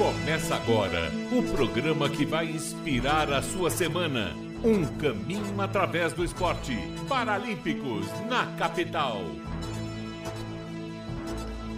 Começa 0.00 0.54
agora 0.54 1.12
o 1.30 1.42
programa 1.42 2.08
que 2.08 2.24
vai 2.24 2.46
inspirar 2.46 3.30
a 3.30 3.42
sua 3.42 3.68
semana. 3.68 4.34
Um 4.64 4.82
caminho 4.96 5.60
através 5.60 6.14
do 6.14 6.24
esporte. 6.24 6.74
Paralímpicos 7.06 8.06
na 8.26 8.46
capital. 8.56 9.20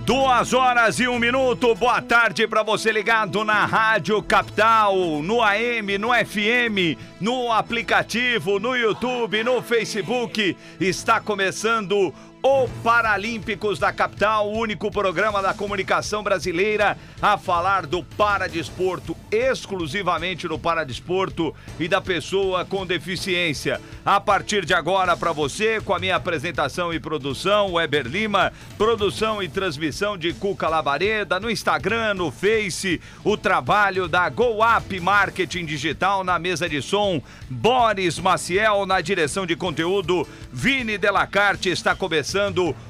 Duas 0.07 0.53
horas 0.53 1.01
e 1.01 1.09
um 1.09 1.19
minuto, 1.19 1.75
boa 1.75 2.01
tarde 2.01 2.47
para 2.47 2.63
você 2.63 2.93
ligado 2.93 3.45
na 3.45 3.67
Rádio 3.67 4.23
Capital, 4.23 4.97
no 5.21 5.43
AM, 5.43 5.99
no 5.99 6.11
FM, 6.13 6.97
no 7.21 7.51
aplicativo, 7.51 8.61
no 8.61 8.77
YouTube, 8.77 9.43
no 9.43 9.61
Facebook. 9.63 10.57
Está 10.81 11.21
começando 11.21 12.15
o 12.43 12.67
Paralímpicos 12.83 13.79
da 13.79 13.93
Capital, 13.93 14.49
o 14.49 14.59
único 14.59 14.91
programa 14.91 15.41
da 15.41 15.55
comunicação 15.55 16.25
brasileira 16.25 16.99
a 17.21 17.39
falar 17.39 17.87
do 17.87 18.03
paradesporto, 18.03 19.17
exclusivamente 19.31 20.49
no 20.49 20.59
paradesporto 20.59 21.55
e 21.79 21.87
da 21.87 22.01
pessoa 22.01 22.65
com 22.65 22.85
deficiência. 22.85 23.81
A 24.05 24.21
partir 24.21 24.65
de 24.65 24.75
agora, 24.75 25.17
para 25.17 25.31
você, 25.31 25.81
com 25.81 25.95
a 25.95 26.01
minha 26.01 26.17
apresentação 26.17 26.93
e 26.93 26.99
produção, 26.99 27.75
Weber 27.75 28.09
Lima, 28.09 28.53
produção 28.77 29.41
e 29.41 29.49
transmissão 29.49 30.19
de 30.19 30.33
Cuca 30.33 30.69
Labareda, 30.69 31.39
no 31.39 31.49
Instagram, 31.49 32.15
no 32.15 32.33
Face, 32.33 33.01
o 33.23 33.37
trabalho 33.37 34.09
da 34.09 34.29
GoUp 34.29 34.99
Marketing 35.01 35.65
Digital 35.65 36.25
na 36.25 36.41
mesa 36.41 36.69
de 36.69 36.83
som, 36.83 37.23
Boris 37.49 38.19
Maciel 38.19 38.85
na 38.85 39.01
direção 39.01 39.47
de 39.47 39.55
conteúdo, 39.55 40.27
Vini 40.53 40.99
Delacarte 40.99 41.69
está 41.69 41.95
começando 41.95 42.32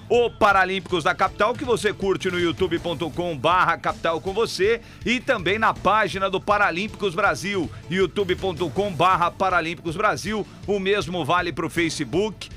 o 0.09 0.30
Paralímpicos 0.30 1.02
da 1.02 1.14
Capital, 1.14 1.55
que 1.55 1.64
você 1.64 1.92
curte 1.92 2.30
no 2.30 2.38
youtube.com 2.38 3.37
barra 3.37 3.77
capital 3.77 4.20
com 4.20 4.32
você 4.32 4.80
e 5.05 5.18
também 5.18 5.59
na 5.59 5.74
página 5.74 6.30
do 6.30 6.40
Paralímpicos 6.40 7.15
Brasil, 7.15 7.71
youtube.com 7.90 8.93
barra 8.93 9.30
Paralímpicos 9.30 9.96
Brasil, 9.96 10.46
o 10.66 10.79
mesmo 10.79 11.24
vale 11.24 11.52
para 11.52 11.66
o 11.66 11.71
Facebook, 11.71 12.51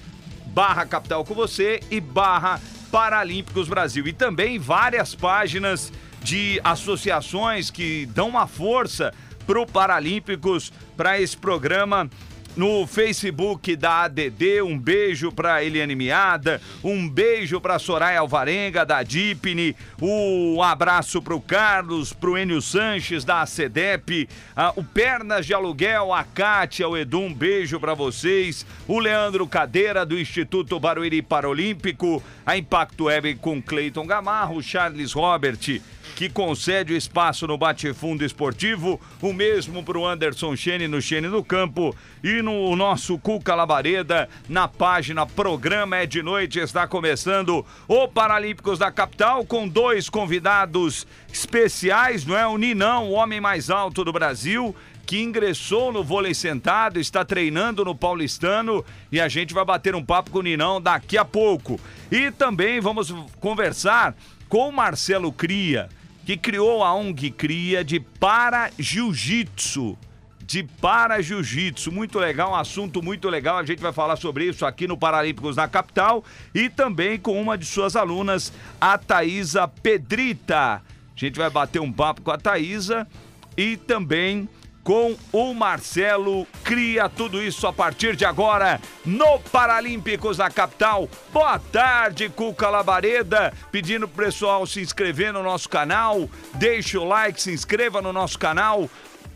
barra 0.48 0.86
capital 0.86 1.26
com 1.26 1.34
você 1.34 1.80
e 1.90 2.00
barra 2.00 2.62
Paralímpicos 2.92 3.68
Brasil. 3.68 4.08
E 4.08 4.14
também 4.14 4.60
várias 4.60 5.16
páginas 5.16 5.92
de 6.22 6.62
associações 6.64 7.72
que 7.72 8.06
dão 8.08 8.30
uma 8.30 8.46
força 8.46 9.12
pro 9.46 9.66
Paralímpicos, 9.66 10.72
para 10.96 11.20
esse 11.20 11.36
programa 11.36 12.10
no 12.56 12.88
Facebook 12.88 13.76
da 13.76 14.04
ADD. 14.04 14.62
Um 14.64 14.78
beijo 14.78 15.32
para 15.32 15.64
Eliane 15.64 15.96
Miada, 15.96 16.62
um 16.84 17.08
beijo 17.08 17.60
para 17.60 17.80
Soraya 17.80 18.20
Alvarenga 18.20 18.86
da 18.86 19.04
Dipne, 19.04 19.76
um 20.02 20.62
abraço 20.62 21.22
para 21.22 21.36
o 21.36 21.42
Carlos, 21.42 22.14
para 22.14 22.30
o 22.30 22.38
Enio 22.38 22.62
Sanches 22.62 23.24
da 23.24 23.42
ACEDEP, 23.42 24.30
ah, 24.56 24.74
o 24.76 24.84
Pernas 24.84 25.46
de 25.46 25.54
Aluguel, 25.54 26.14
a 26.14 26.24
Kátia, 26.24 26.88
o 26.88 26.98
Edu, 26.98 27.20
um 27.20 27.34
beijo 27.34 27.80
para 27.80 27.94
vocês, 27.94 28.66
o 28.88 29.00
Leandro 29.00 29.46
Cadeira 29.48 30.06
do 30.06 30.18
Instituto 30.18 30.80
Barueri 30.80 31.22
Paralímpico, 31.22 32.24
a 32.46 32.58
Impacto 32.58 33.06
Web 33.06 33.36
com 33.36 33.62
Cleiton 33.62 34.06
Gamarro, 34.06 34.62
Charles 34.62 35.14
Robert 35.14 35.82
que 36.16 36.30
concede 36.30 36.94
o 36.94 36.98
espaço 36.98 37.46
no 37.46 37.58
bate-fundo 37.58 38.24
esportivo, 38.24 39.00
o 39.22 39.34
mesmo 39.34 39.84
para 39.84 40.00
o 40.00 40.08
Anderson 40.08 40.56
Chene 40.56 40.88
no 40.88 41.02
Chene 41.02 41.28
do 41.28 41.44
Campo 41.44 41.94
e 42.24 42.42
no 42.42 42.74
nosso 42.76 43.20
Cuca 43.20 43.54
Labareda, 43.54 44.30
na 44.48 44.66
página 44.66 45.26
Programa 45.26 45.98
é 45.98 46.06
de 46.06 46.24
Noite, 46.24 46.60
está 46.60 46.88
começando 46.88 47.66
o 47.86 48.08
Paralímpicos 48.08 48.80
da 48.80 48.90
Capital 48.90 49.46
com 49.46 49.68
dois 49.68 50.10
convidados 50.10 51.06
especiais, 51.32 52.26
não 52.26 52.38
é? 52.38 52.48
O 52.48 52.58
Ninão, 52.58 53.10
o 53.10 53.12
homem 53.12 53.42
mais 53.42 53.70
alto 53.70 54.06
do 54.06 54.14
Brasil, 54.14 54.74
que 55.06 55.22
ingressou 55.22 55.92
no 55.92 56.02
vôlei 56.02 56.34
sentado, 56.34 56.98
está 56.98 57.26
treinando 57.26 57.84
no 57.84 57.94
Paulistano 57.94 58.86
e 59.12 59.20
a 59.20 59.28
gente 59.28 59.54
vai 59.54 59.66
bater 59.66 59.94
um 59.94 60.04
papo 60.04 60.32
com 60.32 60.40
o 60.40 60.44
Ninão 60.44 60.80
daqui 60.82 61.18
a 61.18 61.26
pouco. 61.26 61.78
E 62.10 62.32
também 62.32 62.80
vamos 62.80 63.14
conversar 63.42 64.16
com 64.48 64.72
Marcelo 64.72 65.32
Cria, 65.32 65.90
que 66.26 66.36
criou 66.36 66.84
a 66.84 66.92
ONG 66.92 67.30
Cria 67.30 67.84
de 67.84 68.00
Para 68.00 68.72
Jiu-Jitsu. 68.80 69.96
De 70.44 70.64
Para 70.64 71.22
Jiu-Jitsu. 71.22 71.92
Muito 71.92 72.18
legal, 72.18 72.52
um 72.52 72.56
assunto 72.56 73.02
muito 73.02 73.30
legal. 73.30 73.60
A 73.60 73.64
gente 73.64 73.80
vai 73.80 73.94
falar 73.94 74.16
sobre 74.16 74.46
isso 74.46 74.66
aqui 74.66 74.88
no 74.88 74.98
Paralímpicos 74.98 75.56
na 75.56 75.68
capital 75.68 76.24
e 76.54 76.68
também 76.68 77.20
com 77.20 77.40
uma 77.40 77.56
de 77.56 77.66
suas 77.66 77.96
alunas, 77.96 78.52
a 78.82 78.98
Thaisa 78.98 79.68
Pedrita. 79.68 80.58
A 80.58 80.82
gente 81.16 81.38
vai 81.38 81.50
bater 81.50 81.80
um 81.80 81.92
papo 81.92 82.24
com 82.24 82.32
a 82.32 82.38
Thaisa 82.38 83.08
e 83.56 83.78
também 83.78 84.50
com 84.86 85.18
o 85.34 85.54
Marcelo. 85.54 86.48
Cria 86.64 87.10
tudo 87.10 87.42
isso 87.42 87.66
a 87.68 87.74
partir 87.74 88.16
de 88.16 88.24
agora 88.24 88.80
no 89.04 89.40
Paralímpicos 89.40 90.38
da 90.38 90.50
capital. 90.50 91.10
Boa 91.34 91.60
tarde, 91.60 92.30
Cuca 92.30 92.70
Labareda. 92.70 93.52
Pedindo 93.72 94.08
pro 94.08 94.26
pessoal 94.26 94.66
se 94.66 94.80
inscrever 94.80 95.34
no 95.34 95.42
nosso 95.42 95.68
canal. 95.68 96.30
Deixe 96.54 96.98
o 96.98 97.04
like, 97.04 97.42
se 97.42 97.52
inscreva 97.52 98.02
no 98.02 98.14
nosso 98.14 98.38
canal. 98.38 98.88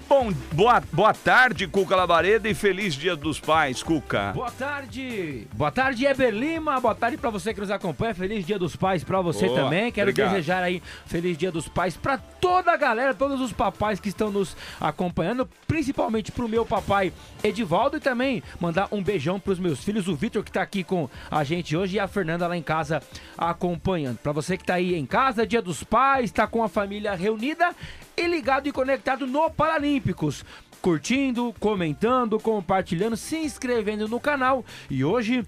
Bom, 0.10 0.34
boa, 0.54 0.82
boa 0.92 1.14
tarde, 1.14 1.68
Cuca 1.68 1.96
Labareda, 1.96 2.50
e 2.50 2.56
feliz 2.56 2.96
Dia 2.96 3.16
dos 3.16 3.40
Pais, 3.40 3.84
Cuca. 3.84 4.32
Boa 4.34 4.50
tarde. 4.50 5.48
Boa 5.54 5.72
tarde, 5.72 6.04
Eber 6.04 6.34
Lima. 6.34 6.80
Boa 6.80 6.96
tarde 6.96 7.16
para 7.16 7.30
você 7.30 7.54
que 7.54 7.60
nos 7.60 7.70
acompanha. 7.70 8.16
Feliz 8.16 8.44
Dia 8.44 8.58
dos 8.58 8.76
Pais 8.76 9.04
para 9.04 9.22
você 9.22 9.46
Boa, 9.46 9.62
também. 9.62 9.92
Quero 9.92 10.10
obrigado. 10.10 10.32
desejar 10.32 10.64
aí 10.64 10.82
feliz 11.06 11.38
Dia 11.38 11.52
dos 11.52 11.68
Pais 11.68 11.96
para 11.96 12.18
toda 12.18 12.72
a 12.72 12.76
galera, 12.76 13.14
todos 13.14 13.40
os 13.40 13.54
papais 13.54 14.00
que 14.00 14.10
estão 14.10 14.32
nos 14.32 14.58
acompanhando, 14.82 15.48
principalmente 15.68 16.32
pro 16.32 16.50
meu 16.50 16.66
papai 16.66 17.14
Edivaldo 17.44 17.98
e 17.98 18.00
também 18.00 18.42
mandar 18.60 18.88
um 18.92 19.04
beijão 19.04 19.40
pros 19.40 19.60
meus 19.60 19.84
filhos, 19.84 20.08
o 20.08 20.16
Vitor 20.16 20.44
que 20.44 20.52
tá 20.52 20.64
aqui 20.64 20.84
com 20.84 21.08
a 21.30 21.44
gente 21.44 21.78
hoje 21.78 21.98
e 21.98 22.00
a 22.00 22.08
Fernanda 22.08 22.48
lá 22.48 22.58
em 22.58 22.64
casa 22.64 23.00
acompanhando. 23.38 24.18
Para 24.18 24.32
você 24.32 24.58
que 24.58 24.66
tá 24.66 24.74
aí 24.74 24.96
em 24.96 25.06
casa, 25.06 25.46
Dia 25.46 25.62
dos 25.62 25.84
Pais, 25.84 26.32
tá 26.32 26.48
com 26.48 26.64
a 26.64 26.68
família 26.68 27.14
reunida 27.14 27.76
e 28.20 28.28
ligado 28.28 28.68
e 28.68 28.72
conectado 28.72 29.26
no 29.26 29.50
Paralímpicos. 29.50 30.44
Curtindo, 30.82 31.56
comentando, 31.60 32.40
compartilhando, 32.40 33.16
se 33.16 33.38
inscrevendo 33.38 34.08
no 34.08 34.20
canal. 34.20 34.66
E 34.90 35.04
hoje, 35.06 35.46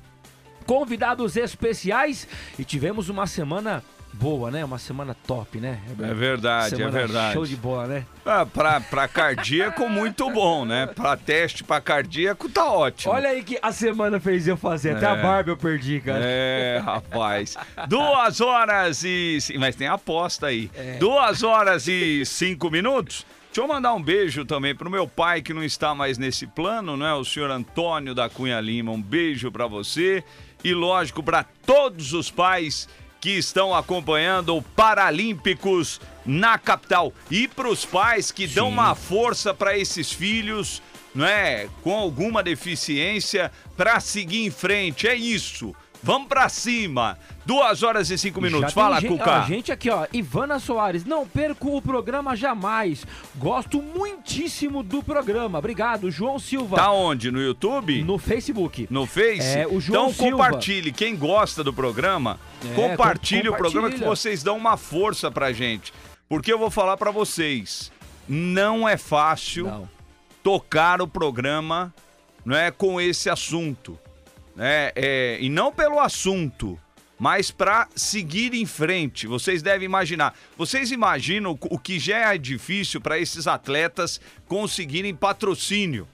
convidados 0.66 1.36
especiais. 1.36 2.28
E 2.58 2.64
tivemos 2.64 3.10
uma 3.10 3.28
semana 3.28 3.84
boa, 4.14 4.52
né? 4.52 4.64
Uma 4.64 4.78
semana 4.78 5.16
top, 5.26 5.60
né? 5.60 5.80
É 6.00 6.14
verdade, 6.14 6.76
Semana 6.76 6.88
é 6.88 6.92
verdade. 6.92 7.34
Show 7.34 7.46
de 7.46 7.56
bola, 7.56 7.88
né? 7.88 8.06
Ah, 8.26 8.46
pra, 8.46 8.80
pra 8.80 9.08
cardíaco, 9.08 9.90
muito 9.90 10.30
bom, 10.32 10.64
né? 10.66 10.86
Pra 10.88 11.18
teste 11.18 11.64
pra 11.64 11.82
cardíaco, 11.82 12.48
tá 12.50 12.66
ótimo. 12.72 13.14
Olha 13.14 13.30
aí 13.30 13.44
que 13.44 13.58
a 13.62 13.72
semana 13.72 14.20
fez 14.20 14.48
eu 14.48 14.56
fazer. 14.58 14.96
Até 14.96 15.08
a 15.08 15.16
É. 15.18 15.22
barba 15.22 15.52
eu 15.52 15.58
perdi, 15.58 16.00
cara. 16.02 16.22
É, 16.24 16.80
rapaz. 16.84 17.58
Duas 17.88 18.42
horas 18.42 19.04
e. 19.04 19.38
Mas 19.58 19.76
tem 19.76 19.88
aposta 19.88 20.48
aí. 20.48 20.70
É. 20.76 20.98
Duas 20.98 21.42
horas 21.44 21.88
e 21.88 22.24
cinco 22.26 22.70
minutos. 22.70 23.26
Deixa 23.54 23.62
eu 23.62 23.68
mandar 23.68 23.94
um 23.94 24.02
beijo 24.02 24.46
também 24.46 24.74
pro 24.74 24.90
meu 24.90 25.06
pai 25.08 25.42
que 25.42 25.54
não 25.54 25.62
está 25.64 25.94
mais 25.94 26.18
nesse 26.18 26.48
plano, 26.48 26.96
não 26.96 27.06
é? 27.06 27.14
O 27.14 27.26
senhor 27.26 27.52
Antônio 27.52 28.16
da 28.16 28.30
Cunha 28.30 28.62
Lima. 28.62 28.92
Um 28.94 29.02
beijo 29.02 29.52
pra 29.52 29.68
você. 29.68 30.24
E 30.64 30.74
lógico, 30.74 31.22
pra 31.24 31.44
todos 31.66 32.14
os 32.14 32.30
pais 32.32 32.88
que 33.22 33.38
estão 33.38 33.74
acompanhando 33.74 34.58
o 34.58 34.62
Paralímpicos 34.62 36.02
na 36.26 36.58
capital. 36.58 37.14
E 37.30 37.48
pros 37.48 37.86
pais 37.86 38.32
que 38.32 38.48
dão 38.48 38.68
Sim. 38.68 38.74
uma 38.74 38.96
força 38.96 39.54
pra 39.54 39.78
esses 39.78 40.12
filhos, 40.12 40.82
não 41.14 41.26
é? 41.26 41.70
Com 41.84 41.94
alguma 41.94 42.42
deficiência, 42.42 43.52
pra 43.78 44.00
seguir 44.00 44.44
em 44.44 44.50
frente. 44.50 45.08
É 45.08 45.16
isso. 45.16 45.76
Vamos 46.04 46.28
pra 46.28 46.50
cima. 46.50 47.18
Duas 47.46 47.84
horas 47.84 48.10
e 48.10 48.18
cinco 48.18 48.42
minutos. 48.42 48.72
Já 48.72 48.82
Fala, 48.82 49.00
gente, 49.00 49.10
Cuca. 49.12 49.40
ó, 49.40 49.46
gente 49.46 49.72
aqui, 49.72 49.90
ó. 49.90 50.08
Ivana 50.12 50.58
Soares. 50.60 51.06
Não 51.06 51.28
perco 51.28 51.76
o 51.78 51.82
programa 51.82 52.36
jamais. 52.36 53.06
Gosto 53.36 53.82
muitíssimo 53.82 54.82
do 54.82 55.04
programa. 55.04 55.60
Obrigado, 55.60 56.10
João 56.10 56.40
Silva. 56.40 56.76
Tá 56.78 56.92
onde? 56.92 57.30
No 57.32 57.40
YouTube? 57.42 58.04
No 58.04 58.18
Facebook. 58.18 58.88
No 58.90 59.06
Face? 59.06 59.42
É, 59.60 59.68
o 59.68 59.80
João 59.80 60.10
então 60.10 60.14
Silva. 60.14 60.46
compartilhe. 60.46 60.92
Quem 60.92 61.16
gosta 61.16 61.64
do 61.64 61.72
programa, 61.74 62.40
É, 62.66 62.74
compartilhe 62.74 63.50
com- 63.50 63.54
o 63.56 63.58
programa 63.58 63.90
que 63.92 64.04
vocês 64.04 64.42
dão 64.42 64.58
uma 64.58 64.78
força 64.78 65.30
pra 65.30 65.52
gente. 65.54 65.94
Porque 66.28 66.52
eu 66.52 66.58
vou 66.58 66.72
falar 66.72 66.98
pra 66.98 67.12
vocês. 67.12 67.92
Não 68.28 68.88
é 68.88 68.98
fácil 68.98 69.66
Não. 69.66 69.90
tocar 70.42 71.02
o 71.02 71.08
programa 71.08 71.94
não 72.46 72.56
é, 72.56 72.72
com 72.72 73.00
esse 73.00 73.30
assunto. 73.30 74.00
Né? 74.56 74.92
É, 74.96 75.38
e 75.40 75.50
não 75.50 75.72
pelo 75.72 76.00
assunto, 76.00 76.80
mas 77.18 77.52
para 77.52 77.88
seguir 77.96 78.54
em 78.54 78.66
frente. 78.66 79.28
Vocês 79.28 79.62
devem 79.62 79.86
imaginar. 79.86 80.36
Vocês 80.58 80.92
imaginam 80.92 81.58
o 81.62 81.78
que 81.78 82.00
já 82.00 82.34
é 82.34 82.38
difícil 82.38 83.00
para 83.00 83.20
esses 83.20 83.48
atletas 83.48 84.20
conseguirem 84.48 85.16
patrocínio. 85.16 86.08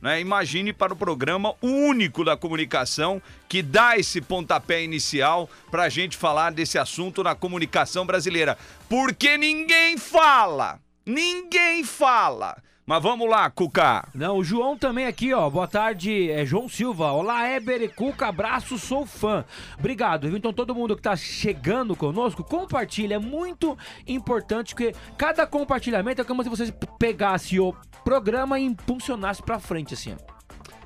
Né? 0.00 0.20
Imagine 0.20 0.72
para 0.72 0.94
o 0.94 0.96
programa 0.96 1.54
único 1.60 2.24
da 2.24 2.36
comunicação 2.36 3.20
que 3.48 3.62
dá 3.62 3.98
esse 3.98 4.20
pontapé 4.20 4.82
inicial 4.82 5.48
para 5.70 5.84
a 5.84 5.88
gente 5.88 6.16
falar 6.16 6.52
desse 6.52 6.78
assunto 6.78 7.22
na 7.22 7.34
comunicação 7.34 8.06
brasileira. 8.06 8.56
Porque 8.88 9.36
ninguém 9.36 9.98
fala, 9.98 10.80
Ninguém 11.10 11.82
fala. 11.82 12.62
Mas 12.90 13.04
vamos 13.04 13.30
lá, 13.30 13.48
Cuca. 13.48 14.08
Não, 14.12 14.38
o 14.38 14.42
João 14.42 14.76
também 14.76 15.06
aqui, 15.06 15.32
ó. 15.32 15.48
Boa 15.48 15.68
tarde, 15.68 16.28
é 16.28 16.44
João 16.44 16.68
Silva. 16.68 17.12
Olá, 17.12 17.46
Éber 17.46 17.82
e 17.82 17.88
Cuca, 17.88 18.26
abraço, 18.26 18.76
sou 18.78 19.06
fã. 19.06 19.44
Obrigado, 19.78 20.26
viu? 20.26 20.36
Então 20.36 20.52
todo 20.52 20.74
mundo 20.74 20.96
que 20.96 21.02
tá 21.02 21.14
chegando 21.14 21.94
conosco, 21.94 22.42
compartilha. 22.42 23.14
É 23.14 23.18
muito 23.20 23.78
importante 24.08 24.74
que 24.74 24.92
cada 25.16 25.46
compartilhamento 25.46 26.20
é 26.20 26.24
como 26.24 26.42
se 26.42 26.48
você 26.48 26.74
pegasse 26.98 27.60
o 27.60 27.72
programa 28.02 28.58
e 28.58 28.64
impulsionasse 28.64 29.40
pra 29.40 29.60
frente, 29.60 29.94
assim. 29.94 30.16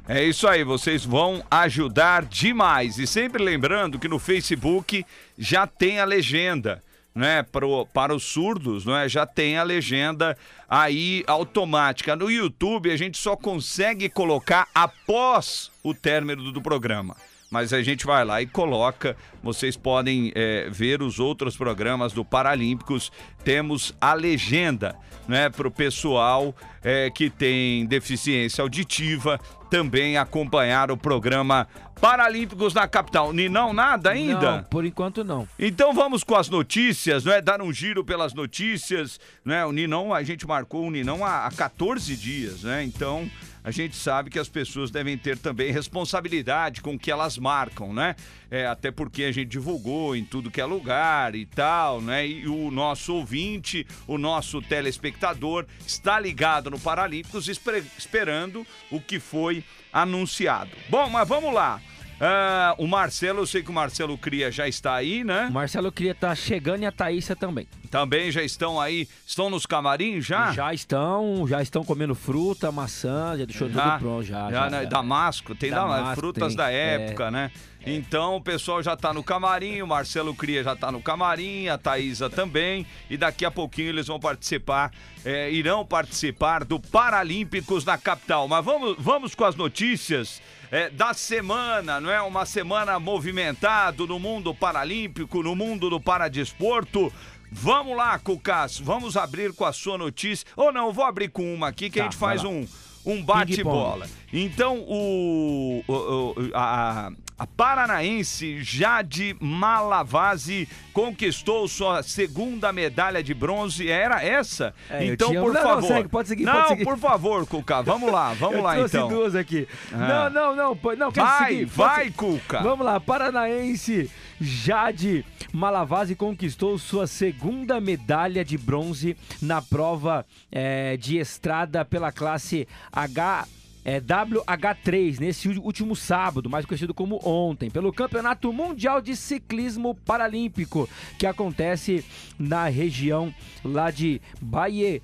É 0.06 0.22
isso 0.22 0.46
aí, 0.46 0.62
vocês 0.62 1.06
vão 1.06 1.42
ajudar 1.50 2.26
demais. 2.26 2.98
E 2.98 3.06
sempre 3.06 3.42
lembrando 3.42 3.98
que 3.98 4.08
no 4.08 4.18
Facebook 4.18 5.06
já 5.38 5.66
tem 5.66 6.00
a 6.00 6.04
legenda. 6.04 6.84
Né, 7.14 7.44
pro, 7.44 7.86
para 7.86 8.12
os 8.12 8.24
surdos, 8.24 8.84
não 8.84 8.96
é? 8.96 9.08
Já 9.08 9.24
tem 9.24 9.56
a 9.56 9.62
legenda 9.62 10.36
aí 10.68 11.22
automática. 11.28 12.16
No 12.16 12.28
YouTube 12.28 12.90
a 12.90 12.96
gente 12.96 13.16
só 13.16 13.36
consegue 13.36 14.08
colocar 14.08 14.66
após 14.74 15.70
o 15.80 15.94
término 15.94 16.50
do 16.50 16.60
programa 16.60 17.14
mas 17.54 17.72
a 17.72 17.80
gente 17.84 18.04
vai 18.04 18.24
lá 18.24 18.42
e 18.42 18.46
coloca. 18.48 19.16
Vocês 19.40 19.76
podem 19.76 20.32
é, 20.34 20.68
ver 20.68 21.00
os 21.00 21.20
outros 21.20 21.56
programas 21.56 22.12
do 22.12 22.24
Paralímpicos. 22.24 23.12
Temos 23.44 23.94
a 24.00 24.12
legenda, 24.12 24.96
né, 25.28 25.48
para 25.48 25.68
o 25.68 25.70
pessoal 25.70 26.52
é, 26.82 27.08
que 27.10 27.30
tem 27.30 27.86
deficiência 27.86 28.60
auditiva 28.60 29.38
também 29.74 30.16
acompanhar 30.16 30.92
o 30.92 30.96
programa 30.96 31.66
Paralímpicos 32.00 32.72
na 32.74 32.86
capital. 32.86 33.32
Ninão, 33.32 33.72
nada 33.72 34.10
ainda? 34.10 34.58
Não, 34.58 34.62
por 34.62 34.84
enquanto 34.84 35.24
não. 35.24 35.48
Então 35.58 35.92
vamos 35.92 36.22
com 36.22 36.36
as 36.36 36.48
notícias, 36.48 37.24
não 37.24 37.32
é? 37.32 37.42
Dar 37.42 37.60
um 37.60 37.72
giro 37.72 38.04
pelas 38.04 38.34
notícias, 38.34 39.18
né? 39.44 39.66
O 39.66 39.72
Ninão, 39.72 40.14
a 40.14 40.22
gente 40.22 40.46
marcou 40.46 40.86
o 40.86 40.92
Ninão 40.92 41.24
há, 41.24 41.46
há 41.46 41.50
14 41.50 42.16
dias, 42.16 42.62
né? 42.62 42.84
Então 42.84 43.28
a 43.64 43.70
gente 43.70 43.96
sabe 43.96 44.28
que 44.28 44.38
as 44.38 44.48
pessoas 44.48 44.90
devem 44.90 45.16
ter 45.16 45.38
também 45.38 45.72
responsabilidade 45.72 46.82
com 46.82 46.94
o 46.94 46.98
que 46.98 47.10
elas 47.10 47.38
marcam, 47.38 47.94
né? 47.94 48.14
É, 48.50 48.66
até 48.66 48.90
porque 48.90 49.24
a 49.24 49.32
gente 49.32 49.48
divulgou 49.48 50.14
em 50.14 50.22
tudo 50.22 50.50
que 50.50 50.60
é 50.60 50.64
lugar 50.66 51.34
e 51.34 51.46
tal, 51.46 52.02
né? 52.02 52.26
E 52.26 52.46
o 52.46 52.70
nosso 52.70 53.14
ouvinte, 53.14 53.86
o 54.06 54.18
nosso 54.18 54.60
telespectador 54.60 55.64
está 55.86 56.20
ligado 56.20 56.70
no 56.70 56.78
Paralímpicos 56.78 57.48
esperando 57.48 58.66
o 58.90 59.00
que 59.00 59.18
foi 59.18 59.64
anunciado. 59.90 60.70
Bom, 60.90 61.08
mas 61.08 61.26
vamos 61.26 61.54
lá. 61.54 61.80
Uh, 62.24 62.82
o 62.82 62.88
Marcelo, 62.88 63.40
eu 63.40 63.46
sei 63.46 63.62
que 63.62 63.68
o 63.68 63.72
Marcelo 63.72 64.16
Cria 64.16 64.50
já 64.50 64.66
está 64.66 64.94
aí, 64.94 65.22
né? 65.22 65.48
O 65.50 65.52
Marcelo 65.52 65.92
Cria 65.92 66.14
tá 66.14 66.34
chegando 66.34 66.82
e 66.82 66.86
a 66.86 66.92
Thaísa 66.92 67.36
também. 67.36 67.68
Também 67.90 68.30
já 68.30 68.42
estão 68.42 68.80
aí, 68.80 69.06
estão 69.26 69.50
nos 69.50 69.66
camarins 69.66 70.24
já? 70.24 70.50
Já 70.52 70.72
estão, 70.72 71.46
já 71.46 71.60
estão 71.60 71.84
comendo 71.84 72.14
fruta, 72.14 72.72
maçã, 72.72 73.36
já 73.36 73.44
deixou 73.44 73.68
já, 73.68 73.90
tudo 73.90 73.98
pronto 73.98 74.22
já. 74.22 74.50
já, 74.50 74.50
já, 74.50 74.70
né? 74.70 74.86
Damasco, 74.86 75.54
tem 75.54 75.70
Damasco, 75.70 76.04
da, 76.06 76.14
frutas 76.14 76.48
tem, 76.48 76.56
da 76.56 76.70
época, 76.70 77.24
é, 77.24 77.30
né? 77.30 77.50
É. 77.84 77.92
Então 77.92 78.36
o 78.36 78.40
pessoal 78.40 78.82
já 78.82 78.94
está 78.94 79.12
no 79.12 79.22
camarim, 79.22 79.82
o 79.82 79.86
Marcelo 79.86 80.34
Cria 80.34 80.64
já 80.64 80.72
está 80.72 80.90
no 80.90 81.02
camarim, 81.02 81.68
a 81.68 81.76
Thaísa 81.76 82.30
também, 82.30 82.86
e 83.10 83.18
daqui 83.18 83.44
a 83.44 83.50
pouquinho 83.50 83.90
eles 83.90 84.06
vão 84.06 84.18
participar, 84.18 84.90
é, 85.24 85.52
irão 85.52 85.84
participar 85.84 86.64
do 86.64 86.80
Paralímpicos 86.80 87.84
na 87.84 87.98
capital. 87.98 88.48
Mas 88.48 88.64
vamos, 88.64 88.96
vamos 88.98 89.34
com 89.34 89.44
as 89.44 89.54
notícias 89.54 90.40
é, 90.74 90.90
da 90.90 91.14
semana, 91.14 92.00
não 92.00 92.10
é? 92.10 92.20
Uma 92.20 92.44
semana 92.44 92.98
movimentada 92.98 94.04
no 94.04 94.18
mundo 94.18 94.52
paralímpico, 94.52 95.40
no 95.40 95.54
mundo 95.54 95.88
do 95.88 96.00
paradesporto. 96.00 97.12
Vamos 97.48 97.96
lá, 97.96 98.18
Cucas, 98.18 98.80
vamos 98.80 99.16
abrir 99.16 99.52
com 99.52 99.64
a 99.64 99.72
sua 99.72 99.96
notícia. 99.96 100.44
Ou 100.56 100.72
não, 100.72 100.92
vou 100.92 101.04
abrir 101.04 101.28
com 101.28 101.54
uma 101.54 101.68
aqui 101.68 101.88
que 101.88 101.98
tá, 101.98 102.02
a 102.02 102.10
gente 102.10 102.18
faz 102.18 102.42
um, 102.42 102.66
um 103.06 103.22
bate-bola. 103.22 104.08
Então, 104.32 104.80
o, 104.80 105.84
o, 105.86 105.92
o 105.92 106.34
a, 106.52 107.12
a 107.36 107.46
paranaense 107.46 108.62
Jade 108.62 109.36
Malavase 109.40 110.68
conquistou 110.92 111.66
sua 111.66 112.02
segunda 112.02 112.72
medalha 112.72 113.22
de 113.22 113.34
bronze. 113.34 113.88
Era 113.88 114.22
essa? 114.22 114.72
É, 114.88 115.04
então, 115.04 115.28
tinha... 115.28 115.40
por 115.40 115.52
não, 115.52 115.62
favor. 115.62 115.82
Não, 115.82 115.88
segue, 115.88 116.08
pode 116.08 116.28
seguir, 116.28 116.44
não 116.44 116.52
pode 116.52 116.68
seguir. 116.68 116.84
por 116.84 116.98
favor, 116.98 117.46
Cuca. 117.46 117.82
Vamos 117.82 118.12
lá, 118.12 118.32
vamos 118.38 118.62
lá 118.62 118.78
então. 118.80 119.08
duas 119.08 119.34
aqui. 119.34 119.66
Ah. 119.92 120.30
Não, 120.30 120.54
não, 120.54 120.56
não. 120.56 120.96
não 120.96 121.10
vai, 121.10 121.48
seguir, 121.48 121.64
vai, 121.66 122.10
Cuca. 122.10 122.62
Vamos 122.62 122.86
lá, 122.86 123.00
paranaense 123.00 124.10
Jade 124.40 125.24
Malavase 125.52 126.14
conquistou 126.14 126.78
sua 126.78 127.06
segunda 127.06 127.80
medalha 127.80 128.44
de 128.44 128.56
bronze 128.56 129.16
na 129.42 129.60
prova 129.60 130.24
é, 130.50 130.96
de 130.96 131.18
estrada 131.18 131.84
pela 131.84 132.12
classe 132.12 132.68
H 132.92 133.46
é, 133.84 134.00
WH3 134.00 135.20
nesse 135.20 135.48
último 135.48 135.94
sábado, 135.94 136.48
mais 136.48 136.64
conhecido 136.64 136.94
como 136.94 137.20
ontem, 137.22 137.70
pelo 137.70 137.92
Campeonato 137.92 138.52
Mundial 138.52 139.00
de 139.00 139.14
Ciclismo 139.14 139.94
Paralímpico, 139.94 140.88
que 141.18 141.26
acontece 141.26 142.04
na 142.38 142.66
região 142.68 143.34
lá 143.62 143.90
de 143.90 144.20
Bahia. 144.40 145.02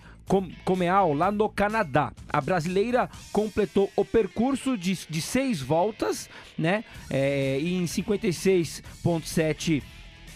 Comeal, 0.64 1.12
lá 1.12 1.32
no 1.32 1.48
Canadá. 1.48 2.12
A 2.28 2.40
brasileira 2.40 3.10
completou 3.32 3.90
o 3.96 4.04
percurso 4.04 4.78
de, 4.78 4.96
de 5.10 5.20
seis 5.20 5.60
voltas, 5.60 6.30
né? 6.56 6.84
É, 7.10 7.58
em 7.58 7.82
56,7 7.84 9.82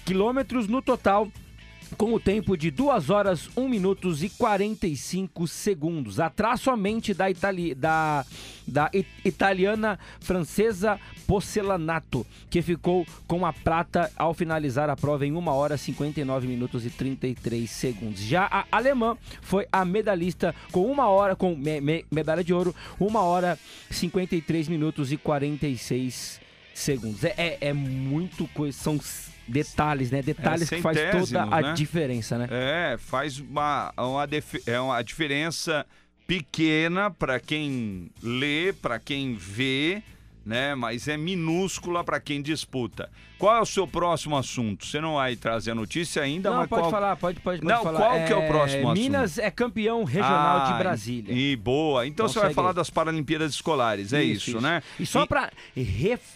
quilômetros 0.05 0.67
no 0.67 0.83
total 0.83 1.31
com 1.95 2.13
o 2.13 2.21
tempo 2.21 2.57
de 2.57 2.71
2 2.71 3.11
horas, 3.11 3.49
1 3.57 3.69
minutos 3.69 4.23
e 4.23 4.29
45 4.29 5.47
segundos. 5.47 6.21
Atrás 6.21 6.61
somente 6.61 7.15
da, 7.15 7.31
Itali 7.31 7.75
da, 7.75 8.25
da 8.67 8.91
italiana 9.25 9.99
francesa 10.21 10.99
Porcelanato, 11.27 12.27
que 12.51 12.63
ficou 12.63 13.07
com 13.27 13.47
a 13.47 13.53
prata 13.53 14.11
ao 14.17 14.35
finalizar 14.35 14.91
a 14.91 14.97
prova 14.97 15.27
em 15.27 15.33
1 15.33 15.49
hora, 15.49 15.77
59 15.77 16.47
minutos 16.47 16.85
e 16.85 16.91
33 16.91 17.71
segundos. 17.71 18.21
Já 18.21 18.49
a 18.51 18.65
alemã 18.71 19.17
foi 19.41 19.67
a 19.73 19.85
medalhista 19.85 20.55
com 20.73 20.91
uma 20.91 21.09
hora, 21.09 21.37
com 21.37 21.55
me 21.55 21.81
me 21.81 22.05
medalha 22.11 22.43
de 22.43 22.53
ouro, 22.53 22.75
1 23.01 23.15
hora, 23.17 23.59
53 23.91 24.69
minutos 24.69 25.13
e 25.13 25.17
46 25.17 26.41
segundos. 26.75 27.25
É, 27.25 27.35
é, 27.37 27.59
é 27.61 27.73
muito 27.73 28.47
coisa, 28.49 28.77
são 28.77 28.99
detalhes, 29.47 30.11
né? 30.11 30.23
Detalhes 30.23 30.71
é, 30.71 30.77
que 30.77 30.83
faz 30.83 30.99
toda 31.11 31.43
a 31.43 31.61
né? 31.61 31.73
diferença, 31.75 32.39
né? 32.39 32.49
É, 32.51 32.97
faz 32.99 33.39
uma, 33.39 33.93
uma, 33.97 34.29
é 34.67 34.81
uma 34.81 35.03
diferença 35.03 35.87
pequena 36.27 37.11
para 37.11 37.39
quem 37.39 38.11
lê, 38.23 38.73
para 38.73 38.99
quem 38.99 39.35
vê, 39.35 40.03
né? 40.45 40.75
Mas 40.75 41.09
é 41.09 41.17
minúscula 41.17 42.05
para 42.05 42.21
quem 42.21 42.43
disputa. 42.43 43.11
Qual 43.39 43.57
é 43.57 43.61
o 43.61 43.67
seu 43.67 43.87
próximo 43.87 44.37
assunto? 44.37 44.87
Você 44.87 45.01
não 45.01 45.15
vai 45.15 45.37
trazer 45.37 45.73
a 45.73 45.75
notícia 45.75 46.23
ainda, 46.23 46.51
não, 46.51 46.59
mas 46.59 46.69
pode 46.69 46.83
qual... 46.83 46.91
falar, 46.91 47.17
pode, 47.17 47.41
pode, 47.41 47.61
pode 47.61 47.73
não, 47.73 47.83
falar. 47.83 47.99
qual 47.99 48.15
é... 48.15 48.27
que 48.27 48.33
é 48.33 48.37
o 48.37 48.47
próximo 48.47 48.91
assunto? 48.91 49.03
Minas 49.03 49.39
é 49.39 49.51
campeão 49.51 50.05
regional 50.05 50.61
ah, 50.61 50.73
de 50.73 50.79
Brasília. 50.79 51.35
E 51.35 51.57
boa. 51.57 52.07
Então, 52.07 52.27
então 52.27 52.29
você 52.29 52.41
vai 52.41 52.55
falar 52.55 52.73
das 52.73 52.91
Paralimpíadas 52.91 53.53
Escolares, 53.53 54.13
é 54.13 54.23
isso, 54.23 54.33
isso, 54.33 54.51
isso. 54.51 54.61
né? 54.61 54.83
E 54.99 55.05
só 55.05 55.25
e... 55.25 55.27
para 55.27 55.51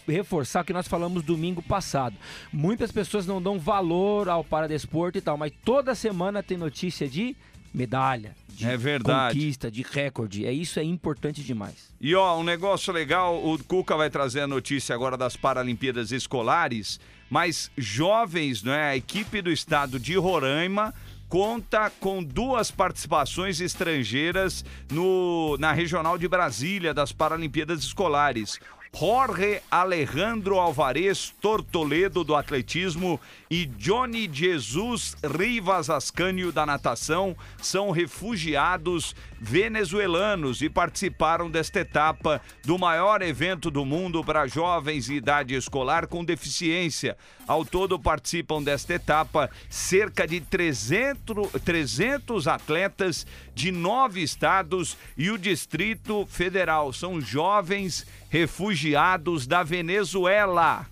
reforçar 0.07 0.61
o 0.61 0.65
que 0.65 0.73
nós 0.73 0.87
falamos 0.87 1.23
domingo 1.23 1.61
passado. 1.61 2.15
Muitas 2.51 2.91
pessoas 2.91 3.25
não 3.25 3.41
dão 3.41 3.57
valor 3.57 4.29
ao 4.29 4.43
paradesporto 4.43 5.17
e 5.17 5.21
tal, 5.21 5.37
mas 5.37 5.51
toda 5.63 5.95
semana 5.95 6.43
tem 6.43 6.57
notícia 6.57 7.07
de 7.07 7.35
medalha, 7.73 8.35
de 8.49 8.65
é 8.65 8.75
verdade. 8.75 9.35
conquista, 9.35 9.71
de 9.71 9.81
recorde. 9.81 10.45
É 10.45 10.51
isso 10.51 10.79
é 10.79 10.83
importante 10.83 11.43
demais. 11.43 11.93
E 11.99 12.13
ó, 12.15 12.37
um 12.37 12.43
negócio 12.43 12.91
legal, 12.91 13.43
o 13.43 13.57
Cuca 13.63 13.95
vai 13.95 14.09
trazer 14.09 14.41
a 14.41 14.47
notícia 14.47 14.93
agora 14.93 15.17
das 15.17 15.35
Paralimpíadas 15.35 16.11
Escolares, 16.11 16.99
mas 17.29 17.71
jovens, 17.77 18.63
né, 18.63 18.89
a 18.89 18.95
equipe 18.95 19.41
do 19.41 19.51
estado 19.51 19.99
de 19.99 20.15
Roraima 20.15 20.93
conta 21.29 21.91
com 21.99 22.23
duas 22.23 22.71
participações 22.71 23.61
estrangeiras 23.61 24.65
no, 24.91 25.55
na 25.59 25.71
Regional 25.71 26.17
de 26.17 26.27
Brasília 26.27 26.93
das 26.93 27.11
Paralimpíadas 27.11 27.83
Escolares. 27.83 28.59
Jorge 28.93 29.61
Alejandro 29.69 30.59
Alvarez 30.59 31.33
Tortoledo 31.39 32.23
do 32.23 32.35
atletismo 32.35 33.19
e 33.49 33.65
Johnny 33.65 34.29
Jesus 34.31 35.15
Rivas 35.23 35.89
Ascânio 35.89 36.51
da 36.51 36.65
natação 36.65 37.35
são 37.61 37.91
refugiados 37.91 39.15
venezuelanos 39.39 40.61
e 40.61 40.69
participaram 40.69 41.49
desta 41.49 41.79
etapa 41.79 42.41
do 42.65 42.77
maior 42.77 43.21
evento 43.21 43.71
do 43.71 43.85
mundo 43.85 44.23
para 44.23 44.47
jovens 44.47 45.09
e 45.09 45.15
idade 45.15 45.55
escolar 45.55 46.07
com 46.07 46.23
deficiência. 46.23 47.17
Ao 47.47 47.63
todo 47.63 47.99
participam 47.99 48.61
desta 48.61 48.93
etapa 48.93 49.49
cerca 49.69 50.27
de 50.27 50.41
300, 50.41 51.51
300 51.63 52.47
atletas 52.47 53.25
de 53.55 53.71
nove 53.71 54.21
estados 54.21 54.97
e 55.17 55.31
o 55.31 55.37
Distrito 55.37 56.25
Federal. 56.25 56.91
São 56.91 57.21
jovens 57.21 58.05
refugiados 58.29 59.47
da 59.47 59.63
Venezuela. 59.63 60.85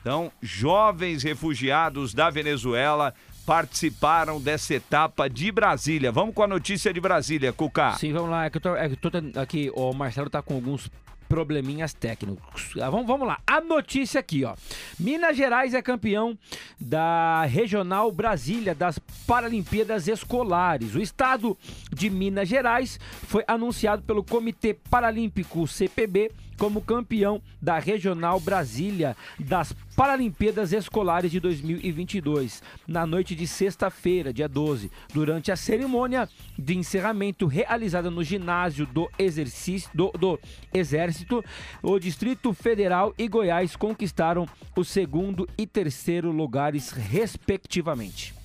Então, 0.00 0.32
jovens 0.40 1.22
refugiados 1.22 2.14
da 2.14 2.30
Venezuela 2.30 3.12
participaram 3.48 4.38
dessa 4.38 4.74
etapa 4.74 5.26
de 5.26 5.50
Brasília. 5.50 6.12
Vamos 6.12 6.34
com 6.34 6.42
a 6.42 6.46
notícia 6.46 6.92
de 6.92 7.00
Brasília, 7.00 7.50
Cuca. 7.50 7.92
Sim, 7.94 8.12
vamos 8.12 8.28
lá. 8.28 8.44
É 8.44 8.50
que 8.50 8.58
eu 8.58 8.60
tô, 8.60 8.76
é 8.76 8.86
que 8.90 9.06
eu 9.06 9.10
tô 9.10 9.40
aqui, 9.40 9.72
o 9.74 9.90
Marcelo 9.94 10.28
tá 10.28 10.42
com 10.42 10.52
alguns 10.52 10.90
probleminhas 11.30 11.94
técnicos. 11.94 12.74
Ah, 12.78 12.90
vamos, 12.90 13.06
vamos 13.06 13.26
lá. 13.26 13.40
A 13.46 13.58
notícia 13.62 14.20
aqui, 14.20 14.44
ó. 14.44 14.54
Minas 15.00 15.34
Gerais 15.34 15.72
é 15.72 15.80
campeão 15.80 16.36
da 16.78 17.42
Regional 17.44 18.12
Brasília 18.12 18.74
das 18.74 18.98
Paralimpíadas 19.26 20.08
Escolares. 20.08 20.94
O 20.94 21.00
estado 21.00 21.56
de 21.90 22.10
Minas 22.10 22.50
Gerais 22.50 23.00
foi 23.28 23.44
anunciado 23.48 24.02
pelo 24.02 24.22
Comitê 24.22 24.74
Paralímpico 24.74 25.66
CPB 25.66 26.30
como 26.58 26.82
campeão 26.82 27.40
da 27.62 27.78
Regional 27.78 28.40
Brasília 28.40 29.16
das 29.38 29.72
Paralimpíadas 29.96 30.72
Escolares 30.72 31.30
de 31.30 31.40
2022, 31.40 32.62
na 32.86 33.06
noite 33.06 33.34
de 33.34 33.46
sexta-feira, 33.46 34.32
dia 34.32 34.48
12, 34.48 34.90
durante 35.12 35.50
a 35.50 35.56
cerimônia 35.56 36.28
de 36.58 36.76
encerramento 36.76 37.46
realizada 37.46 38.10
no 38.10 38.22
ginásio 38.22 38.86
do, 38.86 39.10
exercício, 39.18 39.90
do, 39.94 40.10
do 40.12 40.38
Exército, 40.72 41.44
o 41.82 41.98
Distrito 41.98 42.52
Federal 42.52 43.14
e 43.16 43.26
Goiás 43.28 43.74
conquistaram 43.74 44.46
o 44.76 44.84
segundo 44.84 45.48
e 45.56 45.66
terceiro 45.66 46.30
lugares, 46.30 46.90
respectivamente. 46.90 48.37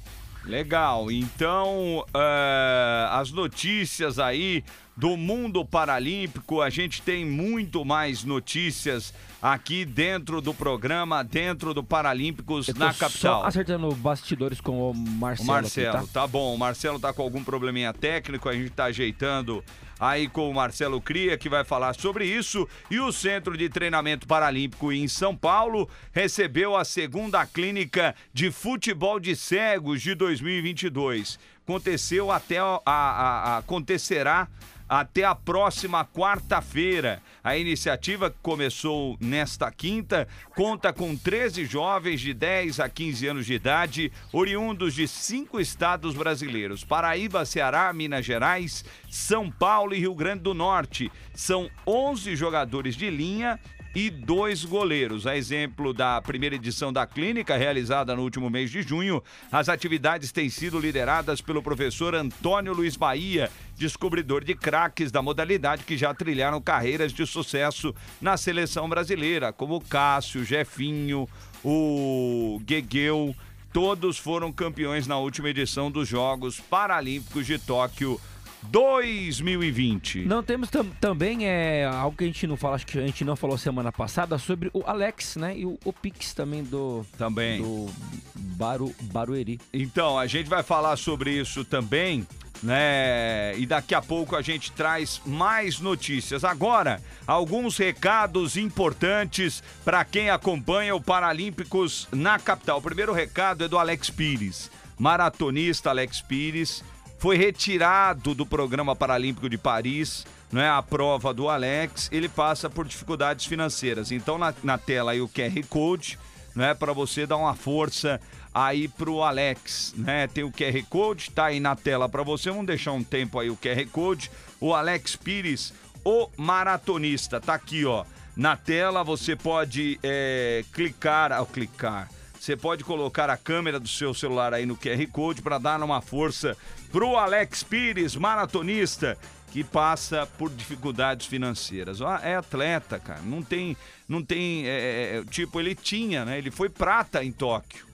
Legal, 0.45 1.09
então 1.09 2.05
uh, 2.09 3.07
as 3.11 3.31
notícias 3.31 4.19
aí 4.19 4.63
do 4.95 5.17
mundo 5.17 5.65
paralímpico. 5.65 6.61
A 6.61 6.69
gente 6.69 7.01
tem 7.01 7.25
muito 7.25 7.83
mais 7.83 8.23
notícias 8.23 9.13
aqui 9.41 9.83
dentro 9.85 10.41
do 10.41 10.53
programa, 10.53 11.23
dentro 11.23 11.73
do 11.73 11.83
Paralímpicos 11.83 12.67
na 12.69 12.93
capital. 12.93 13.41
Só 13.41 13.47
acertando 13.47 13.93
bastidores 13.95 14.61
com 14.61 14.91
o 14.91 14.93
Marcelo. 14.93 15.49
O 15.49 15.51
Marcelo, 15.51 15.97
aqui, 15.97 16.07
tá? 16.07 16.21
tá 16.21 16.27
bom. 16.27 16.53
O 16.53 16.57
Marcelo 16.57 16.99
tá 16.99 17.11
com 17.11 17.21
algum 17.21 17.43
probleminha 17.43 17.93
técnico, 17.93 18.47
a 18.47 18.53
gente 18.53 18.69
tá 18.69 18.85
ajeitando 18.85 19.63
aí 20.03 20.27
com 20.27 20.49
o 20.49 20.53
Marcelo 20.53 21.01
Cria, 21.01 21.37
que 21.37 21.49
vai 21.49 21.63
falar 21.63 21.95
sobre 21.95 22.25
isso. 22.25 22.67
E 22.91 22.99
o 22.99 23.11
Centro 23.11 23.57
de 23.57 23.69
Treinamento 23.69 24.27
Paralímpico 24.27 24.91
em 24.91 25.07
São 25.07 25.35
Paulo 25.35 25.89
recebeu 26.11 26.75
a 26.75 26.83
segunda 26.83 27.45
clínica 27.45 28.13
de 28.33 28.51
futebol 28.51 29.19
de 29.19 29.35
cegos 29.35 30.01
de 30.01 30.13
2022. 30.13 31.39
Aconteceu 31.63 32.29
até 32.29 32.59
a, 32.59 32.79
a, 32.85 33.55
a 33.55 33.57
acontecerá 33.59 34.49
até 34.87 35.23
a 35.23 35.35
próxima 35.35 36.05
quarta-feira. 36.05 37.21
A 37.43 37.57
iniciativa 37.57 38.29
que 38.29 38.37
começou 38.41 39.17
nesta 39.19 39.71
quinta 39.71 40.27
conta 40.55 40.93
com 40.93 41.15
13 41.15 41.65
jovens 41.65 42.21
de 42.21 42.33
10 42.33 42.79
a 42.79 42.87
15 42.87 43.27
anos 43.27 43.45
de 43.45 43.53
idade, 43.53 44.11
oriundos 44.31 44.93
de 44.93 45.07
cinco 45.07 45.59
estados 45.59 46.15
brasileiros: 46.15 46.83
Paraíba, 46.83 47.45
Ceará, 47.45 47.91
Minas 47.91 48.25
Gerais, 48.25 48.85
São 49.09 49.51
Paulo 49.51 49.93
e 49.93 49.99
Rio 49.99 50.15
Grande 50.15 50.43
do 50.43 50.53
Norte. 50.53 51.11
São 51.33 51.69
11 51.85 52.35
jogadores 52.35 52.95
de 52.95 53.09
linha 53.09 53.59
e 53.95 54.09
dois 54.09 54.65
goleiros. 54.65 55.27
A 55.27 55.37
exemplo 55.37 55.93
da 55.93 56.21
primeira 56.21 56.55
edição 56.55 56.91
da 56.91 57.05
clínica, 57.05 57.55
realizada 57.55 58.15
no 58.15 58.23
último 58.23 58.49
mês 58.49 58.71
de 58.71 58.81
junho, 58.81 59.21
as 59.51 59.69
atividades 59.69 60.31
têm 60.31 60.49
sido 60.49 60.79
lideradas 60.79 61.41
pelo 61.41 61.61
professor 61.61 62.15
Antônio 62.15 62.73
Luiz 62.73 62.95
Bahia, 62.95 63.51
descobridor 63.75 64.43
de 64.43 64.55
craques 64.55 65.11
da 65.11 65.21
modalidade 65.21 65.83
que 65.83 65.97
já 65.97 66.13
trilharam 66.13 66.61
carreiras 66.61 67.13
de 67.13 67.25
sucesso 67.25 67.93
na 68.21 68.37
seleção 68.37 68.89
brasileira, 68.89 69.53
como 69.53 69.81
Cássio, 69.81 70.43
Jefinho, 70.43 71.27
o 71.63 72.59
Guegueu. 72.63 73.35
Todos 73.71 74.19
foram 74.19 74.51
campeões 74.51 75.07
na 75.07 75.17
última 75.17 75.49
edição 75.49 75.89
dos 75.89 76.07
Jogos 76.07 76.59
Paralímpicos 76.59 77.47
de 77.47 77.57
Tóquio 77.57 78.21
2020. 78.69 80.25
Não 80.25 80.43
temos 80.43 80.69
tam, 80.69 80.85
também 80.99 81.47
é 81.47 81.85
algo 81.85 82.17
que 82.17 82.23
a 82.23 82.27
gente 82.27 82.47
não 82.47 82.57
fala, 82.57 82.75
acho 82.75 82.85
que 82.85 82.97
a 82.97 83.05
gente 83.05 83.23
não 83.23 83.35
falou 83.35 83.57
semana 83.57 83.91
passada 83.91 84.37
sobre 84.37 84.69
o 84.73 84.83
Alex, 84.85 85.35
né? 85.35 85.57
E 85.57 85.65
o, 85.65 85.77
o 85.83 85.93
Pix 85.93 86.33
também 86.33 86.63
do 86.63 87.05
também 87.17 87.61
do 87.61 87.89
Baru, 88.35 88.93
Barueri. 89.03 89.59
Então, 89.73 90.17
a 90.17 90.27
gente 90.27 90.49
vai 90.49 90.63
falar 90.63 90.95
sobre 90.97 91.31
isso 91.31 91.63
também. 91.63 92.27
Né? 92.61 93.57
E 93.57 93.65
daqui 93.65 93.93
a 93.93 94.01
pouco 94.01 94.37
a 94.37 94.41
gente 94.41 94.71
traz 94.71 95.21
mais 95.25 95.81
notícias. 95.81 96.45
Agora, 96.45 97.01
alguns 97.27 97.77
recados 97.77 98.55
importantes 98.55 99.61
para 99.83 100.05
quem 100.05 100.29
acompanha 100.29 100.95
o 100.95 101.01
Paralímpicos 101.01 102.07
na 102.09 102.39
capital. 102.39 102.77
O 102.77 102.81
primeiro 102.81 103.11
recado 103.11 103.65
é 103.65 103.67
do 103.67 103.77
Alex 103.77 104.09
Pires, 104.09 104.71
maratonista 104.97 105.89
Alex 105.89 106.21
Pires 106.21 106.81
foi 107.23 107.37
retirado 107.37 108.35
do 108.35 108.45
programa 108.45 108.93
paralímpico 108.97 109.47
de 109.47 109.57
Paris, 109.57 110.25
não 110.51 110.59
é 110.59 110.67
a 110.67 110.81
prova 110.81 111.33
do 111.33 111.47
Alex, 111.47 112.09
ele 112.11 112.27
passa 112.27 112.69
por 112.69 112.85
dificuldades 112.85 113.45
financeiras. 113.45 114.11
Então 114.11 114.37
na, 114.37 114.53
na 114.61 114.77
tela 114.77 115.13
aí 115.13 115.21
o 115.21 115.29
QR 115.29 115.65
Code, 115.69 116.19
não 116.53 116.65
é 116.65 116.73
para 116.73 116.91
você 116.91 117.25
dar 117.25 117.37
uma 117.37 117.55
força 117.55 118.19
aí 118.53 118.89
pro 118.89 119.23
Alex, 119.23 119.93
né? 119.95 120.27
Tem 120.27 120.43
o 120.43 120.51
QR 120.51 120.83
Code, 120.89 121.31
tá 121.31 121.45
aí 121.45 121.61
na 121.61 121.77
tela 121.77 122.09
para 122.09 122.23
você. 122.23 122.49
Vamos 122.49 122.65
deixar 122.65 122.91
um 122.91 123.01
tempo 123.01 123.39
aí 123.39 123.49
o 123.49 123.55
QR 123.55 123.87
Code. 123.89 124.29
O 124.59 124.73
Alex 124.73 125.15
Pires, 125.15 125.73
o 126.03 126.27
maratonista, 126.35 127.39
tá 127.39 127.53
aqui, 127.53 127.85
ó. 127.85 128.03
Na 128.35 128.57
tela 128.57 129.01
você 129.01 129.33
pode 129.33 129.97
é, 130.03 130.65
clicar, 130.73 131.31
ao 131.31 131.45
clicar, 131.45 132.09
você 132.43 132.57
pode 132.57 132.83
colocar 132.83 133.29
a 133.29 133.37
câmera 133.37 133.79
do 133.79 133.87
seu 133.87 134.13
celular 134.13 134.53
aí 134.53 134.65
no 134.65 134.75
QR 134.75 135.07
Code 135.09 135.41
para 135.41 135.57
dar 135.57 135.81
uma 135.81 136.01
força 136.01 136.57
pro 136.93 137.17
Alex 137.17 137.63
Pires, 137.63 138.15
maratonista, 138.15 139.17
que 139.51 139.63
passa 139.63 140.27
por 140.37 140.51
dificuldades 140.51 141.25
financeiras. 141.25 141.99
É 142.21 142.35
atleta, 142.35 142.99
cara. 142.99 143.21
Não 143.23 143.41
tem. 143.41 143.75
Não 144.07 144.23
tem. 144.23 144.67
É, 144.67 144.69
é, 144.69 145.17
é, 145.17 145.23
tipo, 145.25 145.59
ele 145.59 145.73
tinha, 145.73 146.23
né? 146.23 146.37
Ele 146.37 146.51
foi 146.51 146.69
prata 146.69 147.23
em 147.23 147.31
Tóquio. 147.31 147.87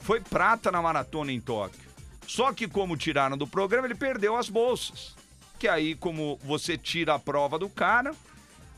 Foi 0.00 0.20
prata 0.20 0.70
na 0.70 0.80
maratona 0.80 1.32
em 1.32 1.40
Tóquio. 1.40 1.80
Só 2.24 2.52
que, 2.52 2.68
como 2.68 2.96
tiraram 2.96 3.36
do 3.36 3.48
programa, 3.48 3.88
ele 3.88 3.96
perdeu 3.96 4.36
as 4.36 4.48
bolsas. 4.48 5.16
Que 5.58 5.66
aí, 5.66 5.96
como 5.96 6.38
você 6.44 6.78
tira 6.78 7.14
a 7.14 7.18
prova 7.18 7.58
do 7.58 7.68
cara, 7.68 8.14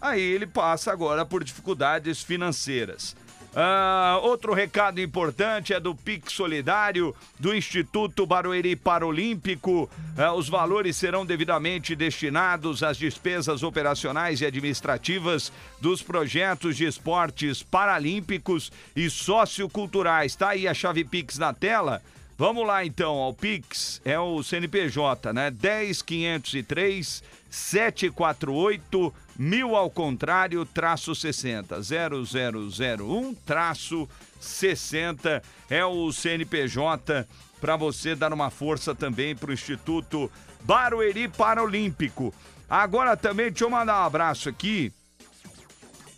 aí 0.00 0.20
ele 0.20 0.46
passa 0.46 0.90
agora 0.90 1.26
por 1.26 1.44
dificuldades 1.44 2.22
financeiras. 2.22 3.14
Uh, 3.58 4.22
outro 4.22 4.54
recado 4.54 5.00
importante 5.00 5.74
é 5.74 5.80
do 5.80 5.92
PIX 5.92 6.32
Solidário 6.32 7.12
do 7.40 7.52
Instituto 7.52 8.24
Barueri 8.24 8.76
Paralímpico. 8.76 9.90
Uh, 10.16 10.32
os 10.36 10.48
valores 10.48 10.96
serão 10.96 11.26
devidamente 11.26 11.96
destinados 11.96 12.84
às 12.84 12.96
despesas 12.96 13.64
operacionais 13.64 14.40
e 14.40 14.46
administrativas 14.46 15.52
dos 15.80 16.04
projetos 16.04 16.76
de 16.76 16.84
esportes 16.84 17.60
paralímpicos 17.60 18.70
e 18.94 19.10
socioculturais. 19.10 20.36
Tá 20.36 20.50
aí 20.50 20.68
a 20.68 20.72
chave 20.72 21.02
PIX 21.02 21.38
na 21.38 21.52
tela. 21.52 22.00
Vamos 22.38 22.64
lá 22.64 22.84
então, 22.84 23.16
o 23.16 23.34
Pix 23.34 24.00
é 24.04 24.16
o 24.16 24.40
CNPJ, 24.40 25.32
né? 25.32 25.50
10503 25.50 27.24
748 27.50 29.12
mil 29.38 29.76
ao 29.76 29.88
contrário, 29.88 30.66
traço 30.66 31.14
60. 31.14 31.76
0001 31.80 33.34
traço 33.46 34.08
60 34.40 35.42
é 35.70 35.84
o 35.84 36.12
CNPJ 36.12 37.26
para 37.60 37.76
você 37.76 38.14
dar 38.14 38.32
uma 38.32 38.50
força 38.50 38.94
também 38.94 39.36
para 39.36 39.50
o 39.50 39.54
Instituto 39.54 40.30
Barueri 40.62 41.28
Paralímpico. 41.28 42.34
Agora 42.68 43.16
também, 43.16 43.50
deixa 43.50 43.64
eu 43.64 43.70
mandar 43.70 44.02
um 44.02 44.06
abraço 44.06 44.48
aqui. 44.48 44.92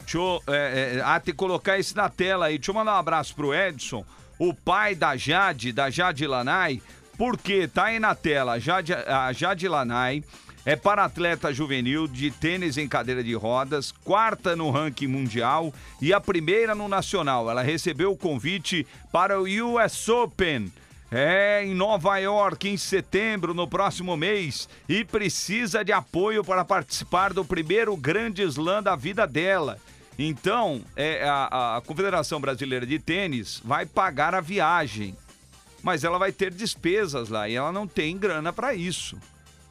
Deixa 0.00 0.18
eu 0.18 0.42
é, 0.48 0.96
é, 0.96 1.00
até 1.02 1.32
colocar 1.32 1.78
isso 1.78 1.96
na 1.96 2.08
tela 2.08 2.46
aí. 2.46 2.58
Deixa 2.58 2.70
eu 2.70 2.74
mandar 2.74 2.94
um 2.94 2.98
abraço 2.98 3.34
pro 3.34 3.54
Edson 3.54 4.04
o 4.40 4.54
pai 4.54 4.94
da 4.94 5.18
Jade, 5.18 5.70
da 5.70 5.90
Jade 5.90 6.26
Lanai, 6.26 6.80
porque 7.18 7.68
tá 7.68 7.84
aí 7.84 8.00
na 8.00 8.14
tela, 8.14 8.58
Jade, 8.58 8.94
a 8.94 9.30
Jade 9.34 9.68
Lanai 9.68 10.24
é 10.64 10.76
para 10.76 11.04
atleta 11.04 11.52
juvenil 11.52 12.06
de 12.06 12.30
tênis 12.30 12.76
em 12.76 12.86
cadeira 12.86 13.24
de 13.24 13.34
rodas, 13.34 13.92
quarta 14.04 14.54
no 14.54 14.70
ranking 14.70 15.06
mundial 15.06 15.72
e 16.00 16.12
a 16.12 16.20
primeira 16.20 16.74
no 16.74 16.88
nacional. 16.88 17.50
Ela 17.50 17.62
recebeu 17.62 18.12
o 18.12 18.16
convite 18.16 18.86
para 19.10 19.40
o 19.40 19.44
US 19.44 20.08
Open. 20.08 20.70
É, 21.12 21.64
em 21.64 21.74
Nova 21.74 22.18
York, 22.18 22.68
em 22.68 22.76
setembro, 22.76 23.52
no 23.52 23.66
próximo 23.66 24.16
mês, 24.16 24.68
e 24.88 25.04
precisa 25.04 25.84
de 25.84 25.90
apoio 25.90 26.44
para 26.44 26.64
participar 26.64 27.32
do 27.32 27.44
primeiro 27.44 27.96
grande 27.96 28.42
slam 28.42 28.80
da 28.80 28.94
vida 28.94 29.26
dela. 29.26 29.76
Então, 30.16 30.82
é, 30.94 31.24
a, 31.28 31.78
a 31.78 31.80
Confederação 31.80 32.40
Brasileira 32.40 32.86
de 32.86 33.00
Tênis 33.00 33.60
vai 33.64 33.86
pagar 33.86 34.36
a 34.36 34.40
viagem, 34.40 35.16
mas 35.82 36.04
ela 36.04 36.16
vai 36.16 36.30
ter 36.30 36.52
despesas 36.52 37.28
lá 37.28 37.48
e 37.48 37.56
ela 37.56 37.72
não 37.72 37.88
tem 37.88 38.16
grana 38.16 38.52
para 38.52 38.72
isso. 38.72 39.18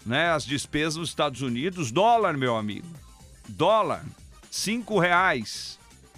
Né? 0.09 0.31
As 0.31 0.43
despesas 0.43 0.95
nos 0.95 1.09
Estados 1.09 1.43
Unidos, 1.43 1.91
dólar, 1.91 2.35
meu 2.35 2.57
amigo. 2.57 2.87
Dólar, 3.47 4.03
cinco 4.49 4.97
reais, 4.97 5.77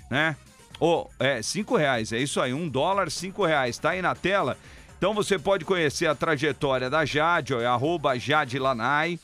né? 0.10 0.38
Oh, 0.79 1.07
é, 1.19 1.41
cinco 1.41 1.75
reais, 1.75 2.13
é 2.13 2.17
isso 2.17 2.39
aí, 2.39 2.53
um 2.53 2.69
dólar, 2.69 3.12
cinco 3.12 3.45
reais, 3.45 3.77
tá 3.77 3.89
aí 3.89 4.01
na 4.01 4.15
tela. 4.15 4.57
Então 4.98 5.13
você 5.13 5.38
pode 5.38 5.65
conhecer 5.65 6.07
a 6.07 6.15
trajetória 6.15 6.89
da 6.89 7.03
Jade, 7.03 7.53
ó, 7.53 7.60
é 7.60 7.65
arroba 7.65 8.17
Jade 8.17 8.57
Lanai. 8.57 9.19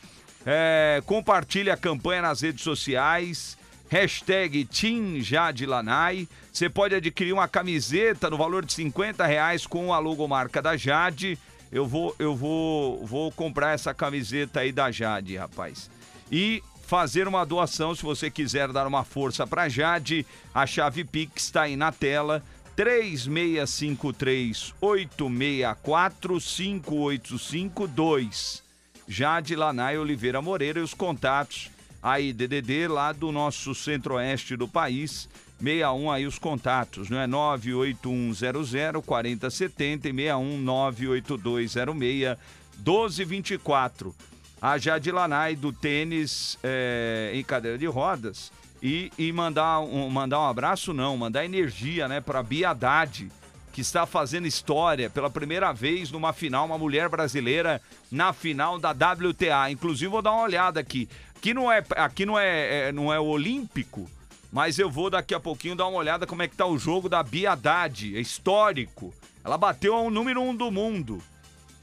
É, 0.45 1.01
compartilhe 1.05 1.71
a 1.71 1.77
campanha 1.77 2.23
nas 2.23 2.41
redes 2.41 2.61
sociais. 2.61 3.57
Hashtag 3.89 4.65
Team 4.65 5.21
Jade 5.21 5.65
Lanai. 5.65 6.27
Você 6.51 6.69
pode 6.69 6.93
adquirir 6.93 7.31
uma 7.31 7.47
camiseta 7.47 8.29
no 8.29 8.37
valor 8.37 8.65
de 8.65 8.73
50 8.73 9.25
reais 9.25 9.65
com 9.65 9.93
a 9.93 9.99
logomarca 9.99 10.61
da 10.61 10.75
Jade. 10.75 11.39
Eu 11.71 11.85
vou, 11.85 12.15
eu 12.17 12.35
vou, 12.35 13.05
vou 13.05 13.31
comprar 13.31 13.73
essa 13.73 13.93
camiseta 13.93 14.61
aí 14.61 14.71
da 14.71 14.89
Jade, 14.91 15.37
rapaz. 15.37 15.91
E 16.31 16.63
fazer 16.85 17.27
uma 17.27 17.45
doação 17.45 17.93
se 17.93 18.01
você 18.01 18.31
quiser 18.31 18.71
dar 18.71 18.87
uma 18.87 19.03
força 19.03 19.45
para 19.45 19.67
Jade. 19.67 20.25
A 20.53 20.65
chave 20.65 21.03
Pix 21.03 21.43
está 21.43 21.63
aí 21.63 21.75
na 21.75 21.91
tela. 21.91 22.41
3653 22.75 24.73
864 24.79 26.39
5852. 26.39 28.63
Jade 29.07 29.55
Lanai 29.55 29.97
Oliveira 29.97 30.41
Moreira 30.41 30.79
e 30.79 30.83
os 30.83 30.93
contatos 30.93 31.71
aí 32.01 32.31
DDD 32.31 32.87
lá 32.87 33.11
do 33.11 33.31
nosso 33.31 33.73
centro-oeste 33.73 34.55
do 34.55 34.67
país. 34.67 35.27
61 35.59 36.11
aí 36.11 36.25
os 36.25 36.37
contatos, 36.37 37.09
não 37.09 37.19
é? 37.19 37.27
98100 37.27 39.01
4070 39.01 40.09
e 40.09 40.13
61 40.13 40.57
98206 40.59 42.37
1224. 42.77 44.15
A 44.61 44.77
Jade 44.77 45.11
Lanai 45.11 45.55
do 45.55 45.71
tênis 45.71 46.57
é, 46.63 47.31
em 47.33 47.43
cadeira 47.43 47.77
de 47.77 47.85
rodas 47.85 48.51
e, 48.81 49.11
e 49.17 49.31
mandar, 49.31 49.79
um, 49.81 50.09
mandar 50.09 50.39
um 50.39 50.47
abraço, 50.47 50.93
não, 50.93 51.15
mandar 51.17 51.45
energia, 51.45 52.07
né, 52.07 52.21
para 52.21 52.41
Bia 52.41 52.71
Haddad, 52.71 53.29
que 53.71 53.81
está 53.81 54.07
fazendo 54.07 54.47
história 54.47 55.09
pela 55.09 55.29
primeira 55.29 55.71
vez 55.71 56.09
numa 56.09 56.33
final, 56.33 56.65
uma 56.65 56.77
mulher 56.77 57.07
brasileira 57.09 57.79
na 58.11 58.33
final 58.33 58.79
da 58.79 58.91
WTA. 58.91 59.69
Inclusive, 59.69 60.09
vou 60.09 60.21
dar 60.21 60.31
uma 60.31 60.43
olhada 60.43 60.79
aqui. 60.79 61.07
Aqui 61.35 61.53
não 61.53 61.71
é, 61.71 61.83
aqui 61.91 62.25
não 62.25 62.39
é, 62.39 62.87
é 62.87 62.91
não 62.91 63.13
é 63.13 63.19
olímpico, 63.19 64.09
mas 64.51 64.79
eu 64.79 64.89
vou 64.89 65.09
daqui 65.09 65.33
a 65.33 65.39
pouquinho 65.39 65.75
dar 65.75 65.87
uma 65.87 65.97
olhada 65.97 66.27
como 66.27 66.41
é 66.41 66.47
que 66.47 66.55
tá 66.55 66.65
o 66.65 66.77
jogo 66.77 67.09
da 67.09 67.21
Bia 67.21 67.51
Haddad, 67.51 68.15
é 68.15 68.19
histórico. 68.19 69.13
Ela 69.43 69.57
bateu 69.57 69.95
ao 69.95 70.09
número 70.09 70.41
um 70.41 70.55
do 70.55 70.71
mundo. 70.71 71.21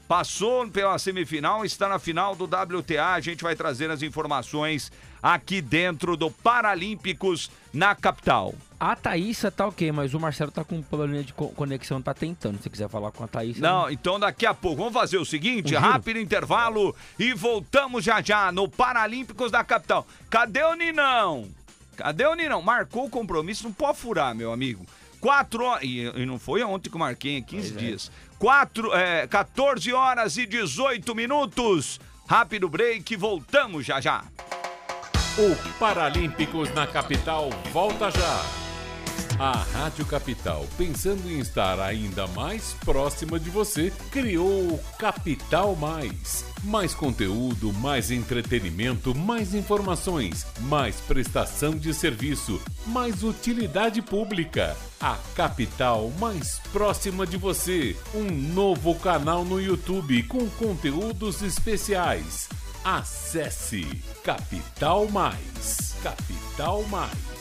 Passou 0.07 0.67
pela 0.69 0.99
semifinal, 0.99 1.65
está 1.65 1.89
na 1.89 1.97
final 1.97 2.35
do 2.35 2.45
WTA. 2.45 3.13
A 3.13 3.19
gente 3.19 3.43
vai 3.43 3.55
trazer 3.55 3.89
as 3.89 4.03
informações 4.03 4.91
aqui 5.21 5.61
dentro 5.61 6.15
do 6.15 6.29
Paralímpicos 6.29 7.49
na 7.73 7.95
capital. 7.95 8.53
A 8.79 8.95
Thaísa 8.95 9.49
tá 9.49 9.65
ok, 9.65 9.91
mas 9.91 10.13
o 10.13 10.19
Marcelo 10.19 10.51
tá 10.51 10.63
com 10.63 10.75
um 10.75 10.83
problema 10.83 11.23
de 11.23 11.33
conexão, 11.33 12.03
tá 12.03 12.13
tentando. 12.13 12.61
Se 12.61 12.69
quiser 12.69 12.87
falar 12.87 13.11
com 13.11 13.23
a 13.23 13.27
Thaísa. 13.27 13.59
Não, 13.59 13.89
então 13.89 14.19
daqui 14.19 14.45
a 14.45 14.53
pouco. 14.53 14.77
Vamos 14.77 14.93
fazer 14.93 15.17
o 15.17 15.25
seguinte: 15.25 15.75
um 15.75 15.79
rápido 15.79 16.19
intervalo 16.19 16.95
e 17.17 17.33
voltamos 17.33 18.03
já 18.03 18.21
já 18.21 18.51
no 18.51 18.69
Paralímpicos 18.69 19.51
da 19.51 19.63
capital. 19.63 20.05
Cadê 20.29 20.63
o 20.63 20.75
Ninão? 20.75 21.49
Cadê 21.95 22.25
o 22.25 22.35
Ninão? 22.35 22.61
Marcou 22.61 23.05
o 23.05 23.09
compromisso, 23.09 23.63
não 23.63 23.73
pode 23.73 23.97
furar, 23.97 24.35
meu 24.35 24.51
amigo. 24.51 24.85
Quatro 25.19 25.63
horas. 25.63 25.83
E, 25.83 26.25
não 26.25 26.37
foi 26.37 26.63
ontem 26.63 26.89
que 26.89 26.95
eu 26.95 26.99
marquei, 26.99 27.41
15 27.41 27.71
pois 27.71 27.83
é. 27.83 27.85
dias. 27.87 28.11
É. 28.11 28.35
Quatro, 28.37 28.93
é, 28.93 29.27
14 29.27 29.93
horas 29.93 30.37
e 30.37 30.45
18 30.45 31.15
minutos. 31.15 31.99
Rápido 32.27 32.67
break, 32.69 33.15
voltamos 33.15 33.85
já 33.85 34.01
já. 34.01 34.23
O 35.37 35.77
Paralímpicos 35.79 36.73
na 36.73 36.87
capital 36.87 37.49
volta 37.71 38.09
já. 38.11 38.64
A 39.37 39.51
Rádio 39.51 40.05
Capital, 40.05 40.65
pensando 40.77 41.29
em 41.29 41.39
estar 41.39 41.77
ainda 41.77 42.25
mais 42.27 42.73
próxima 42.85 43.37
de 43.37 43.49
você, 43.49 43.91
criou 44.09 44.73
o 44.73 44.79
Capital 44.97 45.75
Mais. 45.75 46.45
Mais 46.63 46.95
conteúdo, 46.95 47.73
mais 47.73 48.11
entretenimento, 48.11 49.13
mais 49.13 49.53
informações, 49.53 50.47
mais 50.61 51.01
prestação 51.01 51.75
de 51.75 51.93
serviço, 51.93 52.61
mais 52.87 53.23
utilidade 53.23 54.01
pública. 54.01 54.75
A 55.01 55.17
capital 55.35 56.11
mais 56.17 56.59
próxima 56.71 57.27
de 57.27 57.35
você. 57.35 57.95
Um 58.13 58.31
novo 58.31 58.95
canal 58.95 59.43
no 59.43 59.59
YouTube 59.59 60.23
com 60.23 60.49
conteúdos 60.51 61.41
especiais. 61.41 62.47
Acesse 62.85 63.85
Capital 64.23 65.09
Mais. 65.09 65.93
Capital 66.01 66.83
Mais. 66.83 67.34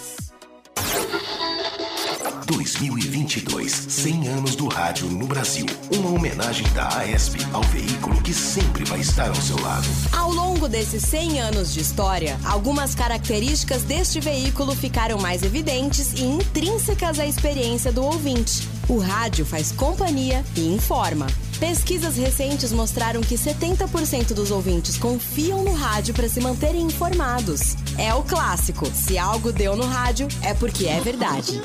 2022, 2.47 3.71
100 3.89 4.29
anos 4.29 4.57
do 4.57 4.69
rádio 4.69 5.07
no 5.09 5.27
Brasil. 5.27 5.67
Uma 5.93 6.11
homenagem 6.11 6.67
da 6.73 6.89
AESP 6.99 7.39
ao 7.53 7.63
veículo 7.63 8.21
que 8.23 8.33
sempre 8.33 8.85
vai 8.85 9.01
estar 9.01 9.29
ao 9.29 9.35
seu 9.35 9.61
lado. 9.61 9.87
Ao 10.13 10.31
longo 10.31 10.69
desses 10.69 11.03
100 11.03 11.41
anos 11.41 11.73
de 11.73 11.81
história, 11.81 12.39
algumas 12.45 12.95
características 12.95 13.83
deste 13.83 14.21
veículo 14.21 14.75
ficaram 14.75 15.19
mais 15.19 15.43
evidentes 15.43 16.13
e 16.15 16.23
intrínsecas 16.25 17.19
à 17.19 17.27
experiência 17.27 17.93
do 17.93 18.03
ouvinte. 18.05 18.69
O 18.89 18.99
rádio 18.99 19.47
faz 19.47 19.73
companhia 19.73 20.45
e 20.57 20.75
informa. 20.75 21.27
Pesquisas 21.67 22.19
recentes 22.19 22.73
mostraram 22.73 23.23
que 23.23 23.37
70% 23.37 24.35
dos 24.35 24.51
ouvintes 24.51 24.99
confiam 24.99 25.65
no 25.65 25.73
rádio 25.73 26.13
para 26.13 26.29
se 26.29 26.39
manterem 26.39 26.83
informados. 26.83 27.75
É 27.97 28.13
o 28.13 28.23
clássico: 28.23 28.85
se 28.95 29.17
algo 29.17 29.51
deu 29.51 29.75
no 29.75 29.87
rádio, 29.87 30.29
é 30.43 30.53
porque 30.53 30.87
é 30.87 31.01
verdade. 31.01 31.63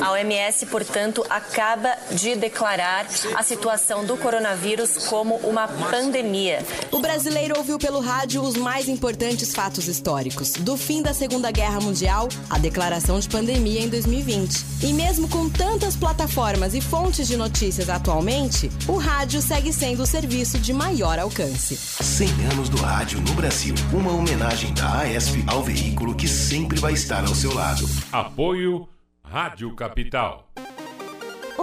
A 0.00 0.12
OMS, 0.12 0.64
portanto, 0.66 1.22
acaba 1.28 1.94
de 2.12 2.34
declarar 2.34 3.06
a 3.36 3.42
situação 3.42 4.06
do 4.06 4.16
coronavírus 4.16 5.06
como 5.06 5.36
uma 5.36 5.68
pandemia. 5.68 6.64
O 6.90 7.00
brasileiro 7.00 7.58
ouviu 7.58 7.78
pelo 7.78 8.00
rádio 8.00 8.40
os 8.40 8.56
mais 8.56 8.88
importantes 8.88 9.54
fatos 9.54 9.86
históricos, 9.86 10.52
do 10.52 10.78
fim 10.78 11.02
da 11.02 11.12
Segunda 11.12 11.50
Guerra 11.50 11.78
Mundial 11.78 12.28
à 12.48 12.58
declaração 12.58 13.20
de 13.20 13.28
pandemia 13.28 13.82
em 13.82 13.88
2020. 13.88 14.64
E 14.82 14.94
mesmo 14.94 15.28
com 15.28 15.50
tantas 15.50 15.94
plataformas 15.94 16.74
e 16.74 16.80
fontes 16.80 17.28
de 17.28 17.36
notícias 17.36 17.90
atualmente, 17.90 18.70
o 18.88 18.96
rádio 18.96 19.41
segue 19.42 19.72
sendo 19.72 20.02
o 20.02 20.06
serviço 20.06 20.58
de 20.58 20.72
maior 20.72 21.18
alcance. 21.18 21.76
100 21.76 22.28
anos 22.52 22.68
do 22.68 22.76
rádio 22.76 23.20
no 23.20 23.34
Brasil. 23.34 23.74
Uma 23.92 24.12
homenagem 24.12 24.72
da 24.72 25.00
AESP 25.00 25.44
ao 25.46 25.62
veículo 25.62 26.14
que 26.14 26.28
sempre 26.28 26.78
vai 26.78 26.92
estar 26.92 27.26
ao 27.26 27.34
seu 27.34 27.52
lado. 27.52 27.88
Apoio 28.12 28.88
Rádio 29.22 29.74
Capital. 29.74 30.48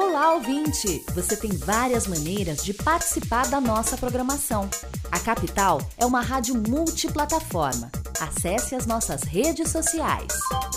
Olá, 0.09 0.33
ouvinte! 0.33 1.05
Você 1.13 1.37
tem 1.37 1.51
várias 1.51 2.07
maneiras 2.07 2.65
de 2.65 2.73
participar 2.73 3.47
da 3.47 3.61
nossa 3.61 3.95
programação. 3.95 4.67
A 5.11 5.19
Capital 5.19 5.79
é 5.99 6.05
uma 6.05 6.19
rádio 6.19 6.55
multiplataforma. 6.67 7.91
Acesse 8.19 8.75
as 8.75 8.85
nossas 8.85 9.23
redes 9.23 9.69
sociais: 9.69 10.27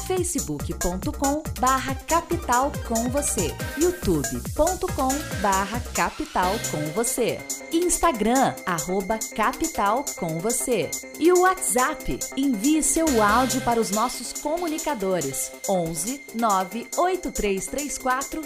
facebook.com 0.07 1.43
barra 1.59 1.95
capital 1.95 2.71
com 2.87 3.09
você, 3.09 3.53
youtube.com 3.79 5.09
barra 5.41 5.81
capital 5.93 6.53
com 6.71 6.85
você, 6.93 7.41
Instagram 7.73 8.55
arroba 8.65 9.19
capital 9.35 10.05
com 10.17 10.39
você 10.39 10.89
e 11.19 11.33
o 11.33 11.41
WhatsApp. 11.41 12.19
Envie 12.37 12.83
seu 12.83 13.23
áudio 13.23 13.61
para 13.63 13.81
os 13.81 13.91
nossos 13.91 14.33
comunicadores 14.35 15.51
11 15.69 16.21
98334 16.35 18.43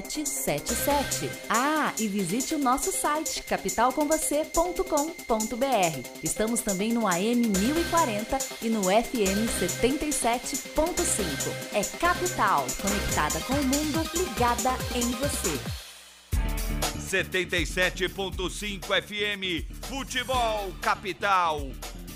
5777. 0.00 1.28
Ah, 1.48 1.92
e 1.98 2.06
visite 2.06 2.54
o 2.54 2.58
nosso 2.58 2.92
site 2.92 3.42
capitalcomvocê.com.br. 3.42 6.08
Estamos 6.22 6.60
também 6.60 6.92
no 6.92 7.04
AM 7.06 7.48
1040 7.48 8.38
e 8.62 8.68
no 8.68 8.84
FM 8.84 9.48
77.5. 9.58 11.50
É 11.72 11.82
Capital, 11.98 12.66
conectada 12.80 13.40
com 13.40 13.54
o 13.54 13.64
mundo, 13.64 14.08
ligada 14.14 14.70
em 14.94 15.10
você. 15.12 15.58
77.5 17.08 18.84
FM, 19.02 19.64
Futebol 19.86 20.70
Capital. 20.82 21.66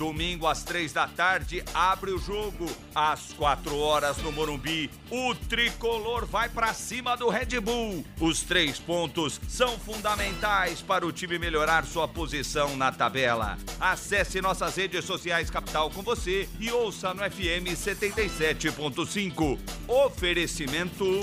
Domingo 0.03 0.49
às 0.49 0.65
três 0.65 0.93
da 0.93 1.07
tarde 1.07 1.62
abre 1.73 2.11
o 2.11 2.19
jogo. 2.19 2.67
Às 2.93 3.33
quatro 3.35 3.79
horas 3.79 4.17
no 4.17 4.33
Morumbi, 4.33 4.91
o 5.09 5.33
tricolor 5.33 6.27
vai 6.27 6.49
para 6.49 6.75
cima 6.75 7.17
do 7.17 7.29
Red 7.29 7.61
Bull. 7.61 8.05
Os 8.19 8.43
três 8.43 8.81
pontos 8.81 9.41
são 9.47 9.79
fundamentais 9.79 10.83
para 10.83 11.07
o 11.07 11.12
time 11.12 11.38
melhorar 11.38 11.87
sua 11.87 12.09
posição 12.09 12.77
na 12.77 12.91
tabela. 12.91 13.57
Acesse 13.79 14.41
nossas 14.41 14.75
redes 14.75 15.05
sociais 15.05 15.51
Capital 15.51 15.88
com 15.88 16.03
você 16.03 16.49
e 16.59 16.69
ouça 16.73 17.15
no 17.15 17.23
FM 17.23 17.71
77.5. 17.73 19.57
Oferecimento. 19.87 21.21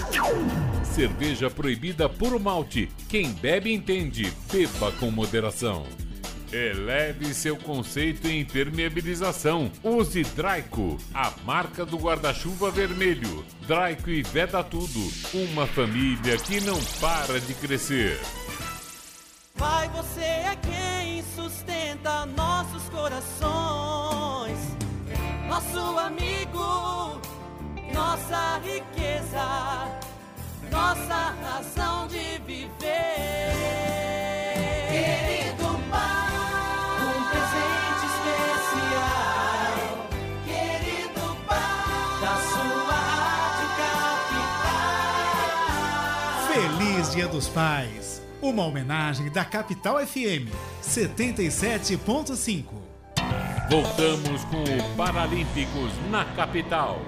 Cerveja 0.86 1.50
proibida 1.50 2.08
por 2.08 2.40
malte. 2.40 2.90
Quem 3.10 3.34
bebe 3.34 3.74
entende. 3.74 4.34
Beba 4.50 4.90
com 4.94 5.12
moderação. 5.12 5.86
Eleve 6.52 7.34
seu 7.34 7.56
conceito 7.56 8.28
em 8.28 8.42
impermeabilização. 8.42 9.72
Use 9.84 10.24
Draico, 10.24 10.98
a 11.14 11.32
marca 11.46 11.86
do 11.86 11.98
guarda-chuva 11.98 12.72
vermelho. 12.72 13.46
Draico 13.68 14.10
e 14.10 14.24
Veda 14.24 14.64
Tudo, 14.64 15.00
uma 15.34 15.68
família 15.68 16.38
que 16.38 16.60
não 16.62 16.80
para 17.00 17.40
de 17.40 17.54
crescer. 17.54 18.20
Pai, 19.56 19.90
você 19.90 20.22
é 20.22 20.58
quem 20.62 21.24
sustenta 21.36 22.26
nossos 22.26 22.84
corações, 22.90 24.58
nosso 25.48 26.00
amigo, 26.00 27.22
nossa 27.94 28.60
riqueza, 28.64 30.00
nossa 30.72 31.36
razão 31.44 32.08
de 32.08 32.40
viver. 32.46 34.09
Feliz 47.10 47.16
Dia 47.16 47.28
dos 47.28 47.48
Pais! 47.48 48.22
Uma 48.42 48.66
homenagem 48.66 49.30
da 49.30 49.44
Capital 49.44 50.06
FM 50.06 50.50
77.5. 50.82 52.64
Voltamos 53.70 54.44
com 54.46 54.64
o 54.64 54.96
Paralímpicos 54.96 55.92
na 56.10 56.26
capital. 56.26 57.02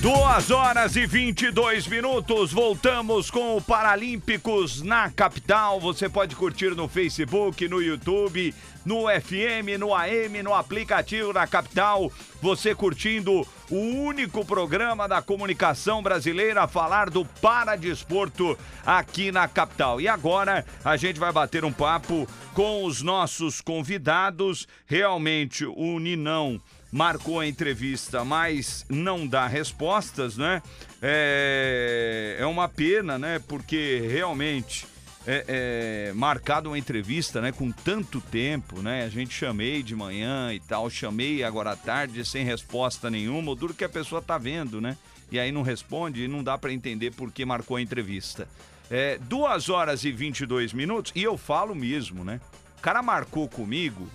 Duas 0.00 0.50
horas 0.52 0.94
e 0.94 1.04
22 1.06 1.88
minutos, 1.88 2.52
voltamos 2.52 3.30
com 3.30 3.56
o 3.56 3.60
Paralímpicos 3.60 4.80
na 4.80 5.10
capital. 5.10 5.80
Você 5.80 6.08
pode 6.08 6.36
curtir 6.36 6.70
no 6.70 6.88
Facebook, 6.88 7.66
no 7.66 7.82
YouTube, 7.82 8.54
no 8.88 9.02
FM, 9.06 9.78
no 9.78 9.94
AM, 9.94 10.42
no 10.42 10.54
aplicativo 10.54 11.30
da 11.30 11.46
capital. 11.46 12.10
Você 12.40 12.74
curtindo 12.74 13.46
o 13.70 13.76
único 13.76 14.46
programa 14.46 15.06
da 15.06 15.20
comunicação 15.20 16.02
brasileira 16.02 16.62
a 16.62 16.68
falar 16.68 17.10
do 17.10 17.22
paradesporto 17.22 18.58
aqui 18.86 19.30
na 19.30 19.46
capital. 19.46 20.00
E 20.00 20.08
agora 20.08 20.64
a 20.82 20.96
gente 20.96 21.20
vai 21.20 21.30
bater 21.30 21.66
um 21.66 21.72
papo 21.72 22.26
com 22.54 22.84
os 22.84 23.02
nossos 23.02 23.60
convidados. 23.60 24.66
Realmente, 24.86 25.66
o 25.66 25.98
Ninão 25.98 26.58
marcou 26.90 27.40
a 27.40 27.46
entrevista, 27.46 28.24
mas 28.24 28.86
não 28.88 29.26
dá 29.26 29.46
respostas, 29.46 30.38
né? 30.38 30.62
É, 31.02 32.38
é 32.40 32.46
uma 32.46 32.66
pena, 32.70 33.18
né? 33.18 33.38
Porque 33.46 34.02
realmente 34.10 34.86
é, 35.30 36.08
é, 36.08 36.12
marcado 36.14 36.70
uma 36.70 36.78
entrevista, 36.78 37.40
né? 37.40 37.52
Com 37.52 37.70
tanto 37.70 38.20
tempo, 38.20 38.80
né? 38.80 39.04
A 39.04 39.08
gente 39.08 39.34
chamei 39.34 39.82
de 39.82 39.94
manhã 39.94 40.52
e 40.52 40.60
tal, 40.60 40.88
chamei 40.88 41.44
agora 41.44 41.72
à 41.72 41.76
tarde 41.76 42.24
sem 42.24 42.44
resposta 42.44 43.10
nenhuma. 43.10 43.52
O 43.52 43.54
duro 43.54 43.74
que 43.74 43.84
a 43.84 43.88
pessoa 43.88 44.22
tá 44.22 44.38
vendo, 44.38 44.80
né? 44.80 44.96
E 45.30 45.38
aí 45.38 45.52
não 45.52 45.62
responde 45.62 46.24
e 46.24 46.28
não 46.28 46.42
dá 46.42 46.56
para 46.56 46.72
entender 46.72 47.12
por 47.12 47.30
que 47.30 47.44
marcou 47.44 47.76
a 47.76 47.82
entrevista. 47.82 48.48
É, 48.90 49.18
duas 49.18 49.68
horas 49.68 50.02
e 50.04 50.10
22 50.10 50.72
minutos, 50.72 51.12
e 51.14 51.22
eu 51.22 51.36
falo 51.36 51.74
mesmo, 51.74 52.24
né? 52.24 52.40
O 52.78 52.80
cara 52.80 53.02
marcou 53.02 53.46
comigo, 53.46 54.08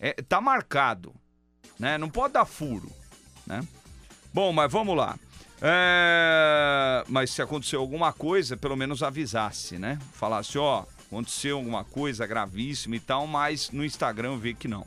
é, 0.00 0.14
tá 0.14 0.40
marcado 0.40 1.14
né? 1.78 1.98
Não 1.98 2.08
pode 2.08 2.34
dar 2.34 2.44
furo, 2.44 2.90
né? 3.46 3.62
Bom, 4.32 4.52
mas 4.52 4.70
vamos 4.70 4.96
lá. 4.96 5.18
É... 5.66 7.02
Mas 7.08 7.30
se 7.30 7.40
aconteceu 7.40 7.80
alguma 7.80 8.12
coisa, 8.12 8.56
pelo 8.56 8.76
menos 8.76 9.02
avisasse, 9.02 9.78
né? 9.78 9.98
Falasse, 10.12 10.58
ó, 10.58 10.84
aconteceu 11.06 11.56
alguma 11.56 11.82
coisa 11.82 12.26
gravíssima 12.26 12.96
e 12.96 13.00
tal, 13.00 13.26
mas 13.26 13.70
no 13.70 13.84
Instagram 13.84 14.32
eu 14.32 14.38
vi 14.38 14.54
que 14.54 14.68
não. 14.68 14.86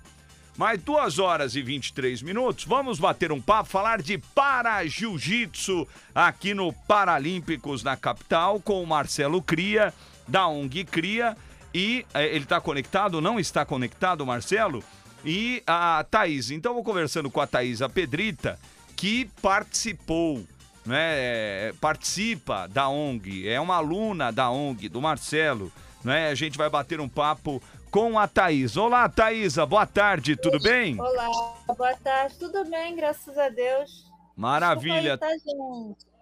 Mais 0.56 0.82
duas 0.82 1.20
horas 1.20 1.56
e 1.56 1.62
23 1.62 2.22
minutos, 2.22 2.66
vamos 2.66 3.00
bater 3.00 3.32
um 3.32 3.42
papo, 3.42 3.70
falar 3.70 4.02
de 4.02 4.18
para 4.18 4.86
jiu-jitsu 4.86 5.88
aqui 6.14 6.54
no 6.54 6.72
Paralímpicos 6.72 7.84
na 7.84 7.98
capital 7.98 8.60
com 8.60 8.82
o 8.82 8.88
Marcelo 8.88 9.42
Cria, 9.42 9.94
da 10.28 10.48
ONG 10.48 10.86
Cria. 10.86 11.36
E 11.74 12.06
é, 12.14 12.26
ele 12.28 12.44
está 12.44 12.62
conectado? 12.62 13.20
Não 13.20 13.40
está 13.40 13.66
conectado, 13.66 14.26
Marcelo? 14.26 14.84
e 15.28 15.62
a 15.66 16.06
Thaís. 16.10 16.52
Então, 16.52 16.74
vou 16.74 16.84
conversando 16.84 17.30
com 17.30 17.42
a 17.42 17.48
Thaís 17.48 17.82
a 17.82 17.90
Pedrita, 17.90 18.60
que 18.96 19.30
participou, 19.42 20.44
né? 20.88 21.74
Participa 21.80 22.68
da 22.68 22.88
ONG, 22.90 23.48
é 23.48 23.60
uma 23.60 23.76
aluna 23.76 24.32
da 24.32 24.50
ONG, 24.50 24.90
do 24.90 25.02
Marcelo, 25.02 25.72
né? 26.04 26.30
A 26.30 26.36
gente 26.36 26.58
vai 26.58 26.70
bater 26.70 27.00
um 27.00 27.10
papo 27.10 27.62
com 27.92 28.18
a 28.18 28.28
Thaís. 28.28 28.78
Olá, 28.78 29.08
Thaisa, 29.10 29.66
boa 29.66 29.86
tarde, 29.86 30.36
tudo 30.36 30.60
bem? 30.60 31.00
Olá, 31.00 31.28
boa 31.68 31.96
tarde, 31.96 32.36
tudo 32.40 32.66
bem, 32.66 32.96
graças 32.96 33.38
a 33.38 33.50
Deus. 33.50 34.12
Maravilha. 34.36 35.14
Aí, 35.14 35.18
tá? 35.18 35.28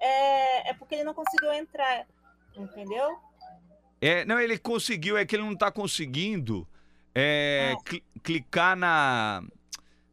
É, 0.01 0.69
é 0.71 0.73
porque 0.73 0.95
ele 0.95 1.04
não 1.04 1.13
conseguiu 1.13 1.54
entrar, 1.54 2.06
entendeu? 2.56 3.17
É, 4.01 4.25
não, 4.25 4.39
ele 4.39 4.58
conseguiu, 4.58 5.17
é 5.17 5.25
que 5.25 5.36
ele 5.36 5.43
não 5.43 5.56
tá 5.56 5.71
conseguindo 5.71 6.67
é, 7.13 7.73
é. 7.73 7.89
Cl 7.89 8.04
clicar 8.21 8.75
na, 8.75 9.43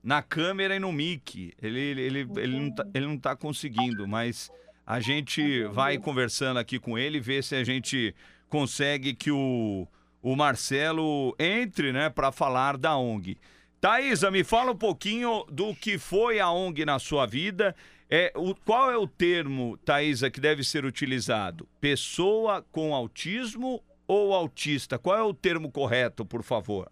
na 0.03 0.23
câmera 0.23 0.75
e 0.75 0.79
no 0.79 0.93
mic. 0.93 1.53
Ele, 1.63 1.81
ele, 1.81 2.29
ele, 2.37 2.59
não 2.59 2.71
tá, 2.71 2.87
ele 2.93 3.07
não 3.07 3.19
tá 3.19 3.37
conseguindo, 3.37 4.07
mas 4.09 4.51
a 4.87 5.01
gente 5.01 5.65
vai 5.67 5.99
conversando 5.99 6.59
aqui 6.59 6.79
com 6.79 6.99
ele, 6.99 7.21
ver 7.21 7.45
se 7.45 7.55
a 7.55 7.63
gente 7.63 8.15
consegue 8.49 9.15
que 9.15 9.31
o, 9.31 9.87
o 10.21 10.37
Marcelo 10.37 11.35
entre, 11.39 11.93
né, 11.93 12.11
para 12.11 12.33
falar 12.33 12.77
da 12.77 12.97
ONG. 12.97 13.39
Thaisa, 13.81 14.31
me 14.31 14.45
fala 14.45 14.73
um 14.73 14.77
pouquinho 14.77 15.45
do 15.51 15.75
que 15.75 15.99
foi 15.99 16.39
a 16.39 16.51
ONG 16.51 16.85
na 16.85 16.99
sua 16.99 17.27
vida. 17.27 17.75
É, 18.09 18.33
o, 18.37 18.55
qual 18.55 18.91
é 18.91 18.97
o 18.97 19.07
termo, 19.07 19.77
Thaisa, 19.79 20.31
que 20.31 20.41
deve 20.41 20.63
ser 20.63 20.85
utilizado? 20.85 21.67
Pessoa 21.81 22.65
com 22.71 22.95
autismo 22.95 23.83
ou 24.07 24.35
autista? 24.35 24.99
Qual 24.99 25.17
é 25.17 25.23
o 25.23 25.33
termo 25.33 25.71
correto, 25.71 26.25
por 26.25 26.43
favor? 26.43 26.91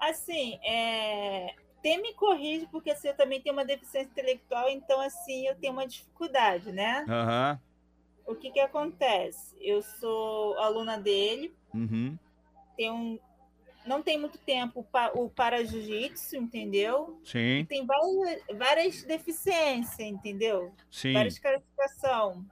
Assim, 0.00 0.58
é... 0.64 1.54
tem 1.82 2.00
me 2.00 2.14
corrige, 2.14 2.66
porque 2.70 2.90
assim, 2.90 3.08
eu 3.08 3.16
também 3.16 3.40
tenho 3.40 3.54
uma 3.54 3.64
deficiência 3.64 4.10
intelectual, 4.10 4.68
então 4.68 5.00
assim, 5.00 5.46
eu 5.46 5.54
tenho 5.56 5.72
uma 5.72 5.86
dificuldade, 5.86 6.72
né? 6.72 7.04
Uhum. 7.08 8.32
O 8.32 8.34
que 8.34 8.50
que 8.50 8.60
acontece? 8.60 9.56
Eu 9.60 9.82
sou 9.82 10.58
aluna 10.58 10.98
dele, 10.98 11.54
uhum. 11.72 12.18
tenho 12.76 12.94
um... 12.94 13.18
não 13.86 14.02
tem 14.02 14.18
muito 14.18 14.38
tempo 14.38 14.86
o 15.14 15.30
para 15.30 15.64
jiu-jitsu, 15.64 16.36
entendeu? 16.36 17.18
Sim. 17.24 17.60
E 17.60 17.64
tem 17.64 17.86
várias, 17.86 18.42
várias 18.56 19.02
deficiências, 19.04 20.00
entendeu? 20.00 20.72
Sim. 20.90 21.14
Várias 21.14 21.38
classificações 21.38 22.44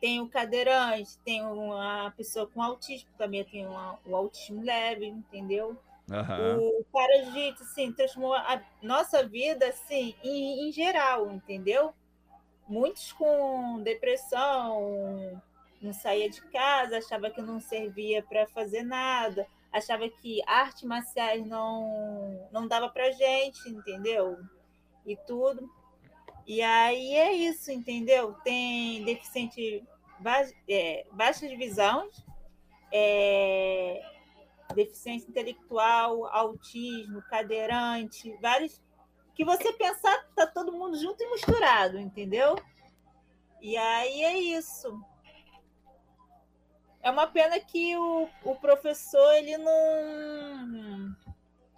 tem 0.00 0.20
o 0.20 0.28
cadeirante, 0.28 1.18
tem 1.24 1.44
uma 1.44 2.12
pessoa 2.16 2.46
com 2.46 2.62
autismo, 2.62 3.10
também 3.18 3.44
tem 3.44 3.66
uma, 3.66 3.98
o 4.06 4.14
autismo 4.14 4.62
leve, 4.62 5.06
entendeu? 5.06 5.76
Uhum. 6.08 6.80
O 6.80 6.84
parajite, 6.90 7.62
assim, 7.62 7.92
transformou 7.92 8.34
a 8.34 8.62
nossa 8.82 9.26
vida, 9.26 9.68
assim, 9.68 10.14
em, 10.24 10.68
em 10.68 10.72
geral, 10.72 11.30
entendeu? 11.30 11.92
Muitos 12.66 13.12
com 13.12 13.82
depressão, 13.82 15.40
não 15.80 15.92
saía 15.92 16.30
de 16.30 16.40
casa, 16.50 16.98
achava 16.98 17.30
que 17.30 17.42
não 17.42 17.60
servia 17.60 18.22
para 18.22 18.46
fazer 18.46 18.82
nada, 18.82 19.46
achava 19.72 20.08
que 20.08 20.42
arte 20.46 20.86
marciais 20.86 21.46
não, 21.46 22.48
não 22.50 22.66
dava 22.66 22.88
para 22.88 23.10
gente, 23.12 23.68
entendeu? 23.68 24.38
E 25.06 25.16
tudo. 25.16 25.70
E 26.46 26.62
aí 26.62 27.14
é 27.14 27.32
isso, 27.32 27.70
entendeu? 27.70 28.32
Tem 28.42 29.04
deficiente, 29.04 29.84
é, 30.68 31.06
baixas 31.12 31.50
visões, 31.52 32.24
é, 32.90 34.02
deficiência 34.74 35.28
intelectual, 35.28 36.26
autismo, 36.26 37.22
cadeirante, 37.22 38.36
vários. 38.40 38.80
Que 39.34 39.44
você 39.44 39.72
pensar, 39.72 40.16
tá 40.34 40.46
todo 40.46 40.72
mundo 40.72 40.98
junto 40.98 41.22
e 41.22 41.30
misturado, 41.30 41.98
entendeu? 41.98 42.56
E 43.60 43.76
aí 43.76 44.22
é 44.22 44.38
isso. 44.38 45.00
É 47.00 47.10
uma 47.10 47.26
pena 47.26 47.58
que 47.60 47.96
o, 47.96 48.28
o 48.44 48.56
professor 48.56 49.32
ele 49.34 49.56
não 49.56 51.16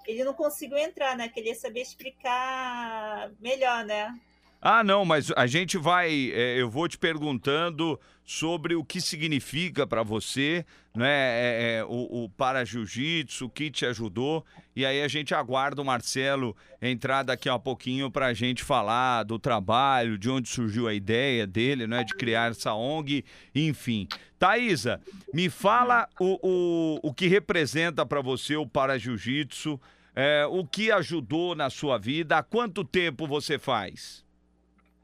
ele 0.07 0.25
não 0.25 0.33
conseguiu 0.33 0.79
entrar, 0.79 1.17
né? 1.17 1.29
Queria 1.29 1.55
saber 1.55 1.83
explicar 1.83 3.31
melhor, 3.39 3.85
né? 3.85 4.19
Ah, 4.61 4.85
não, 4.85 5.05
mas 5.05 5.33
a 5.37 5.47
gente 5.47 5.79
vai. 5.79 6.31
É, 6.33 6.61
eu 6.61 6.69
vou 6.69 6.87
te 6.89 6.99
perguntando 6.99 7.99
sobre 8.31 8.77
o 8.77 8.85
que 8.85 9.01
significa 9.01 9.85
para 9.89 10.05
você, 10.05 10.65
né? 10.95 11.09
É, 11.09 11.79
é, 11.79 11.85
o, 11.85 12.25
o 12.25 12.29
para 12.29 12.65
jiu-jitsu, 12.65 13.47
o 13.47 13.51
que 13.51 13.73
te 13.73 13.85
ajudou. 13.85 14.47
E 14.75 14.87
aí 14.87 15.03
a 15.03 15.09
gente 15.09 15.35
aguarda 15.35 15.83
o 15.83 15.85
Marcelo 15.85 16.57
entrar 16.81 17.25
daqui 17.25 17.49
a 17.49 17.59
pouquinho 17.59 18.09
para 18.09 18.27
a 18.27 18.33
gente 18.33 18.63
falar 18.63 19.25
do 19.25 19.37
trabalho, 19.37 20.17
de 20.17 20.31
onde 20.31 20.49
surgiu 20.49 20.87
a 20.87 20.95
ideia 20.95 21.45
dele, 21.45 21.89
né? 21.89 22.05
De 22.05 22.15
criar 22.15 22.53
essa 22.53 22.73
ONG, 22.73 23.25
enfim. 23.53 24.07
Thaisa, 24.39 25.01
me 25.35 25.51
fala 25.51 26.09
o, 26.21 26.39
o, 26.41 27.01
o 27.09 27.13
que 27.13 27.27
representa 27.27 28.07
para 28.07 28.21
você 28.21 28.55
o 28.55 28.65
para 28.65 28.97
jiu-jitsu, 28.97 29.79
é, 30.15 30.47
o 30.47 30.65
que 30.65 30.93
ajudou 30.93 31.57
na 31.57 31.69
sua 31.69 31.99
vida, 31.99 32.39
há 32.39 32.45
quanto 32.45 32.85
tempo 32.85 33.27
você 33.27 33.59
faz? 33.59 34.25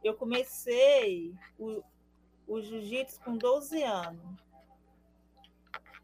eu 0.07 0.15
comecei 0.15 1.33
o 2.47 2.61
jiu-jitsu 2.61 3.21
com 3.21 3.37
12 3.37 3.83
anos. 3.83 4.41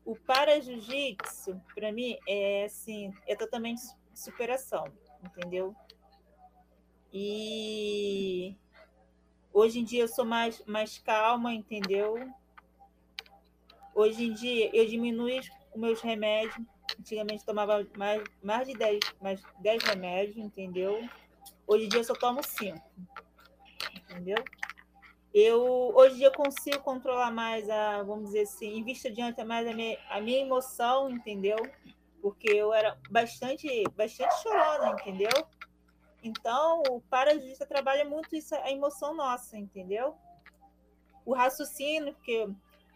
O 0.04 0.16
para 0.16 0.60
jiu-jitsu, 0.60 1.60
para 1.74 1.92
mim, 1.92 2.18
é 2.26 2.64
assim, 2.64 3.14
é 3.26 3.36
totalmente 3.36 3.82
superação, 4.14 4.84
entendeu? 5.22 5.74
E 7.12 8.56
hoje 9.52 9.80
em 9.80 9.84
dia 9.84 10.02
eu 10.02 10.08
sou 10.08 10.24
mais, 10.24 10.64
mais 10.66 10.98
calma, 10.98 11.52
entendeu? 11.52 12.16
Hoje 13.94 14.24
em 14.24 14.32
dia 14.32 14.74
eu 14.74 14.86
diminuo 14.86 15.28
os 15.38 15.50
meus 15.76 16.00
remédios. 16.00 16.56
Antigamente 16.98 17.44
tomava 17.44 17.86
mais, 17.96 18.22
mais 18.42 18.66
de 18.66 18.74
10, 18.74 19.00
mais 19.20 19.42
10 19.60 19.82
remédios, 19.84 20.36
entendeu? 20.36 21.08
Hoje 21.66 21.84
em 21.84 21.88
dia 21.88 22.00
eu 22.00 22.04
só 22.04 22.14
tomo 22.14 22.42
5. 22.42 22.78
Entendeu? 23.94 24.42
Eu 25.34 25.92
hoje 25.94 26.22
eu 26.22 26.32
consigo 26.32 26.78
controlar 26.80 27.30
mais 27.30 27.68
a, 27.70 28.02
vamos 28.02 28.26
dizer 28.26 28.42
assim, 28.42 28.76
em 28.76 28.84
vista 28.84 29.10
diante 29.10 29.42
mais 29.44 29.66
a 29.66 29.72
minha, 29.72 29.98
a 30.10 30.20
minha 30.20 30.40
emoção, 30.40 31.10
entendeu? 31.10 31.56
Porque 32.20 32.50
eu 32.50 32.72
era 32.72 32.98
bastante, 33.10 33.82
bastante 33.96 34.34
chorona, 34.42 34.90
entendeu? 34.90 35.30
Então, 36.22 36.82
o 36.90 37.00
parajudista 37.00 37.66
trabalha 37.66 38.04
muito 38.04 38.36
isso, 38.36 38.54
a 38.54 38.70
emoção 38.70 39.14
nossa, 39.14 39.56
entendeu? 39.56 40.14
O 41.24 41.34
raciocínio, 41.34 42.14
porque 42.14 42.48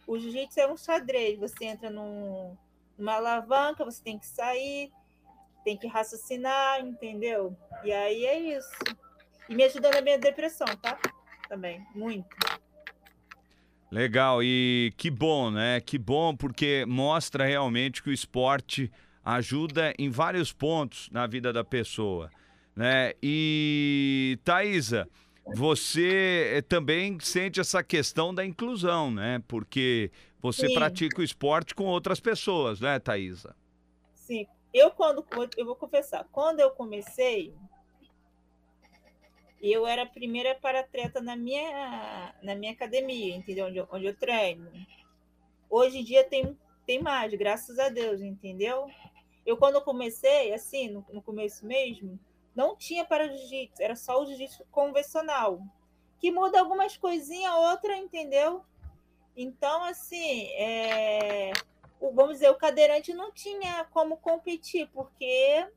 o 0.05 0.17
jiu-jitsu 0.17 0.59
é 0.59 0.71
um 0.71 0.77
xadrez, 0.77 1.37
você 1.37 1.65
entra 1.65 1.89
num, 1.89 2.55
numa 2.97 3.15
alavanca, 3.15 3.83
você 3.83 4.01
tem 4.01 4.17
que 4.17 4.27
sair, 4.27 4.91
tem 5.63 5.75
que 5.75 5.87
raciocinar, 5.87 6.79
entendeu? 6.79 7.57
E 7.83 7.91
aí 7.91 8.25
é 8.25 8.39
isso. 8.39 8.71
E 9.49 9.55
me 9.55 9.63
ajuda 9.63 9.89
na 9.89 10.01
minha 10.01 10.17
depressão, 10.17 10.67
tá? 10.81 10.97
Também, 11.47 11.85
muito. 11.95 12.35
Legal, 13.89 14.43
e 14.43 14.93
que 14.97 15.09
bom, 15.09 15.49
né? 15.49 15.79
Que 15.79 15.97
bom, 15.97 16.35
porque 16.35 16.85
mostra 16.85 17.45
realmente 17.45 18.03
que 18.03 18.09
o 18.09 18.13
esporte 18.13 18.91
ajuda 19.23 19.93
em 19.97 20.09
vários 20.09 20.51
pontos 20.51 21.09
na 21.09 21.25
vida 21.25 21.53
da 21.53 21.63
pessoa, 21.63 22.29
né? 22.75 23.13
E 23.23 24.37
Thaisa, 24.43 25.07
você 25.55 26.55
eh, 26.55 26.61
também 26.61 27.17
sente 27.21 27.59
essa 27.59 27.81
questão 27.81 28.33
da 28.33 28.45
inclusão, 28.45 29.09
né? 29.09 29.41
Porque 29.47 30.11
você 30.41 30.67
Sim. 30.67 30.73
pratica 30.73 31.21
o 31.21 31.23
esporte 31.23 31.73
com 31.73 31.85
outras 31.85 32.19
pessoas, 32.19 32.81
né, 32.81 32.99
Thaisa? 32.99 33.55
Sim. 34.13 34.45
Eu 34.73 34.91
quando 34.91 35.25
eu 35.55 35.65
vou 35.65 35.75
confessar, 35.75 36.25
quando 36.31 36.59
eu 36.59 36.71
comecei, 36.71 37.53
eu 39.61 39.87
era 39.87 40.03
a 40.03 40.07
primeira 40.07 40.55
para-atleta 40.55 41.21
na 41.21 41.35
minha 41.35 42.33
na 42.43 42.55
minha 42.55 42.71
academia, 42.71 43.35
entendeu? 43.35 43.67
Onde 43.67 43.77
eu, 43.77 43.87
onde 43.91 44.05
eu 44.05 44.15
treino. 44.17 44.69
Hoje 45.69 45.99
em 45.99 46.03
dia 46.03 46.23
tem 46.23 46.57
tem 46.85 47.01
mais, 47.01 47.33
graças 47.33 47.77
a 47.79 47.89
Deus, 47.89 48.21
entendeu? 48.21 48.87
Eu 49.45 49.57
quando 49.57 49.75
eu 49.75 49.81
comecei, 49.81 50.53
assim, 50.53 50.87
no, 50.89 51.05
no 51.11 51.21
começo 51.21 51.65
mesmo, 51.65 52.17
não 52.55 52.75
tinha 52.77 53.03
para 53.05 53.27
jiu-jitsu, 53.27 53.81
era 53.83 53.95
só 53.95 54.21
o 54.21 54.25
jiu-jitsu 54.25 54.65
convencional, 54.71 55.61
que 56.19 56.31
muda 56.31 56.59
algumas 56.59 56.95
coisinhas, 56.95 57.53
outra, 57.53 57.97
entendeu? 57.97 58.63
Então, 59.35 59.83
assim, 59.83 60.47
é, 60.53 61.51
o- 61.99 62.11
vamos 62.11 62.33
dizer, 62.33 62.49
o 62.49 62.55
cadeirante 62.55 63.13
não 63.13 63.31
tinha 63.31 63.83
como 63.91 64.17
competir, 64.17 64.89
porque, 64.93 65.67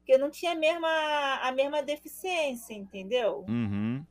porque 0.00 0.18
não 0.18 0.30
tinha 0.30 0.52
a 0.52 0.56
mesma, 0.56 1.36
a 1.42 1.52
mesma 1.52 1.82
deficiência, 1.82 2.74
entendeu? 2.74 3.44
Uhum. 3.48 4.04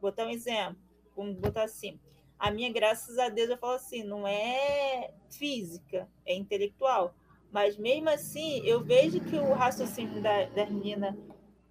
Vou 0.00 0.10
botar 0.10 0.26
um 0.26 0.30
exemplo, 0.30 0.78
vamos 1.16 1.36
botar 1.36 1.64
assim. 1.64 2.00
A 2.38 2.50
minha, 2.50 2.72
graças 2.72 3.18
a 3.18 3.28
Deus, 3.28 3.50
eu 3.50 3.56
falo 3.56 3.74
assim, 3.74 4.02
não 4.02 4.26
é 4.26 5.12
física, 5.30 6.08
é 6.26 6.34
intelectual. 6.34 7.14
Mas 7.52 7.76
mesmo 7.76 8.08
assim, 8.08 8.66
eu 8.66 8.82
vejo 8.82 9.20
que 9.20 9.36
o 9.36 9.52
raciocínio 9.52 10.20
da, 10.20 10.46
da 10.46 10.66
menina 10.66 11.16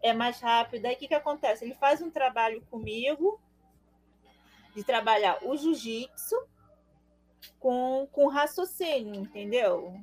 é 0.01 0.13
mais 0.13 0.39
rápido. 0.39 0.86
Aí 0.86 0.95
o 0.95 0.97
que, 0.97 1.08
que 1.08 1.13
acontece? 1.13 1.65
Ele 1.65 1.73
faz 1.75 2.01
um 2.01 2.10
trabalho 2.10 2.62
comigo 2.69 3.41
de 4.73 4.84
trabalhar 4.84 5.39
o 5.43 5.58
jiu-jitsu 5.58 6.36
com, 7.60 8.08
com 8.12 8.27
raciocínio, 8.27 9.15
entendeu? 9.15 9.99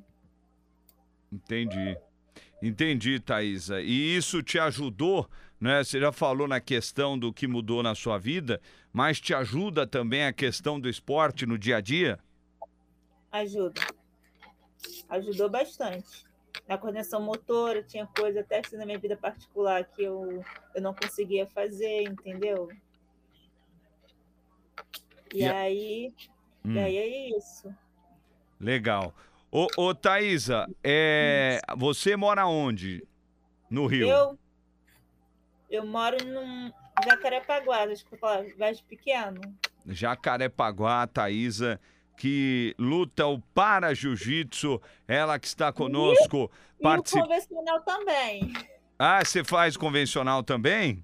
Entendi. 1.31 1.97
Entendi, 2.61 3.19
Thaisa. 3.19 3.81
E 3.81 4.15
isso 4.17 4.43
te 4.43 4.59
ajudou, 4.59 5.29
né? 5.59 5.83
Você 5.83 5.99
já 5.99 6.11
falou 6.11 6.47
na 6.47 6.59
questão 6.59 7.17
do 7.17 7.31
que 7.33 7.47
mudou 7.47 7.81
na 7.81 7.95
sua 7.95 8.17
vida, 8.17 8.61
mas 8.91 9.19
te 9.19 9.33
ajuda 9.33 9.87
também 9.87 10.25
a 10.25 10.33
questão 10.33 10.79
do 10.79 10.89
esporte 10.89 11.45
no 11.45 11.57
dia 11.57 11.77
a 11.77 11.81
dia? 11.81 12.19
Ajuda. 13.31 13.79
Ajudou 15.09 15.49
bastante. 15.49 16.25
Na 16.67 16.77
coordenação 16.77 17.21
motora, 17.21 17.81
tinha 17.83 18.05
coisa 18.07 18.41
até 18.41 18.59
assim 18.59 18.75
na 18.75 18.85
minha 18.85 18.97
vida 18.99 19.15
particular 19.15 19.83
que 19.85 20.03
eu, 20.03 20.43
eu 20.75 20.81
não 20.81 20.93
conseguia 20.93 21.45
fazer, 21.47 22.03
entendeu? 22.03 22.69
E 25.33 25.43
E 25.43 25.45
a- 25.45 25.59
aí, 25.59 26.13
Hum. 26.65 26.75
e 26.75 26.79
aí 26.79 26.97
é 26.97 27.37
isso. 27.37 27.73
Legal. 28.59 29.13
Ô, 29.51 29.67
ô 29.77 29.95
Thaisa, 29.95 30.67
é... 30.83 31.59
você 31.75 32.15
mora 32.15 32.45
onde? 32.45 33.03
No 33.69 33.87
Rio? 33.87 34.07
Eu, 34.07 34.39
eu 35.69 35.85
moro 35.85 36.17
num 36.23 36.71
Jacarepaguá, 37.03 37.83
acho 37.83 38.05
que 38.05 38.13
eu 38.13 38.19
falar, 38.19 38.45
mais 38.57 38.79
pequeno. 38.81 39.41
Jacarepaguá, 39.87 41.07
Thaisa, 41.07 41.79
que 42.15 42.75
luta 42.77 43.25
o 43.25 43.39
para 43.39 43.93
jiu-jitsu, 43.93 44.79
ela 45.07 45.39
que 45.39 45.47
está 45.47 45.71
conosco. 45.71 46.51
E 46.79 46.83
Particip... 46.83 47.19
o 47.19 47.23
convencional 47.23 47.81
também. 47.81 48.53
Ah, 48.99 49.23
você 49.23 49.43
faz 49.43 49.75
convencional 49.77 50.43
também? 50.43 51.03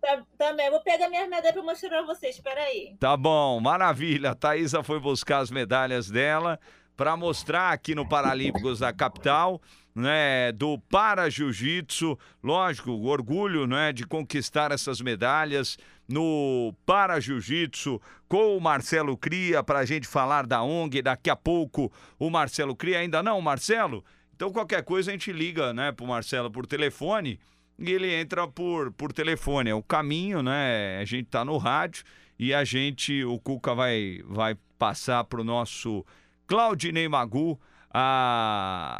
Tá- 0.00 0.22
Também. 0.36 0.68
Vou 0.70 0.80
pegar 0.80 1.08
minhas 1.08 1.28
medalhas 1.28 1.52
para 1.52 1.62
mostrar 1.62 1.88
para 1.90 2.02
vocês. 2.02 2.34
Espera 2.34 2.60
aí. 2.60 2.96
Tá 2.98 3.16
bom, 3.16 3.60
maravilha. 3.60 4.30
A 4.30 4.34
Thaisa 4.34 4.82
foi 4.82 4.98
buscar 4.98 5.38
as 5.38 5.50
medalhas 5.50 6.10
dela 6.10 6.58
para 6.96 7.16
mostrar 7.16 7.72
aqui 7.72 7.94
no 7.94 8.08
Paralímpicos 8.08 8.78
da 8.78 8.92
capital, 8.92 9.60
né, 9.94 10.52
do 10.52 10.78
para 10.90 11.28
jiu-jitsu, 11.28 12.18
lógico, 12.42 12.90
orgulho, 12.90 13.66
né, 13.66 13.92
de 13.92 14.06
conquistar 14.06 14.72
essas 14.72 15.00
medalhas 15.00 15.76
no 16.08 16.74
para 16.84 17.20
jiu-jitsu 17.20 18.00
com 18.28 18.56
o 18.56 18.60
Marcelo 18.60 19.16
Cria 19.16 19.62
para 19.62 19.80
a 19.80 19.84
gente 19.84 20.06
falar 20.06 20.46
da 20.46 20.62
ONG. 20.62 21.02
Daqui 21.02 21.30
a 21.30 21.36
pouco 21.36 21.92
o 22.18 22.30
Marcelo 22.30 22.74
Cria 22.74 22.98
ainda 22.98 23.22
não, 23.22 23.40
Marcelo. 23.40 24.04
Então 24.34 24.50
qualquer 24.50 24.82
coisa 24.82 25.10
a 25.10 25.12
gente 25.12 25.32
liga, 25.32 25.72
né, 25.72 25.92
pro 25.92 26.06
Marcelo 26.06 26.50
por 26.50 26.66
telefone 26.66 27.38
e 27.78 27.90
ele 27.90 28.12
entra 28.14 28.46
por, 28.46 28.92
por 28.92 29.12
telefone. 29.12 29.70
É 29.70 29.74
o 29.74 29.82
caminho, 29.82 30.42
né? 30.42 30.98
A 31.00 31.04
gente 31.04 31.26
tá 31.26 31.44
no 31.44 31.56
rádio 31.58 32.04
e 32.38 32.52
a 32.54 32.64
gente, 32.64 33.24
o 33.24 33.38
Cuca 33.38 33.74
vai, 33.74 34.20
vai 34.26 34.56
passar 34.78 35.24
pro 35.24 35.44
nosso 35.44 36.04
Claudinei 36.46 37.08
Magu 37.08 37.58
a, 37.92 38.98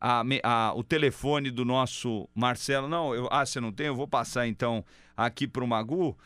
a, 0.00 0.22
a- 0.42 0.72
o 0.74 0.82
telefone 0.84 1.50
do 1.50 1.64
nosso 1.64 2.28
Marcelo. 2.34 2.88
Não, 2.88 3.14
eu, 3.14 3.28
ah, 3.30 3.44
você 3.44 3.60
não 3.60 3.72
tem? 3.72 3.86
Eu 3.86 3.96
vou 3.96 4.08
passar 4.08 4.46
então 4.46 4.84
aqui 5.16 5.46
pro 5.46 5.66
Magu 5.66 6.16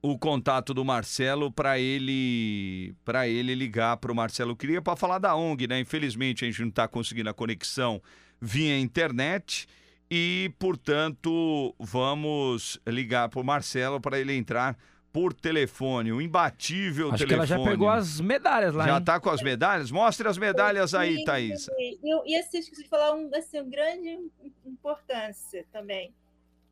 o 0.00 0.18
contato 0.18 0.74
do 0.74 0.84
Marcelo 0.84 1.50
para 1.52 1.78
ele 1.78 2.92
para 3.04 3.28
ele 3.28 3.54
ligar 3.54 3.96
para 3.98 4.10
o 4.10 4.14
Marcelo 4.14 4.56
Cria 4.56 4.82
para 4.82 4.96
falar 4.96 5.18
da 5.18 5.34
ONG, 5.36 5.68
né? 5.68 5.78
Infelizmente 5.80 6.44
a 6.44 6.48
gente 6.48 6.60
não 6.60 6.68
está 6.68 6.88
conseguindo 6.88 7.30
a 7.30 7.34
conexão 7.34 8.02
via 8.40 8.78
internet 8.78 9.68
e, 10.10 10.52
portanto, 10.58 11.74
vamos 11.78 12.78
ligar 12.86 13.28
para 13.28 13.40
o 13.40 13.44
Marcelo 13.44 14.00
para 14.00 14.18
ele 14.18 14.34
entrar 14.36 14.76
por 15.12 15.34
telefone, 15.34 16.10
o 16.10 16.20
imbatível 16.22 17.08
Acho 17.12 17.24
que 17.24 17.28
telefone. 17.28 17.52
ela 17.52 17.64
já 17.64 17.70
pegou 17.70 17.90
as 17.90 18.18
medalhas 18.20 18.74
lá, 18.74 18.86
Já 18.86 18.96
hein? 18.96 19.04
tá 19.04 19.20
com 19.20 19.28
as 19.28 19.42
medalhas? 19.42 19.90
Mostre 19.90 20.26
as 20.26 20.38
medalhas 20.38 20.94
aí, 20.94 21.18
Sim, 21.18 21.24
Thaís. 21.24 21.68
E, 21.78 21.98
eu- 22.02 22.22
e 22.24 22.34
assim, 22.36 22.58
esqueci 22.58 22.82
de 22.82 22.88
falar 22.88 23.14
um, 23.14 23.30
assim, 23.34 23.60
um 23.60 23.68
grande 23.68 24.18
importância 24.64 25.66
também. 25.70 26.14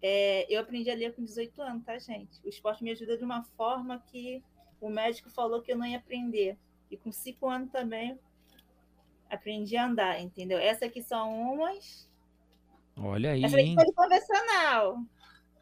É, 0.03 0.47
eu 0.49 0.59
aprendi 0.61 0.91
a 0.91 0.95
ler 0.95 1.13
com 1.15 1.23
18 1.23 1.61
anos, 1.61 1.85
tá, 1.85 1.99
gente? 1.99 2.41
O 2.43 2.49
esporte 2.49 2.83
me 2.83 2.91
ajuda 2.91 3.19
de 3.19 3.25
uma 3.25 3.43
forma 3.43 4.03
que 4.11 4.43
o 4.81 4.89
médico 4.89 5.29
falou 5.29 5.61
que 5.61 5.73
eu 5.73 5.77
não 5.77 5.85
ia 5.87 5.99
aprender. 5.99 6.57
E 6.91 6.97
com 6.97 7.13
5 7.13 7.47
anos 7.47 7.71
também 7.71 8.19
aprendi 9.29 9.77
a 9.77 9.87
andar, 9.87 10.21
entendeu? 10.21 10.59
Essas 10.59 10.85
aqui 10.85 11.03
são 11.03 11.31
umas. 11.53 12.09
Olha 12.97 13.33
aí, 13.33 13.45
Essa 13.45 13.57
aqui 13.57 13.67
hein? 13.67 13.75
foi 13.75 13.85
de 13.85 13.93
convencional. 13.93 14.99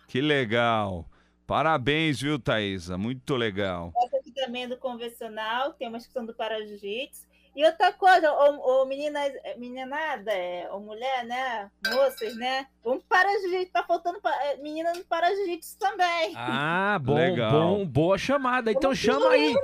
Que 0.06 0.20
legal. 0.20 1.04
Parabéns, 1.48 2.20
viu, 2.20 2.38
Thaisa? 2.38 2.98
Muito 2.98 3.34
legal. 3.34 3.90
Essa 4.04 4.18
aqui 4.18 4.30
também 4.32 4.64
é 4.64 4.68
do 4.68 4.76
convencional, 4.76 5.72
tem 5.72 5.88
uma 5.88 5.96
inscrição 5.96 6.26
do 6.26 6.34
para 6.34 6.61
jiu-jitsu. 6.66 7.26
E 7.56 7.64
outra 7.64 7.90
coisa, 7.90 8.30
ô, 8.30 8.82
ô 8.82 8.87
meninas, 8.87 9.32
meninada, 9.56 10.30
ô 10.72 10.78
mulher, 10.78 11.24
né? 11.24 11.70
Moças, 11.90 12.37
né? 12.37 12.66
Vamos 12.84 13.02
para 13.08 13.26
jiu-jitsu, 13.40 13.72
tá 13.72 13.82
faltando 13.82 14.20
pa- 14.20 14.38
é, 14.44 14.58
menina 14.58 14.92
no 14.92 15.02
para 15.06 15.34
jiu-jitsu 15.34 15.78
também. 15.78 16.34
Ah, 16.37 16.98
bom, 17.02 17.14
Legal. 17.14 17.50
bom, 17.50 17.87
boa 17.87 18.18
chamada. 18.18 18.70
Então 18.70 18.90
Vamos 18.90 18.98
chama 18.98 19.30
aí. 19.30 19.54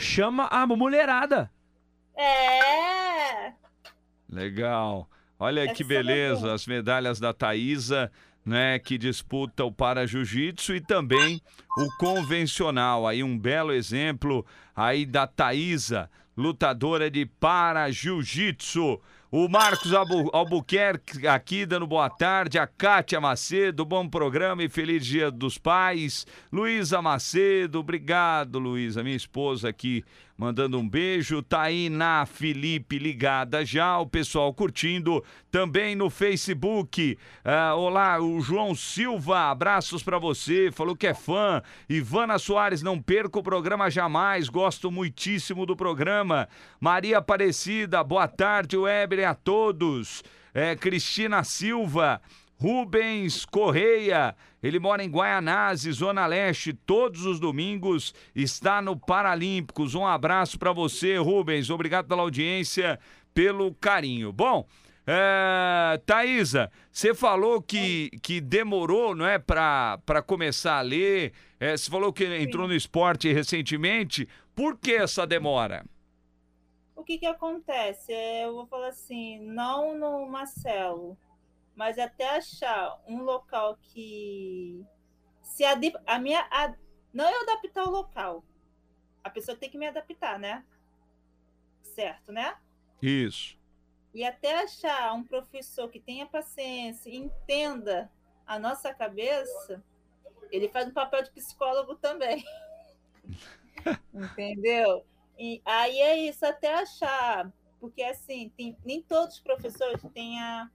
Chama 0.00 0.48
a 0.48 0.66
mulherada. 0.66 1.48
É. 2.16 3.52
Legal. 4.28 5.08
Olha 5.38 5.64
Essa 5.66 5.74
que 5.74 5.82
é 5.82 5.86
uma 5.86 5.88
beleza, 5.88 6.40
boa. 6.40 6.54
as 6.54 6.66
medalhas 6.66 7.20
da 7.20 7.32
Thaísa, 7.32 8.10
né, 8.46 8.78
que 8.78 8.96
disputa 8.96 9.64
o 9.64 9.72
para 9.72 10.06
jiu-jitsu 10.06 10.76
e 10.76 10.80
também 10.80 11.42
o 11.76 11.88
convencional. 11.98 13.06
Aí 13.06 13.24
um 13.24 13.36
belo 13.36 13.72
exemplo 13.72 14.46
aí 14.74 15.04
da 15.04 15.26
Thaísa, 15.26 16.08
lutadora 16.36 17.10
de 17.10 17.26
para 17.26 17.90
jiu-jitsu. 17.90 19.00
O 19.28 19.48
Marcos 19.48 19.92
Albu 19.92 20.30
Albuquerque 20.32 21.26
aqui 21.26 21.66
dando 21.66 21.86
boa 21.86 22.08
tarde, 22.08 22.60
a 22.60 22.66
Kátia 22.66 23.20
Macedo, 23.20 23.84
bom 23.84 24.08
programa 24.08 24.62
e 24.62 24.68
feliz 24.68 25.04
dia 25.04 25.32
dos 25.32 25.58
pais. 25.58 26.24
Luísa 26.52 27.02
Macedo, 27.02 27.80
obrigado, 27.80 28.60
Luísa, 28.60 29.02
minha 29.02 29.16
esposa 29.16 29.68
aqui 29.68 30.04
mandando 30.36 30.78
um 30.78 30.88
beijo. 30.88 31.42
Tainá 31.42 32.26
Felipe 32.26 32.98
ligada 32.98 33.64
já, 33.64 33.98
o 33.98 34.06
pessoal 34.06 34.52
curtindo 34.52 35.24
também 35.50 35.94
no 35.94 36.10
Facebook. 36.10 37.18
Ah, 37.44 37.74
olá, 37.74 38.20
o 38.20 38.40
João 38.40 38.74
Silva, 38.74 39.50
abraços 39.50 40.02
pra 40.02 40.18
você, 40.18 40.70
falou 40.72 40.96
que 40.96 41.06
é 41.06 41.14
fã. 41.14 41.62
Ivana 41.88 42.38
Soares, 42.38 42.82
não 42.82 43.00
perca 43.00 43.38
o 43.38 43.42
programa 43.42 43.90
jamais, 43.90 44.48
gosto 44.48 44.90
muitíssimo 44.90 45.64
do 45.64 45.76
programa. 45.76 46.48
Maria 46.80 47.18
Aparecida, 47.18 48.04
boa 48.04 48.28
tarde, 48.28 48.76
Weber, 48.76 49.28
a 49.28 49.34
todos. 49.34 50.22
É, 50.52 50.74
Cristina 50.74 51.44
Silva. 51.44 52.20
Rubens 52.58 53.44
Correia, 53.44 54.34
ele 54.62 54.78
mora 54.78 55.04
em 55.04 55.10
Guaianazes, 55.10 55.96
Zona 55.96 56.26
Leste, 56.26 56.72
todos 56.72 57.26
os 57.26 57.38
domingos 57.38 58.14
está 58.34 58.80
no 58.80 58.96
Paralímpicos. 58.96 59.94
Um 59.94 60.06
abraço 60.06 60.58
para 60.58 60.72
você, 60.72 61.18
Rubens. 61.18 61.68
Obrigado 61.68 62.06
pela 62.08 62.22
audiência, 62.22 62.98
pelo 63.34 63.74
carinho. 63.74 64.32
Bom, 64.32 64.66
é, 65.06 66.00
Thaisa, 66.04 66.70
você 66.90 67.14
falou 67.14 67.62
que, 67.62 68.10
que 68.22 68.40
demorou, 68.40 69.14
não 69.14 69.26
é, 69.26 69.38
para 69.38 70.22
começar 70.26 70.78
a 70.78 70.82
ler. 70.82 71.32
É, 71.60 71.76
você 71.76 71.90
falou 71.90 72.12
que 72.12 72.24
entrou 72.24 72.66
no 72.66 72.74
esporte 72.74 73.32
recentemente. 73.32 74.26
Por 74.54 74.78
que 74.78 74.94
essa 74.94 75.26
demora? 75.26 75.84
O 76.96 77.04
que 77.04 77.18
que 77.18 77.26
acontece? 77.26 78.12
É, 78.12 78.46
Eu 78.46 78.54
vou 78.54 78.66
falar 78.66 78.88
assim, 78.88 79.38
não 79.40 79.96
no 79.96 80.26
Marcelo, 80.26 81.16
mas 81.76 81.98
até 81.98 82.36
achar 82.36 82.98
um 83.06 83.22
local 83.22 83.76
que 83.76 84.84
se 85.42 85.62
a 85.64 85.76
minha 86.18 86.40
a- 86.50 86.74
não 87.12 87.28
eu 87.30 87.42
adaptar 87.42 87.84
o 87.84 87.90
local. 87.90 88.44
A 89.22 89.30
pessoa 89.30 89.56
tem 89.56 89.70
que 89.70 89.78
me 89.78 89.86
adaptar, 89.86 90.38
né? 90.38 90.64
Certo, 91.82 92.32
né? 92.32 92.56
Isso. 93.00 93.58
E 94.14 94.24
até 94.24 94.62
achar 94.62 95.12
um 95.14 95.22
professor 95.22 95.90
que 95.90 96.00
tenha 96.00 96.26
paciência, 96.26 97.14
entenda 97.14 98.10
a 98.46 98.58
nossa 98.58 98.94
cabeça, 98.94 99.84
ele 100.50 100.68
faz 100.68 100.88
um 100.88 100.92
papel 100.94 101.22
de 101.22 101.30
psicólogo 101.32 101.96
também. 101.96 102.42
Entendeu? 104.14 105.04
E 105.38 105.60
aí 105.64 105.98
é 106.00 106.16
isso, 106.16 106.46
até 106.46 106.74
achar, 106.74 107.52
porque 107.78 108.02
assim, 108.02 108.48
tem- 108.56 108.76
nem 108.84 109.02
todos 109.02 109.34
os 109.36 109.40
professores 109.40 110.00
têm 110.14 110.40
a, 110.40 110.70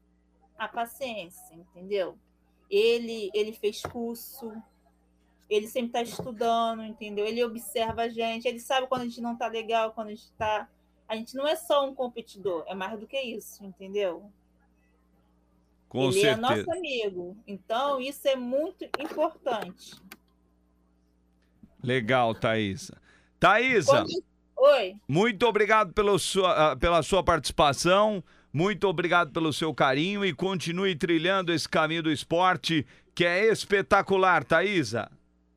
a 0.58 0.68
paciência, 0.68 1.56
entendeu? 1.56 2.18
Ele, 2.70 3.30
ele 3.34 3.54
fez 3.54 3.82
curso, 3.82 4.52
ele 5.50 5.68
sempre 5.68 5.90
está 5.90 6.02
estudando, 6.02 6.84
entendeu? 6.84 7.26
Ele 7.26 7.44
observa 7.44 8.04
a 8.04 8.10
gente, 8.10 8.48
ele 8.48 8.60
sabe 8.60 8.88
quando 8.88 9.02
a 9.02 9.06
gente 9.06 9.20
não 9.22 9.34
está 9.34 9.48
legal, 9.48 9.92
quando 9.92 10.08
a 10.08 10.12
gente 10.12 10.24
está. 10.24 10.70
A 11.08 11.16
gente 11.16 11.36
não 11.36 11.46
é 11.46 11.58
só 11.58 11.86
um 11.86 11.94
competidor, 11.94 12.64
é 12.68 12.74
mais 12.74 12.98
do 12.98 13.06
que 13.06 13.20
isso, 13.20 13.66
entendeu? 13.66 14.32
Com 15.90 16.06
ele 16.06 16.22
certeza. 16.22 16.32
é 16.32 16.36
nosso 16.38 16.72
amigo. 16.72 17.38
Então, 17.46 18.00
isso 18.00 18.26
é 18.30 18.36
muito 18.38 18.86
importante. 18.98 20.02
Legal, 21.84 22.34
Thaisa. 22.34 22.98
Thaisa. 23.38 24.06
Oi. 24.56 24.96
Muito 25.06 25.46
obrigado 25.46 25.92
pelo 25.92 26.18
sua, 26.18 26.72
ah, 26.72 26.76
pela 26.78 27.04
sua 27.04 27.22
participação, 27.24 28.24
muito 28.54 28.88
obrigado 28.88 29.32
pelo 29.32 29.54
seu 29.54 29.74
carinho 29.74 30.26
e 30.26 30.34
continue 30.34 30.96
trilhando 30.96 31.54
esse 31.54 31.68
caminho 31.68 32.04
do 32.04 32.12
esporte 32.12 32.86
que 33.16 33.26
é 33.26 33.46
espetacular, 33.52 34.44
Thaisa. 34.44 35.10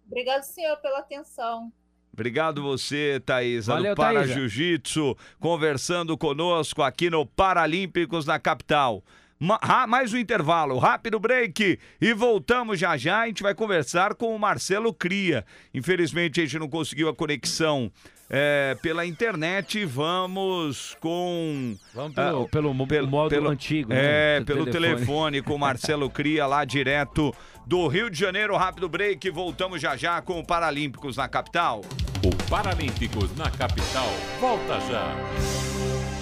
Obrigado, 0.07 0.43
senhor, 0.43 0.77
pela 0.79 0.99
atenção. 0.99 1.73
Obrigado 2.13 2.63
você, 2.63 3.21
Thaisa, 3.25 3.73
Valeu, 3.75 3.95
do 3.95 3.97
Para. 3.97 4.27
Jiu-Jitsu, 4.27 5.17
conversando 5.41 6.17
conosco 6.17 6.83
aqui 6.83 7.11
no 7.11 7.27
Paralímpicos 7.27 8.25
na 8.25 8.39
capital. 8.39 9.03
Ma- 9.37 9.87
mais 9.89 10.13
um 10.15 10.17
intervalo, 10.17 10.79
rápido 10.79 11.19
break 11.19 11.79
e 12.01 12.13
voltamos 12.13 12.79
já 12.79 12.97
já. 12.97 13.23
A 13.23 13.27
gente 13.27 13.43
vai 13.43 13.53
conversar 13.55 14.15
com 14.15 14.35
o 14.35 14.39
Marcelo 14.39 14.95
Cria. 14.95 15.45
Infelizmente 15.75 16.41
a 16.41 16.45
gente 16.45 16.59
não 16.59 16.69
conseguiu 16.69 17.09
a 17.09 17.15
conexão 17.15 17.91
é, 18.31 18.77
pela 18.83 19.05
internet. 19.07 19.85
Vamos 19.85 20.97
com. 21.01 21.77
Vamos 21.95 22.15
pelo, 22.15 22.49
pelo, 22.49 22.75
mo- 22.75 22.87
pelo- 22.87 23.09
modo 23.09 23.31
pelo- 23.31 23.51
antigo. 23.51 23.91
né? 23.91 24.39
É, 24.39 24.41
pelo 24.45 24.67
telefone. 24.67 25.43
com 25.43 25.55
o 25.55 25.59
Marcelo 25.59 26.09
Cria, 26.11 26.47
lá 26.47 26.65
direto 26.65 27.35
do 27.67 27.87
Rio 27.89 28.09
de 28.11 28.19
Janeiro. 28.19 28.57
Rápido 28.57 28.89
break, 28.89 29.29
voltamos 29.31 29.81
já 29.81 29.97
já 29.97 30.21
com 30.23 30.39
o 30.41 30.47
Paralímpicos 30.47 31.17
na 31.17 31.29
capital. 31.29 31.83
O 32.25 32.51
Paralímpicos 32.51 33.35
na 33.37 33.51
capital 33.51 34.09
volta 34.41 34.81
já. 34.81 35.74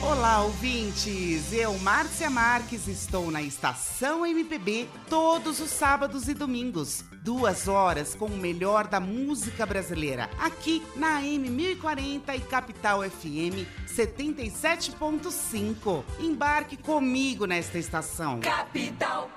Olá, 0.05 0.43
ouvintes! 0.43 1.53
Eu, 1.53 1.79
Márcia 1.79 2.29
Marques, 2.29 2.89
estou 2.89 3.31
na 3.31 3.41
Estação 3.41 4.27
MPB 4.27 4.89
todos 5.09 5.61
os 5.61 5.71
sábados 5.71 6.27
e 6.27 6.35
domingos. 6.35 7.05
Duas 7.23 7.69
horas 7.69 8.13
com 8.13 8.27
o 8.27 8.37
melhor 8.37 8.89
da 8.89 8.99
música 8.99 9.65
brasileira. 9.65 10.29
Aqui 10.41 10.83
na 10.97 11.19
AM 11.19 11.49
1040 11.49 12.35
e 12.35 12.41
Capital 12.41 13.09
FM 13.09 13.65
77.5. 13.87 16.03
Embarque 16.19 16.77
comigo 16.77 17.47
nesta 17.47 17.79
estação. 17.79 18.41
Capital. 18.41 19.31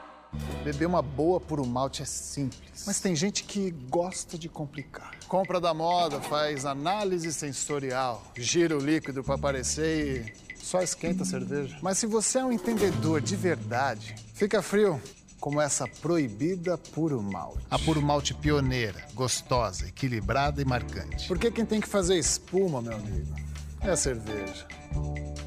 Beber 0.63 0.87
uma 0.87 1.03
boa 1.03 1.39
puro 1.39 1.65
malte 1.65 2.01
é 2.01 2.05
simples, 2.05 2.83
mas 2.87 2.99
tem 2.99 3.15
gente 3.15 3.43
que 3.43 3.69
gosta 3.71 4.37
de 4.37 4.49
complicar. 4.49 5.11
Compra 5.27 5.61
da 5.61 5.73
moda, 5.73 6.19
faz 6.19 6.65
análise 6.65 7.31
sensorial, 7.31 8.21
gira 8.35 8.75
o 8.75 8.81
líquido 8.81 9.23
para 9.23 9.35
aparecer 9.35 10.25
e 10.25 10.44
só 10.65 10.81
esquenta 10.81 11.21
a 11.21 11.25
cerveja. 11.25 11.77
Mas 11.79 11.99
se 11.99 12.07
você 12.07 12.39
é 12.39 12.43
um 12.43 12.51
entendedor 12.51 13.21
de 13.21 13.35
verdade, 13.35 14.15
fica 14.33 14.63
frio 14.63 14.99
como 15.39 15.61
essa 15.61 15.87
proibida 15.87 16.75
puro 16.75 17.21
malte. 17.21 17.59
A 17.69 17.77
puro 17.77 18.01
malte 18.01 18.33
pioneira, 18.33 19.05
gostosa, 19.13 19.87
equilibrada 19.87 20.59
e 20.59 20.65
marcante. 20.65 21.27
Porque 21.27 21.51
quem 21.51 21.65
tem 21.65 21.79
que 21.79 21.87
fazer 21.87 22.17
espuma, 22.17 22.81
meu 22.81 22.95
amigo, 22.95 23.35
é 23.79 23.91
a 23.91 23.95
cerveja. 23.95 24.65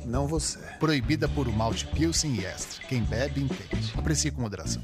Não 0.06 0.28
você. 0.28 0.60
Proibida 0.78 1.28
por 1.28 1.48
malte 1.48 1.84
Pilsen 1.88 2.36
e 2.36 2.44
Extra. 2.44 2.86
Quem 2.86 3.02
bebe, 3.02 3.40
entende. 3.40 3.92
Aprecie 3.96 4.30
com 4.30 4.40
moderação. 4.40 4.82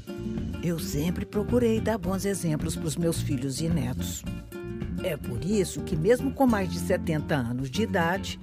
Eu 0.61 0.77
sempre 0.79 1.25
procurei 1.25 1.79
dar 1.79 1.97
bons 1.97 2.25
exemplos 2.25 2.75
para 2.75 2.87
os 2.87 2.97
meus 2.97 3.21
filhos 3.21 3.61
e 3.61 3.69
netos. 3.69 4.21
É 5.01 5.15
por 5.15 5.45
isso 5.45 5.81
que, 5.81 5.95
mesmo 5.95 6.33
com 6.33 6.45
mais 6.45 6.69
de 6.69 6.79
70 6.79 7.33
anos 7.33 7.71
de 7.71 7.83
idade 7.83 8.39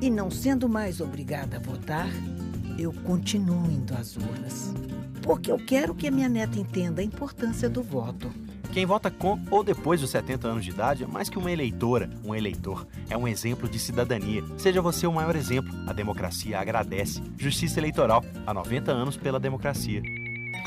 e 0.00 0.10
não 0.10 0.30
sendo 0.30 0.68
mais 0.68 1.00
obrigada 1.00 1.56
a 1.56 1.60
votar, 1.60 2.08
eu 2.78 2.92
continuo 2.92 3.70
indo 3.70 3.94
às 3.94 4.16
urnas. 4.16 4.72
Porque 5.22 5.52
eu 5.52 5.58
quero 5.58 5.94
que 5.94 6.08
a 6.08 6.10
minha 6.10 6.28
neta 6.28 6.58
entenda 6.58 7.02
a 7.02 7.04
importância 7.04 7.68
do 7.68 7.82
voto. 7.82 8.32
Quem 8.72 8.86
vota 8.86 9.10
com 9.10 9.38
ou 9.50 9.64
depois 9.64 10.00
dos 10.00 10.10
70 10.10 10.46
anos 10.46 10.64
de 10.64 10.70
idade 10.70 11.02
é 11.02 11.06
mais 11.06 11.28
que 11.28 11.36
uma 11.36 11.50
eleitora, 11.50 12.08
um 12.24 12.34
eleitor. 12.34 12.86
É 13.08 13.16
um 13.16 13.26
exemplo 13.26 13.68
de 13.68 13.78
cidadania. 13.78 14.44
Seja 14.56 14.80
você 14.80 15.06
o 15.06 15.12
maior 15.12 15.34
exemplo. 15.34 15.72
A 15.88 15.92
democracia 15.92 16.58
agradece. 16.58 17.20
Justiça 17.36 17.80
Eleitoral. 17.80 18.24
Há 18.46 18.54
90 18.54 18.92
anos 18.92 19.16
pela 19.16 19.40
democracia. 19.40 20.00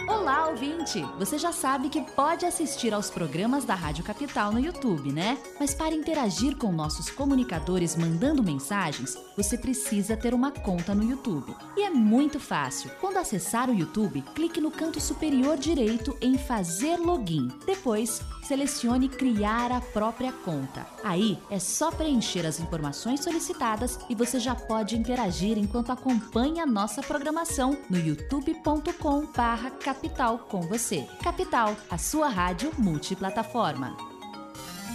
Olá, 0.02 0.48
ouvinte! 0.50 1.02
Você 1.18 1.38
já 1.38 1.52
sabe 1.52 1.88
que 1.88 2.02
pode 2.02 2.46
assistir 2.46 2.94
aos 2.94 3.10
programas 3.10 3.64
da 3.64 3.76
Rádio 3.76 4.04
Capital 4.04 4.52
no 4.52 4.60
YouTube, 4.60 5.12
né? 5.12 5.38
Mas 5.60 5.74
para 5.74 5.94
interagir 5.96 6.58
com 6.58 6.72
nossos 6.72 7.10
comunicadores 7.10 7.96
mandando 7.96 8.44
mensagens, 8.44 9.18
você 9.38 9.58
precisa 9.58 10.18
ter 10.18 10.34
uma 10.34 10.52
conta 10.52 10.94
no 10.94 11.04
YouTube. 11.04 11.56
E 11.78 11.84
é 11.84 11.90
muito 11.90 12.40
fácil. 12.40 12.92
Quando 13.00 13.18
acessar 13.18 13.70
o 13.70 13.74
YouTube, 13.74 14.22
clique 14.36 14.60
no 14.60 14.72
canto 14.72 15.00
superior 15.00 15.58
direito 15.58 16.18
em 16.22 16.38
Fazer 16.38 16.98
Login. 16.98 17.48
Depois, 17.66 18.22
selecione 18.44 19.10
Criar 19.10 19.72
a 19.72 19.82
própria 19.82 20.32
conta. 20.32 20.86
Aí 21.04 21.40
é 21.50 21.60
só 21.60 21.92
preencher 21.92 22.46
as 22.46 22.60
informações 22.60 23.22
solicitadas 23.22 24.00
e 24.10 24.16
você 24.16 24.40
já 24.40 24.56
pode 24.56 24.98
interagir 24.98 25.58
enquanto 25.58 25.92
acompanha 25.92 26.64
a 26.64 26.68
nossa 26.68 27.02
programação 27.02 27.78
no 27.90 27.98
youtube.com/barra 27.98 29.72
Capital 29.72 30.40
com 30.40 30.62
você. 30.62 31.08
Capital, 31.22 31.76
a 31.90 31.98
sua 31.98 32.30
rádio 32.30 32.72
multiplataforma. 32.78 33.96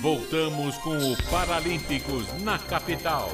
Voltamos 0.01 0.77
com 0.79 0.97
o 0.97 1.17
Paralímpicos 1.29 2.25
na 2.43 2.59
capital. 2.59 3.29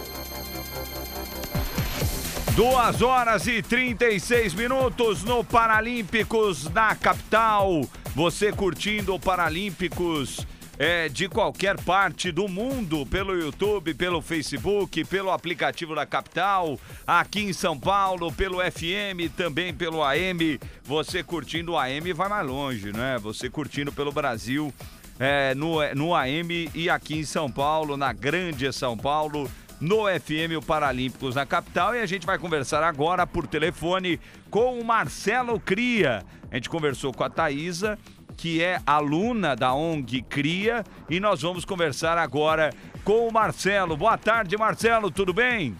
Duas 2.56 3.02
horas 3.02 3.48
e 3.48 3.60
36 3.60 4.54
minutos 4.54 5.24
no 5.24 5.42
Paralímpicos 5.42 6.70
na 6.70 6.94
capital. 6.94 7.80
Você 8.14 8.52
curtindo 8.52 9.12
o 9.12 9.18
Paralímpicos 9.18 10.46
é, 10.78 11.08
de 11.08 11.28
qualquer 11.28 11.76
parte 11.80 12.30
do 12.30 12.46
mundo, 12.46 13.04
pelo 13.06 13.34
YouTube, 13.36 13.92
pelo 13.94 14.22
Facebook, 14.22 15.04
pelo 15.04 15.32
aplicativo 15.32 15.96
da 15.96 16.06
capital, 16.06 16.78
aqui 17.04 17.40
em 17.40 17.52
São 17.52 17.76
Paulo, 17.76 18.30
pelo 18.30 18.58
FM, 18.58 19.34
também 19.36 19.74
pelo 19.74 20.04
AM. 20.04 20.60
Você 20.84 21.24
curtindo 21.24 21.72
o 21.72 21.76
AM 21.76 22.12
vai 22.12 22.28
mais 22.28 22.46
longe, 22.46 22.92
né? 22.92 23.18
Você 23.20 23.50
curtindo 23.50 23.90
pelo 23.90 24.12
Brasil. 24.12 24.72
É, 25.18 25.54
no, 25.54 25.76
no 25.94 26.14
AM 26.14 26.70
e 26.74 26.88
aqui 26.90 27.16
em 27.16 27.24
São 27.24 27.50
Paulo, 27.50 27.96
na 27.96 28.12
Grande 28.12 28.72
São 28.72 28.96
Paulo, 28.96 29.48
no 29.80 30.04
FM 30.06 30.56
o 30.56 30.62
Paralímpicos 30.62 31.34
na 31.34 31.44
capital 31.44 31.94
e 31.94 32.00
a 32.00 32.06
gente 32.06 32.26
vai 32.26 32.38
conversar 32.38 32.82
agora 32.82 33.26
por 33.26 33.46
telefone 33.46 34.20
com 34.50 34.78
o 34.78 34.84
Marcelo 34.84 35.58
Cria. 35.58 36.24
A 36.50 36.54
gente 36.54 36.70
conversou 36.70 37.12
com 37.12 37.24
a 37.24 37.30
Thaisa, 37.30 37.98
que 38.36 38.62
é 38.62 38.80
aluna 38.86 39.54
da 39.54 39.74
ONG 39.74 40.22
Cria, 40.22 40.84
e 41.08 41.18
nós 41.20 41.42
vamos 41.42 41.64
conversar 41.64 42.18
agora 42.18 42.70
com 43.04 43.28
o 43.28 43.32
Marcelo. 43.32 43.96
Boa 43.96 44.16
tarde, 44.16 44.56
Marcelo, 44.56 45.10
tudo 45.10 45.32
bem? 45.32 45.76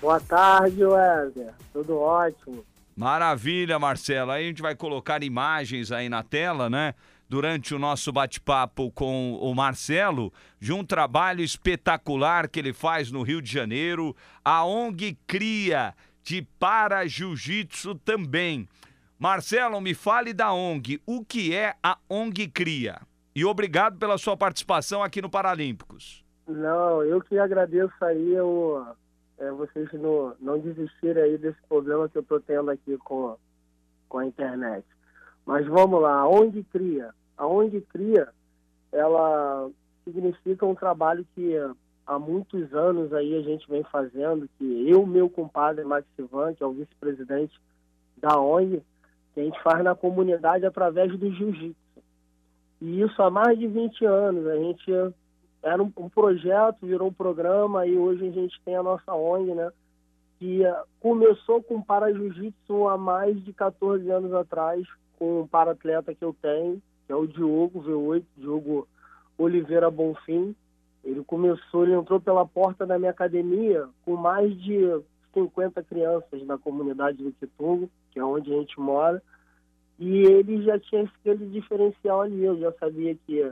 Boa 0.00 0.20
tarde, 0.20 0.84
Wesley. 0.84 1.48
Tudo 1.72 1.98
ótimo. 1.98 2.64
Maravilha, 2.96 3.78
Marcelo. 3.78 4.32
Aí 4.32 4.44
a 4.44 4.48
gente 4.48 4.62
vai 4.62 4.74
colocar 4.74 5.22
imagens 5.22 5.92
aí 5.92 6.08
na 6.08 6.22
tela, 6.22 6.68
né? 6.68 6.94
Durante 7.28 7.74
o 7.74 7.78
nosso 7.78 8.10
bate-papo 8.10 8.90
com 8.90 9.34
o 9.34 9.54
Marcelo, 9.54 10.32
de 10.58 10.72
um 10.72 10.82
trabalho 10.82 11.42
espetacular 11.42 12.48
que 12.48 12.58
ele 12.58 12.72
faz 12.72 13.12
no 13.12 13.22
Rio 13.22 13.42
de 13.42 13.52
Janeiro. 13.52 14.16
A 14.42 14.64
ONG 14.64 15.18
Cria 15.26 15.94
de 16.22 16.40
Para 16.58 17.06
Jiu-Jitsu 17.06 17.94
também. 17.96 18.66
Marcelo, 19.18 19.80
me 19.80 19.94
fale 19.94 20.32
da 20.32 20.52
ONG. 20.52 21.02
O 21.04 21.24
que 21.24 21.54
é 21.54 21.74
a 21.82 21.98
ONG 22.08 22.48
Cria? 22.48 23.00
E 23.34 23.44
obrigado 23.44 23.98
pela 23.98 24.16
sua 24.16 24.36
participação 24.36 25.02
aqui 25.02 25.20
no 25.20 25.28
Paralímpicos. 25.28 26.24
Não, 26.46 27.02
eu 27.02 27.20
que 27.20 27.38
agradeço 27.38 27.92
aí 28.02 28.40
o, 28.40 28.86
é, 29.38 29.50
vocês 29.50 29.92
não, 29.92 30.34
não 30.40 30.58
desistirem 30.58 31.22
aí 31.22 31.38
desse 31.38 31.58
problema 31.68 32.08
que 32.08 32.16
eu 32.16 32.22
estou 32.22 32.40
tendo 32.40 32.70
aqui 32.70 32.96
com, 32.98 33.36
com 34.08 34.18
a 34.18 34.26
internet. 34.26 34.84
Mas 35.48 35.66
vamos 35.66 36.02
lá, 36.02 36.12
a 36.12 36.28
ONG 36.28 36.62
Cria. 36.64 37.08
A 37.34 37.46
ONG 37.46 37.80
Cria, 37.88 38.28
ela 38.92 39.70
significa 40.04 40.66
um 40.66 40.74
trabalho 40.74 41.26
que 41.34 41.54
há 42.06 42.18
muitos 42.18 42.74
anos 42.74 43.14
aí 43.14 43.34
a 43.34 43.40
gente 43.40 43.66
vem 43.66 43.82
fazendo, 43.84 44.46
que 44.58 44.90
eu, 44.90 45.06
meu 45.06 45.30
compadre 45.30 45.86
Max 45.86 46.06
Ivan, 46.18 46.52
que 46.52 46.62
é 46.62 46.66
o 46.66 46.72
vice-presidente 46.72 47.58
da 48.18 48.38
ONG, 48.38 48.82
que 49.32 49.40
a 49.40 49.44
gente 49.44 49.62
faz 49.62 49.82
na 49.82 49.94
comunidade 49.94 50.66
através 50.66 51.18
do 51.18 51.32
jiu-jitsu. 51.32 52.02
E 52.82 53.00
isso 53.00 53.22
há 53.22 53.30
mais 53.30 53.58
de 53.58 53.66
20 53.66 54.04
anos. 54.04 54.46
A 54.48 54.56
gente 54.56 54.92
era 55.62 55.82
um, 55.82 55.90
um, 55.96 56.10
projeto, 56.10 56.86
virou 56.86 57.08
um 57.08 57.14
programa 57.14 57.86
e 57.86 57.96
hoje 57.96 58.28
a 58.28 58.32
gente 58.32 58.60
tem 58.66 58.76
a 58.76 58.82
nossa 58.82 59.14
ONG, 59.14 59.54
né? 59.54 59.72
Que 60.38 60.60
começou 61.00 61.62
com 61.62 61.80
para 61.80 62.12
jiu-jitsu 62.12 62.86
há 62.86 62.98
mais 62.98 63.42
de 63.42 63.54
14 63.54 64.10
anos 64.10 64.34
atrás, 64.34 64.86
com 65.18 65.40
um 65.40 65.46
para-atleta 65.46 66.14
que 66.14 66.24
eu 66.24 66.34
tenho, 66.40 66.80
que 67.06 67.12
é 67.12 67.16
o 67.16 67.26
Diogo 67.26 67.82
V8, 67.82 68.24
Diogo 68.36 68.86
Oliveira 69.36 69.90
Bonfim. 69.90 70.54
Ele 71.04 71.24
começou, 71.24 71.84
ele 71.84 71.94
entrou 71.94 72.20
pela 72.20 72.46
porta 72.46 72.86
da 72.86 72.98
minha 72.98 73.10
academia 73.10 73.88
com 74.04 74.16
mais 74.16 74.54
de 74.60 75.00
50 75.32 75.82
crianças 75.84 76.46
da 76.46 76.58
comunidade 76.58 77.22
do 77.22 77.32
Quitungo, 77.32 77.90
que 78.10 78.18
é 78.18 78.24
onde 78.24 78.52
a 78.52 78.58
gente 78.58 78.78
mora, 78.78 79.22
e 79.98 80.22
ele 80.22 80.62
já 80.62 80.78
tinha 80.78 81.02
aquele 81.02 81.46
diferencial 81.46 82.22
ali, 82.22 82.44
eu 82.44 82.58
já 82.58 82.72
sabia 82.72 83.16
que 83.26 83.42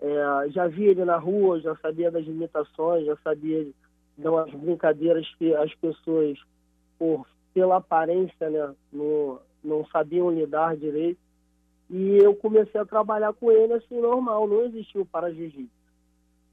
é, 0.00 0.50
já 0.50 0.66
via 0.68 0.90
ele 0.90 1.04
na 1.04 1.16
rua, 1.16 1.60
já 1.60 1.74
sabia 1.76 2.10
das 2.10 2.24
limitações, 2.24 3.06
já 3.06 3.16
sabia 3.16 3.66
das 4.16 4.50
brincadeiras 4.54 5.26
que 5.36 5.54
as 5.54 5.74
pessoas, 5.74 6.38
por, 6.98 7.26
pela 7.54 7.76
aparência, 7.76 8.50
né, 8.50 8.74
no, 8.92 9.40
não 9.62 9.84
sabiam 9.86 10.30
lidar 10.30 10.76
direito. 10.76 11.18
E 11.90 12.18
eu 12.18 12.34
comecei 12.34 12.80
a 12.80 12.84
trabalhar 12.84 13.32
com 13.32 13.50
ele 13.50 13.72
assim, 13.72 14.00
normal, 14.00 14.46
não 14.46 14.64
existia 14.64 15.00
o 15.00 15.06
para-jiu-jitsu. 15.06 15.70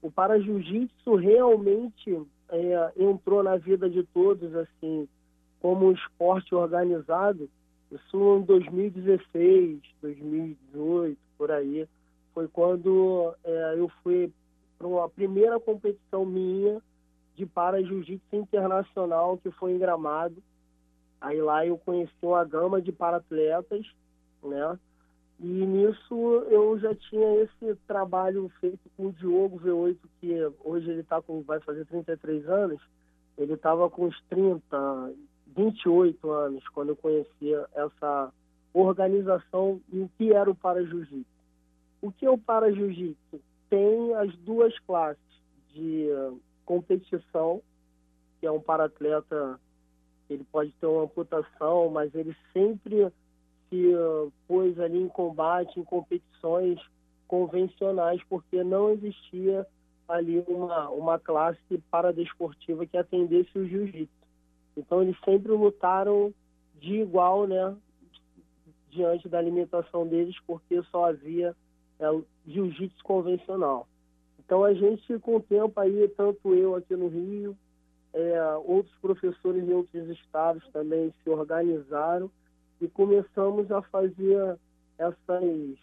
O 0.00 0.10
para-jiu-jitsu 0.10 1.14
realmente 1.14 2.22
é, 2.48 2.92
entrou 2.96 3.42
na 3.42 3.56
vida 3.56 3.88
de 3.90 4.02
todos, 4.02 4.54
assim, 4.54 5.08
como 5.60 5.86
um 5.86 5.92
esporte 5.92 6.54
organizado, 6.54 7.48
isso 7.90 8.38
em 8.38 8.42
2016, 8.42 9.80
2018, 10.00 11.18
por 11.38 11.50
aí 11.50 11.86
foi 12.36 12.48
quando 12.48 13.34
é, 13.44 13.74
eu 13.78 13.90
fui 14.02 14.30
para 14.76 14.86
uma 14.86 15.08
primeira 15.08 15.58
competição 15.58 16.26
minha 16.26 16.82
de 17.34 17.46
para 17.46 17.82
jiu-jitsu 17.82 18.36
internacional 18.36 19.38
que 19.38 19.50
foi 19.52 19.72
em 19.72 19.78
Gramado. 19.78 20.36
Aí 21.20 21.40
lá 21.40 21.66
eu 21.66 21.78
conheci 21.78 22.12
uma 22.22 22.44
gama 22.44 22.80
de 22.80 22.92
para-atletas, 22.92 23.86
né? 24.42 24.78
E 25.38 25.46
nisso 25.46 26.14
eu 26.48 26.78
já 26.78 26.94
tinha 26.94 27.42
esse 27.42 27.74
trabalho 27.86 28.50
feito 28.60 28.90
com 28.96 29.06
o 29.06 29.12
Diogo 29.12 29.60
V8, 29.60 29.98
que 30.20 30.32
hoje 30.64 30.90
ele 30.90 31.02
tá 31.02 31.20
com, 31.20 31.42
vai 31.42 31.60
fazer 31.60 31.84
33 31.86 32.48
anos. 32.48 32.80
Ele 33.36 33.52
estava 33.52 33.90
com 33.90 34.06
uns 34.06 34.18
30, 34.28 35.12
28 35.54 36.30
anos 36.30 36.66
quando 36.68 36.90
eu 36.90 36.96
conhecia 36.96 37.66
essa 37.74 38.32
organização 38.72 39.80
o 39.92 40.08
que 40.16 40.32
era 40.32 40.50
o 40.50 40.54
para 40.54 40.84
jiu-jitsu. 40.84 41.26
O 42.00 42.12
que 42.12 42.24
é 42.26 42.30
o 42.30 42.38
para 42.38 42.72
jiu-jitsu? 42.72 43.40
Tem 43.68 44.14
as 44.14 44.34
duas 44.38 44.78
classes 44.80 45.20
de 45.74 46.08
competição, 46.64 47.60
que 48.40 48.46
é 48.46 48.50
um 48.50 48.60
para-atleta, 48.60 49.58
ele 50.34 50.44
pode 50.50 50.72
ter 50.80 50.86
uma 50.86 51.04
amputação, 51.04 51.90
mas 51.90 52.14
ele 52.14 52.36
sempre 52.52 53.10
se 53.68 53.94
uh, 53.94 54.32
pôs 54.46 54.78
ali 54.78 54.98
em 54.98 55.08
combate, 55.08 55.78
em 55.78 55.84
competições 55.84 56.80
convencionais, 57.26 58.22
porque 58.28 58.62
não 58.62 58.90
existia 58.90 59.66
ali 60.08 60.42
uma, 60.46 60.88
uma 60.90 61.18
classe 61.18 61.78
paradesportiva 61.90 62.86
que 62.86 62.96
atendesse 62.96 63.58
o 63.58 63.66
jiu-jitsu. 63.66 64.14
Então 64.76 65.02
eles 65.02 65.16
sempre 65.24 65.52
lutaram 65.52 66.32
de 66.80 67.00
igual, 67.00 67.46
né, 67.46 67.74
diante 68.90 69.28
da 69.28 69.38
alimentação 69.38 70.06
deles, 70.06 70.36
porque 70.46 70.82
só 70.84 71.06
havia 71.06 71.54
é 71.98 72.06
jiu-jitsu 72.46 73.02
convencional. 73.02 73.88
Então 74.38 74.62
a 74.62 74.74
gente, 74.74 75.18
com 75.18 75.36
o 75.36 75.42
tempo 75.42 75.80
aí, 75.80 76.06
tanto 76.16 76.54
eu 76.54 76.74
aqui 76.74 76.94
no 76.94 77.08
Rio, 77.08 77.56
é, 78.16 78.56
outros 78.64 78.94
professores 78.96 79.62
em 79.62 79.74
outros 79.74 80.08
estados 80.08 80.66
também 80.72 81.12
se 81.22 81.28
organizaram 81.28 82.30
e 82.80 82.88
começamos 82.88 83.70
a 83.70 83.82
fazer 83.82 84.58
essas, 84.96 85.78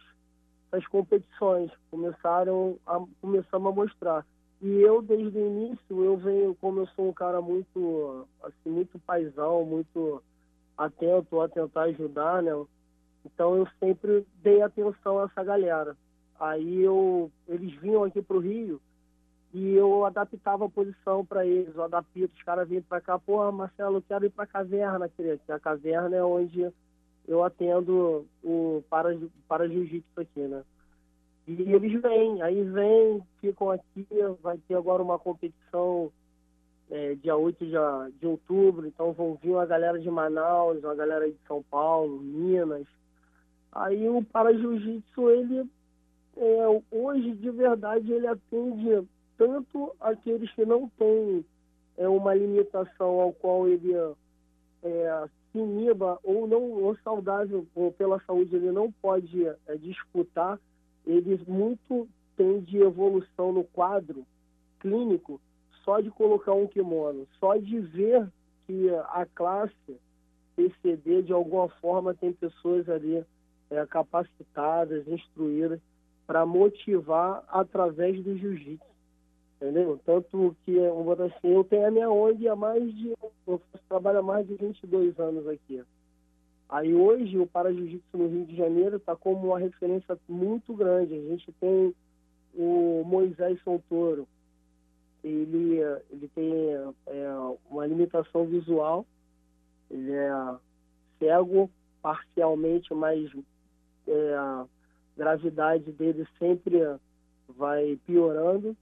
essas 0.72 0.88
competições, 0.88 1.72
começaram 1.92 2.80
a, 2.88 3.00
começamos 3.22 3.72
a 3.72 3.76
mostrar. 3.76 4.26
E 4.60 4.68
eu, 4.82 5.04
desde 5.04 5.38
o 5.38 5.46
início, 5.46 6.04
eu 6.04 6.18
venho, 6.18 6.56
como 6.56 6.80
eu 6.80 6.88
sou 6.88 7.10
um 7.10 7.14
cara 7.14 7.40
muito, 7.40 8.28
assim, 8.42 8.70
muito 8.70 8.98
paisão, 9.00 9.64
muito 9.64 10.24
atento 10.76 11.40
a 11.40 11.48
tentar 11.48 11.84
ajudar, 11.84 12.42
né? 12.42 12.52
Então 13.24 13.56
eu 13.58 13.68
sempre 13.80 14.26
dei 14.42 14.60
atenção 14.64 15.20
a 15.20 15.26
essa 15.26 15.44
galera. 15.44 15.96
Aí 16.40 16.82
eu, 16.82 17.32
eles 17.48 17.80
vinham 17.80 18.04
aqui 18.04 18.24
para 18.24 18.38
o 18.38 18.40
Rio 18.40 18.82
e 19.54 19.76
eu 19.76 20.04
adaptava 20.04 20.66
a 20.66 20.70
posição 20.70 21.24
para 21.24 21.45
eles, 21.45 21.76
eu 21.76 21.84
adaptava, 21.84 22.26
os 22.26 22.43
caras 22.43 22.68
vinham 22.68 22.82
para 22.82 22.99
cá, 22.99 23.20
pô, 23.20 23.51
Marcelo, 23.51 23.97
eu 23.97 24.01
quero 24.01 24.26
ir 24.26 24.32
para 24.32 24.45
a 24.45 24.47
caverna, 24.47 25.08
querido. 25.08 25.41
A 25.49 25.60
caverna 25.60 26.16
é 26.16 26.24
onde 26.24 26.72
eu 27.28 27.43
atendo 27.43 28.26
o 28.43 28.84
para, 28.89 29.16
para 29.47 29.70
jiu-jitsu 29.70 30.20
aqui, 30.20 30.41
né? 30.41 30.64
E 31.47 31.74
eles 31.74 32.01
vêm, 32.01 32.41
aí 32.41 32.64
vêm, 32.64 33.22
ficam 33.39 33.70
aqui, 33.70 34.08
vai 34.41 34.58
ter 34.68 34.76
agora 34.76 35.04
uma 35.04 35.20
competição 35.20 36.12
é, 36.89 37.16
dia 37.16 37.36
8 37.36 37.66
de, 37.66 37.74
de 38.20 38.26
outubro, 38.26 38.88
então 38.88 39.14
vão 39.14 39.36
vir 39.36 39.51
uma 39.51 39.66
galera 39.66 39.99
de 39.99 40.10
Manaus, 40.10 40.84
uma 40.84 40.95
galera 40.95 41.30
de 41.30 41.38
São 41.47 41.62
Paulo, 41.70 42.20
Minas. 42.22 42.88
Aí 43.72 44.08
o 44.10 44.24
para 44.24 44.54
jiu-jitsu, 44.54 45.30
ele 45.30 45.70
é, 46.38 46.82
hoje, 46.91 47.34
de 47.34 47.51
verdade, 47.51 48.12
ele 48.12 48.26
atende 48.26 49.08
tanto 49.44 49.94
aqueles 50.00 50.50
que 50.54 50.66
não 50.66 50.88
têm 50.98 51.46
é, 51.98 52.08
uma 52.08 52.34
limitação 52.34 53.20
ao 53.20 53.34
qual 53.34 53.68
ele 53.68 53.94
é, 54.82 55.28
se 55.52 55.58
iniba 55.58 56.18
ou 56.24 56.48
não 56.48 56.62
ou 56.62 56.96
saudável 57.04 57.68
ou 57.76 57.91
pela 57.91 58.22
saúde 58.22 58.56
ele 58.56 58.72
não 58.72 58.89
pode 58.89 59.46
é, 59.46 59.78
disputar, 59.78 60.58
ele 61.06 61.38
muito 61.46 62.08
tem 62.38 62.62
de 62.62 62.78
evolução 62.78 63.52
no 63.52 63.66
quadro 63.66 64.26
clínico 64.80 65.41
só 65.84 66.00
de 66.00 66.10
colocar 66.10 66.54
um 66.54 66.66
kimono, 66.66 67.28
só 67.38 67.58
de 67.58 67.80
ver 67.80 68.26
que 68.66 68.89
a 69.10 69.28
classe 69.36 70.00
PCD 70.56 71.24
de 71.24 71.34
alguma 71.34 71.68
forma 71.68 72.14
tem 72.14 72.32
pessoas 72.32 72.88
ali 72.88 73.26
é, 73.70 73.86
capacitadas, 73.88 75.06
instruídas 75.06 75.82
para 76.26 76.46
motivar 76.46 77.44
através 77.50 78.24
do 78.24 78.38
jiu-jitsu 78.38 78.93
entendeu? 79.64 79.97
Tanto 80.05 80.55
que, 80.66 80.74
vou 80.74 81.14
assim, 81.14 81.47
eu 81.47 81.64
tenho 81.64 81.88
a 81.88 81.91
minha 81.91 82.09
ONG 82.09 82.47
há 82.49 82.55
mais 82.55 82.84
de, 82.95 83.14
eu 83.47 83.61
trabalho 83.88 84.20
há 84.20 84.22
mais 84.22 84.45
de 84.45 84.55
22 84.55 85.18
anos 85.20 85.47
aqui. 85.47 85.82
Aí 86.68 86.93
hoje 86.93 87.38
o 87.38 87.47
Para 87.47 87.74
Jiu-Jitsu 87.74 88.18
no 88.18 88.28
Rio 88.28 88.45
de 88.45 88.55
Janeiro 88.57 88.97
está 88.97 89.16
como 89.16 89.47
uma 89.47 89.59
referência 89.59 90.18
muito 90.28 90.74
grande. 90.74 91.14
A 91.14 91.22
gente 91.22 91.51
tem 91.61 91.95
o 92.53 93.03
Moisés 93.05 93.61
Sontoro, 93.64 94.28
ele, 95.24 95.80
ele 96.11 96.28
tem 96.36 96.51
é, 97.07 97.30
uma 97.70 97.86
limitação 97.86 98.45
visual, 98.45 99.05
ele 99.89 100.11
é 100.11 100.30
cego 101.20 101.70
parcialmente, 102.01 102.93
mas 102.93 103.32
é, 104.07 104.34
a 104.36 104.66
gravidade 105.16 105.91
dele 105.93 106.28
sempre 106.38 106.82
vai 107.47 107.97
piorando. 108.05 108.76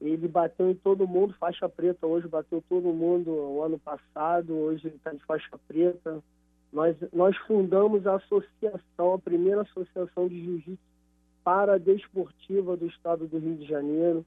Ele 0.00 0.26
bateu 0.26 0.70
em 0.70 0.74
todo 0.74 1.06
mundo, 1.06 1.34
faixa 1.38 1.68
preta 1.68 2.06
hoje, 2.06 2.26
bateu 2.26 2.62
todo 2.68 2.92
mundo 2.92 3.30
o 3.30 3.62
ano 3.62 3.78
passado, 3.78 4.56
hoje 4.56 4.86
ele 4.86 4.96
está 4.96 5.12
de 5.12 5.22
faixa 5.24 5.58
preta. 5.68 6.22
Nós, 6.72 6.96
nós 7.12 7.36
fundamos 7.46 8.06
a 8.06 8.14
associação, 8.14 9.14
a 9.14 9.18
primeira 9.18 9.62
associação 9.62 10.28
de 10.28 10.42
jiu-jitsu 10.42 10.90
paradesportiva 11.44 12.76
do 12.76 12.86
estado 12.86 13.26
do 13.26 13.38
Rio 13.38 13.56
de 13.56 13.66
Janeiro, 13.66 14.24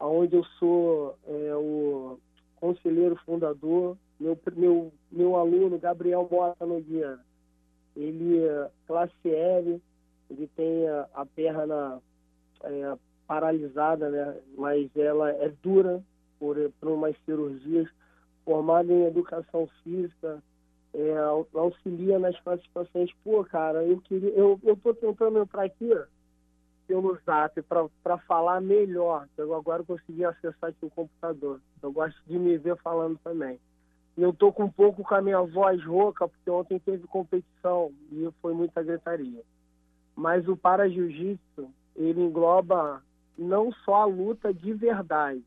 onde 0.00 0.36
eu 0.36 0.44
sou 0.58 1.16
é, 1.26 1.54
o 1.54 2.18
conselheiro 2.56 3.16
fundador. 3.24 3.96
Meu, 4.18 4.38
meu, 4.56 4.92
meu 5.10 5.36
aluno, 5.36 5.78
Gabriel 5.78 6.28
Mota 6.30 6.64
Nogueira, 6.64 7.18
ele 7.96 8.44
é 8.44 8.70
classe 8.86 9.12
L, 9.24 9.80
ele 10.30 10.50
tem 10.56 10.88
a, 10.88 11.08
a 11.14 11.26
perna 11.26 12.00
é, 12.62 12.96
paralisada, 13.26 14.08
né? 14.08 14.36
mas 14.56 14.88
ela 14.96 15.30
é 15.30 15.52
dura 15.62 16.02
por, 16.38 16.56
por 16.80 16.90
umas 16.90 17.16
cirurgias, 17.24 17.88
formada 18.44 18.92
em 18.92 19.06
educação 19.06 19.68
física, 19.82 20.42
é, 20.94 21.16
auxilia 21.54 22.18
nas 22.18 22.38
classificações. 22.40 23.10
Pô, 23.24 23.44
cara, 23.44 23.84
eu 23.84 24.00
queria, 24.00 24.30
eu, 24.30 24.60
eu 24.62 24.76
tô 24.76 24.94
tentando 24.94 25.38
entrar 25.38 25.64
aqui 25.64 25.90
pelo 26.86 27.18
zap 27.24 27.60
para 27.62 28.18
falar 28.18 28.60
melhor. 28.60 29.26
Eu 29.36 29.54
agora 29.54 29.82
consegui 29.82 30.24
acessar 30.24 30.70
aqui 30.70 30.84
o 30.84 30.90
computador. 30.90 31.60
Eu 31.82 31.92
gosto 31.92 32.20
de 32.26 32.38
me 32.38 32.56
ver 32.58 32.76
falando 32.76 33.18
também. 33.24 33.58
E 34.16 34.22
eu 34.22 34.32
tô 34.32 34.52
com 34.52 34.64
um 34.64 34.70
pouco 34.70 35.02
com 35.02 35.14
a 35.14 35.22
minha 35.22 35.40
voz 35.42 35.82
rouca, 35.84 36.28
porque 36.28 36.48
ontem 36.48 36.78
teve 36.78 37.06
competição 37.06 37.90
e 38.12 38.28
foi 38.40 38.54
muita 38.54 38.82
gritaria. 38.82 39.42
Mas 40.14 40.46
o 40.46 40.56
para 40.56 40.88
jiu-jitsu, 40.88 41.68
ele 41.96 42.20
engloba 42.20 43.02
não 43.36 43.72
só 43.84 44.02
a 44.02 44.04
luta 44.04 44.52
de 44.52 44.72
verdade, 44.72 45.42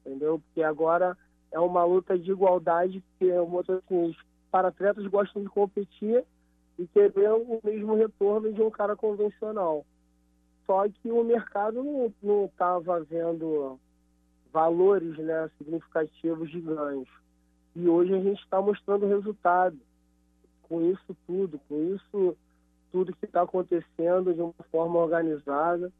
entendeu? 0.00 0.40
Porque 0.40 0.62
agora 0.62 1.16
é 1.52 1.58
uma 1.58 1.84
luta 1.84 2.18
de 2.18 2.30
igualdade, 2.30 3.02
que 3.18 3.30
assim, 3.30 3.80
os 3.90 4.16
para-atletas 4.50 5.06
gostam 5.06 5.42
de 5.42 5.48
competir 5.48 6.24
e 6.78 6.86
querer 6.86 7.30
o 7.32 7.60
mesmo 7.62 7.94
retorno 7.94 8.52
de 8.52 8.62
um 8.62 8.70
cara 8.70 8.96
convencional. 8.96 9.84
Só 10.66 10.88
que 10.88 11.10
o 11.10 11.24
mercado 11.24 11.82
não 12.22 12.46
estava 12.46 13.00
vendo 13.00 13.78
valores 14.52 15.16
né, 15.18 15.50
significativos 15.58 16.50
de 16.50 16.60
ganhos. 16.60 17.08
E 17.74 17.88
hoje 17.88 18.14
a 18.14 18.20
gente 18.20 18.42
está 18.42 18.60
mostrando 18.60 19.06
resultado 19.06 19.78
com 20.62 20.82
isso 20.90 21.16
tudo, 21.26 21.60
com 21.68 21.94
isso 21.94 22.36
tudo 22.90 23.14
que 23.14 23.24
está 23.24 23.42
acontecendo 23.42 24.34
de 24.34 24.40
uma 24.40 24.54
forma 24.70 24.98
organizada 24.98 25.92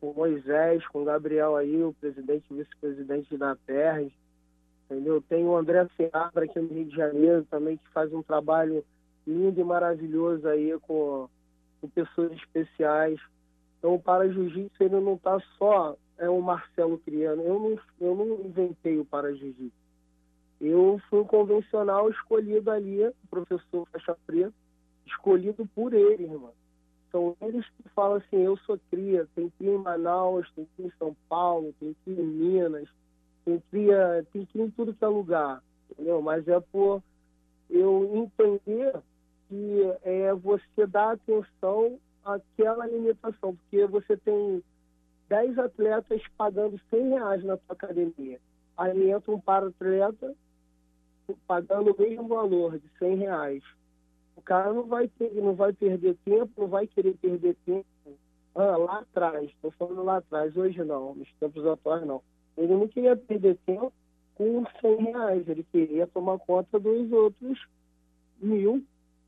com 0.00 0.12
Moisés, 0.12 0.86
com 0.88 1.04
Gabriel 1.04 1.56
aí, 1.56 1.82
o 1.82 1.92
presidente 1.94 2.44
e 2.50 2.54
vice-presidente 2.54 3.36
da 3.36 3.56
PERS, 3.66 4.12
entendeu? 4.84 5.22
Tem 5.28 5.44
o 5.44 5.56
André 5.56 5.86
Seabra 5.96 6.44
aqui 6.44 6.58
no 6.60 6.68
Rio 6.68 6.86
de 6.86 6.96
Janeiro 6.96 7.46
também, 7.50 7.76
que 7.76 7.88
faz 7.90 8.12
um 8.12 8.22
trabalho 8.22 8.84
lindo 9.26 9.60
e 9.60 9.64
maravilhoso 9.64 10.48
aí 10.48 10.78
com, 10.80 11.28
com 11.80 11.88
pessoas 11.88 12.32
especiais. 12.32 13.20
Então, 13.78 13.94
o 13.94 14.00
Para 14.00 14.28
Jiu-Jitsu, 14.28 14.82
ele 14.82 15.00
não 15.00 15.14
está 15.14 15.38
só 15.58 15.96
é 16.18 16.28
o 16.28 16.42
Marcelo 16.42 16.98
criando. 16.98 17.42
Eu 17.42 17.58
não, 17.58 17.80
eu 18.00 18.14
não 18.14 18.46
inventei 18.46 18.98
o 18.98 19.04
Para 19.04 19.32
Jiu-Jitsu. 19.32 19.72
Eu 20.60 21.00
fui 21.08 21.20
um 21.20 21.24
convencional 21.24 22.10
escolhido 22.10 22.70
ali, 22.70 23.06
o 23.06 23.14
professor 23.30 23.86
Faixa 23.92 24.16
Preta, 24.26 24.52
escolhido 25.06 25.64
por 25.74 25.94
ele, 25.94 26.24
irmão. 26.24 26.52
São 27.10 27.36
eles 27.40 27.66
que 27.66 27.88
falam 27.94 28.18
assim, 28.18 28.42
eu 28.42 28.56
sou 28.58 28.78
cria, 28.90 29.26
tem 29.34 29.50
cria 29.58 29.74
em 29.74 29.78
Manaus, 29.78 30.50
tem 30.54 30.66
cria 30.76 30.88
em 30.88 30.98
São 30.98 31.16
Paulo, 31.28 31.74
tem 31.80 31.96
cria 32.04 32.20
em 32.20 32.26
Minas, 32.26 32.88
tem 33.44 33.62
cria, 33.70 34.26
tem 34.32 34.44
cria 34.46 34.64
em 34.64 34.70
tudo 34.70 34.94
que 34.94 35.04
é 35.04 35.08
lugar, 35.08 35.62
entendeu? 35.90 36.20
Mas 36.20 36.46
é 36.48 36.60
por 36.60 37.02
eu 37.70 38.10
entender 38.14 38.94
que 39.48 39.80
é 40.02 40.34
você 40.34 40.86
dar 40.86 41.12
atenção 41.12 41.98
àquela 42.24 42.86
limitação, 42.86 43.56
porque 43.56 43.86
você 43.86 44.16
tem 44.18 44.62
10 45.28 45.58
atletas 45.58 46.22
pagando 46.36 46.80
100 46.90 47.08
reais 47.08 47.44
na 47.44 47.56
sua 47.56 47.72
academia. 47.72 48.38
Aí 48.76 49.10
entra 49.10 49.32
um 49.32 49.40
para-atleta 49.40 50.34
pagando 51.46 51.92
o 51.92 51.98
mesmo 51.98 52.28
valor 52.28 52.78
de 52.78 52.88
100 52.98 53.16
reais 53.16 53.64
o 54.38 54.42
cara 54.42 54.72
não 54.72 54.84
vai 54.84 55.08
ter, 55.08 55.34
não 55.34 55.54
vai 55.54 55.72
perder 55.72 56.16
tempo, 56.24 56.52
não 56.56 56.68
vai 56.68 56.86
querer 56.86 57.14
perder 57.16 57.56
tempo. 57.66 57.86
Ah, 58.54 58.76
lá 58.76 58.98
atrás, 59.00 59.50
estou 59.50 59.72
falando 59.72 60.04
lá 60.04 60.18
atrás, 60.18 60.56
hoje 60.56 60.82
não, 60.84 61.14
nos 61.14 61.28
tempos 61.40 61.66
atuais 61.66 62.06
não. 62.06 62.22
Ele 62.56 62.72
não 62.72 62.86
queria 62.86 63.16
perder 63.16 63.58
tempo 63.66 63.92
com 64.36 64.64
100 64.80 64.96
reais, 65.04 65.48
ele 65.48 65.64
queria 65.64 66.06
tomar 66.06 66.38
conta 66.38 66.78
dos 66.78 67.10
outros 67.10 67.66
mil, 68.40 68.84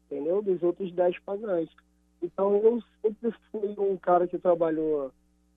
entendeu? 0.06 0.40
Dos 0.42 0.62
outros 0.62 0.92
10 0.92 1.18
pagantes. 1.20 1.74
Então 2.22 2.56
eu 2.56 2.80
sempre 3.02 3.36
fui 3.50 3.74
um 3.78 3.96
cara 3.96 4.28
que 4.28 4.38
trabalhou 4.38 5.12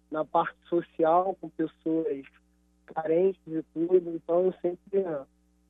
na 0.10 0.26
parte 0.26 0.58
social, 0.68 1.38
com 1.40 1.50
pessoas 1.50 2.26
carentes 2.88 3.42
e 3.48 3.64
tudo, 3.74 4.16
então 4.16 4.46
eu 4.46 4.54
sempre, 4.62 5.06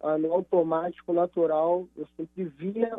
ah, 0.02 0.18
no 0.18 0.32
automático, 0.32 1.12
natural, 1.12 1.86
eu 1.98 2.08
sempre 2.16 2.46
via 2.46 2.98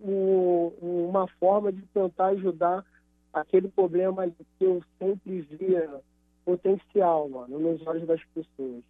uma 0.00 1.26
forma 1.40 1.72
de 1.72 1.82
tentar 1.86 2.26
ajudar 2.28 2.84
aquele 3.32 3.68
problema 3.68 4.28
que 4.28 4.64
eu 4.64 4.82
sempre 4.98 5.40
via 5.42 6.00
potencial, 6.44 7.28
mano, 7.28 7.58
nos 7.58 7.86
olhos 7.86 8.06
das 8.06 8.22
pessoas. 8.34 8.82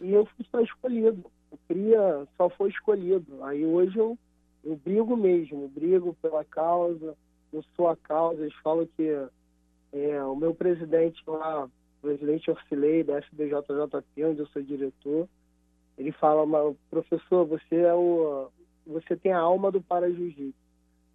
E 0.00 0.12
eu 0.12 0.26
fui 0.26 0.44
só 0.50 0.60
escolhido. 0.60 1.24
O 1.50 1.56
Cria 1.68 2.26
só 2.36 2.48
foi 2.50 2.70
escolhido. 2.70 3.42
Aí 3.44 3.64
hoje 3.64 3.96
eu, 3.96 4.18
eu 4.64 4.76
brigo 4.76 5.16
mesmo, 5.16 5.68
brigo 5.68 6.16
pela 6.20 6.44
causa, 6.44 7.16
eu 7.52 7.64
sou 7.74 7.88
a 7.88 7.96
causa. 7.96 8.42
Eles 8.42 8.54
falam 8.56 8.86
que 8.96 9.26
é, 9.92 10.22
o 10.24 10.36
meu 10.36 10.54
presidente 10.54 11.22
lá, 11.26 11.64
o 11.64 11.70
presidente 12.02 12.50
Orcilei 12.50 13.02
da 13.02 13.18
SBJJP, 13.18 14.24
onde 14.24 14.40
eu 14.40 14.46
sou 14.48 14.62
diretor, 14.62 15.28
ele 15.96 16.12
fala, 16.12 16.74
professor, 16.90 17.46
você 17.46 17.76
é 17.76 17.94
o, 17.94 18.50
você 18.86 19.16
tem 19.16 19.32
a 19.32 19.38
alma 19.38 19.70
do 19.70 19.80
para-jiu-jitsu, 19.80 20.54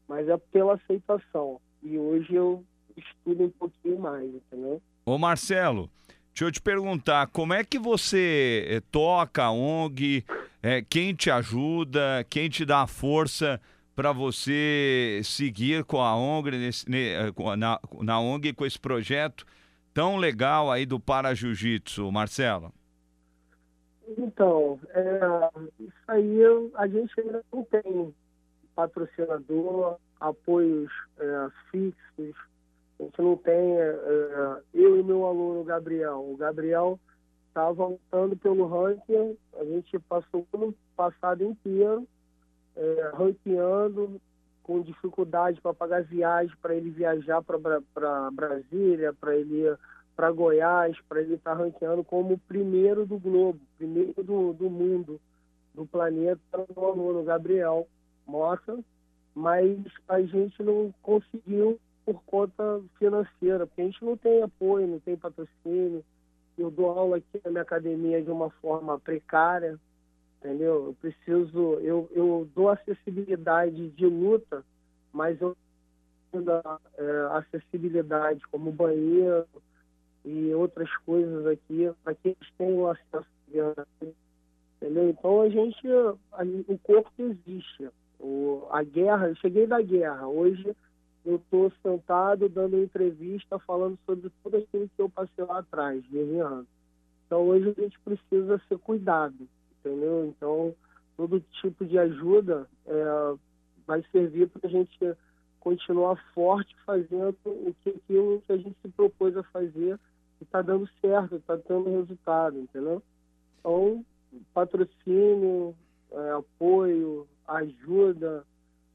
mas 0.07 0.28
é 0.28 0.38
pela 0.38 0.74
aceitação. 0.74 1.59
E 1.82 1.97
hoje 1.97 2.36
eu 2.36 2.63
estudo 2.95 3.45
um 3.45 3.49
pouquinho 3.49 3.99
mais, 3.99 4.28
entendeu? 4.28 4.82
Ô 5.05 5.17
Marcelo, 5.17 5.89
deixa 6.34 6.45
eu 6.45 6.51
te 6.51 6.61
perguntar, 6.61 7.28
como 7.28 7.53
é 7.53 7.63
que 7.63 7.80
você 7.80 8.65
eh, 8.67 8.82
toca 8.91 9.45
a 9.45 9.51
ONG, 9.51 10.26
é, 10.61 10.82
quem 10.82 11.15
te 11.15 11.32
ajuda, 11.32 12.26
quem 12.30 12.49
te 12.49 12.65
dá 12.65 12.82
a 12.82 12.88
força 12.88 13.59
para 13.95 14.11
você 14.11 15.22
seguir 15.24 15.84
com 15.86 16.01
a 16.01 16.15
ONG, 16.15 16.51
nesse, 16.51 16.86
eh, 16.93 17.32
na, 17.57 17.80
na 18.01 18.19
ONG 18.19 18.53
com 18.53 18.65
esse 18.65 18.80
projeto 18.80 19.45
tão 19.93 20.17
legal 20.17 20.72
aí 20.72 20.86
do 20.86 20.99
Para 20.99 21.34
Jiu-Jitsu, 21.34 22.11
Marcelo? 22.11 22.74
Então, 24.18 24.80
é, 24.89 25.20
isso 25.80 26.03
aí 26.07 26.39
a 26.76 26.88
gente 26.88 27.20
ainda 27.20 27.43
não 27.51 27.64
tem 27.64 28.14
patrocinador, 28.76 29.97
apoios 30.20 30.91
é, 31.20 31.47
fixos. 31.70 32.36
A 32.99 33.03
gente 33.03 33.22
não 33.22 33.36
tem. 33.38 33.78
é, 33.78 33.89
é, 33.89 34.62
eu 34.74 34.99
e 34.99 35.03
meu 35.03 35.26
aluno 35.26 35.64
Gabriel. 35.64 36.20
O 36.20 36.38
Gabriel 36.38 36.99
estava 37.47 37.86
lutando 37.86 38.36
pelo 38.38 38.66
ranking, 38.68 39.38
a 39.59 39.64
gente 39.66 39.99
passou 39.99 40.47
o 40.51 40.57
ano 40.57 40.76
passado 40.95 41.43
inteiro 41.43 42.07
é, 42.76 43.12
ranqueando 43.14 44.22
com 44.64 44.82
dificuldade 44.82 45.59
para 45.59 45.74
pagar 45.74 46.03
viagem, 46.03 46.55
para 46.62 46.76
ele 46.76 46.89
viajar 46.89 47.41
para 47.41 48.32
Brasília, 48.32 49.14
para 49.14 49.36
ele 49.36 49.66
para 50.16 50.32
Goiás, 50.32 50.97
para 51.07 51.22
ele 51.22 51.36
estar 51.36 51.53
ranqueando 51.53 52.03
como 52.03 52.38
primeiro 52.38 53.05
do 53.05 53.18
globo, 53.18 53.59
primeiro 53.78 54.24
do, 54.24 54.53
do 54.53 54.70
mundo, 54.70 55.20
do 55.74 55.86
planeta, 55.86 56.41
o 56.76 56.86
aluno 56.86 57.24
Gabriel 57.24 57.88
Mota, 58.28 58.80
mas 59.34 59.80
a 60.07 60.22
gente 60.22 60.62
não 60.62 60.93
conseguiu 61.01 61.80
por 62.05 62.22
conta 62.24 62.82
financeira, 62.97 63.66
porque 63.66 63.82
a 63.82 63.86
gente 63.86 64.03
não 64.03 64.18
tem 64.18 64.41
apoio, 64.41 64.88
não 64.88 64.99
tem 64.99 65.16
patrocínio. 65.16 66.03
Eu 66.57 66.70
dou 66.70 66.89
aula 66.89 67.18
aqui 67.18 67.41
na 67.43 67.51
minha 67.51 67.64
academia 67.64 68.22
de 68.22 68.30
uma 68.30 68.49
forma 68.49 68.99
precária, 68.99 69.80
entendeu? 70.39 70.88
Eu 70.88 70.95
preciso, 70.99 71.80
eu, 71.80 72.09
eu 72.12 72.49
dou 72.53 72.70
acessibilidade 72.70 73.89
de 73.91 74.05
luta, 74.05 74.64
mas 75.14 75.39
eu 75.39 75.55
dou 76.34 76.62
é, 76.97 77.38
acessibilidade 77.38 78.41
como 78.47 78.72
banheiro 78.72 79.45
e 80.24 80.53
outras 80.53 80.89
coisas 80.97 81.45
aqui 81.47 81.91
para 82.03 82.13
que 82.15 82.30
eles 82.30 82.51
tenham 82.57 82.88
acesso 82.88 83.28
entendeu? 84.78 85.09
Então 85.09 85.41
a 85.41 85.49
gente, 85.49 85.88
a- 86.34 86.43
o 86.67 86.78
corpo 86.80 87.11
existe. 87.19 87.89
O, 88.19 88.67
a 88.69 88.84
guerra, 88.84 89.30
eu 89.30 89.36
cheguei 89.36 89.65
da 89.65 89.82
guerra, 89.82 90.28
hoje 90.28 90.76
eu 91.26 91.36
estou 91.36 91.72
sentado 91.84 92.49
dando 92.49 92.82
entrevista 92.82 93.59
falando 93.59 93.97
sobre 94.05 94.32
tudo 94.43 94.57
aquilo 94.57 94.89
que 94.95 95.01
eu 95.01 95.09
passei 95.09 95.43
lá 95.43 95.59
atrás, 95.59 96.03
guerreando. 96.07 96.67
Então 97.26 97.47
hoje 97.47 97.69
a 97.69 97.82
gente 97.82 97.99
precisa 97.99 98.61
ser 98.67 98.78
cuidado, 98.80 99.47
entendeu? 99.80 100.26
Então 100.26 100.76
todo 101.17 101.43
tipo 101.61 101.86
de 101.86 101.97
ajuda 101.97 102.67
é, 102.86 103.36
vai 103.86 104.03
servir 104.11 104.49
para 104.49 104.67
a 104.67 104.72
gente 104.72 104.97
continuar 105.59 106.15
forte 106.34 106.76
fazendo 106.86 107.36
o 107.45 107.74
que 107.82 107.89
aquilo 107.89 108.41
que 108.45 108.51
a 108.53 108.57
gente 108.57 108.76
se 108.82 108.89
propôs 108.89 109.38
a 109.38 109.43
fazer 109.43 109.99
está 110.44 110.62
dando 110.62 110.88
certo, 111.00 111.36
está 111.36 111.56
dando 111.56 112.00
resultado, 112.00 112.60
entendeu? 112.60 113.02
Então 113.60 114.04
patrocínio, 114.54 115.76
é, 116.12 116.32
apoio, 116.32 117.28
ajuda, 117.48 118.46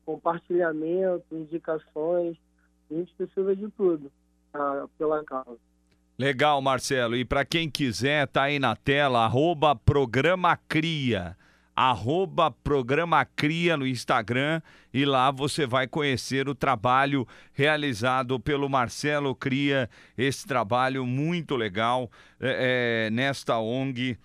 compartilhamento, 0.04 1.24
indicações, 1.32 2.36
a 2.90 2.94
gente 2.94 3.14
precisa 3.14 3.54
de 3.54 3.68
tudo 3.70 4.10
pela 4.96 5.22
causa. 5.24 5.58
Legal, 6.18 6.62
Marcelo. 6.62 7.14
E 7.14 7.24
para 7.24 7.44
quem 7.44 7.70
quiser, 7.70 8.26
tá 8.26 8.44
aí 8.44 8.58
na 8.58 8.74
tela, 8.74 9.24
arroba 9.24 9.76
programa 9.76 10.56
Cria. 10.68 11.36
Arroba 11.76 12.50
programa 12.50 13.22
Cria 13.26 13.76
no 13.76 13.86
Instagram 13.86 14.62
e 14.94 15.04
lá 15.04 15.30
você 15.30 15.66
vai 15.66 15.86
conhecer 15.86 16.48
o 16.48 16.54
trabalho 16.54 17.28
realizado 17.52 18.40
pelo 18.40 18.66
Marcelo 18.66 19.34
Cria, 19.34 19.90
esse 20.16 20.46
trabalho 20.46 21.04
muito 21.04 21.54
legal 21.54 22.10
é, 22.40 23.08
é, 23.08 23.10
nesta 23.10 23.58
ONG, 23.58 24.18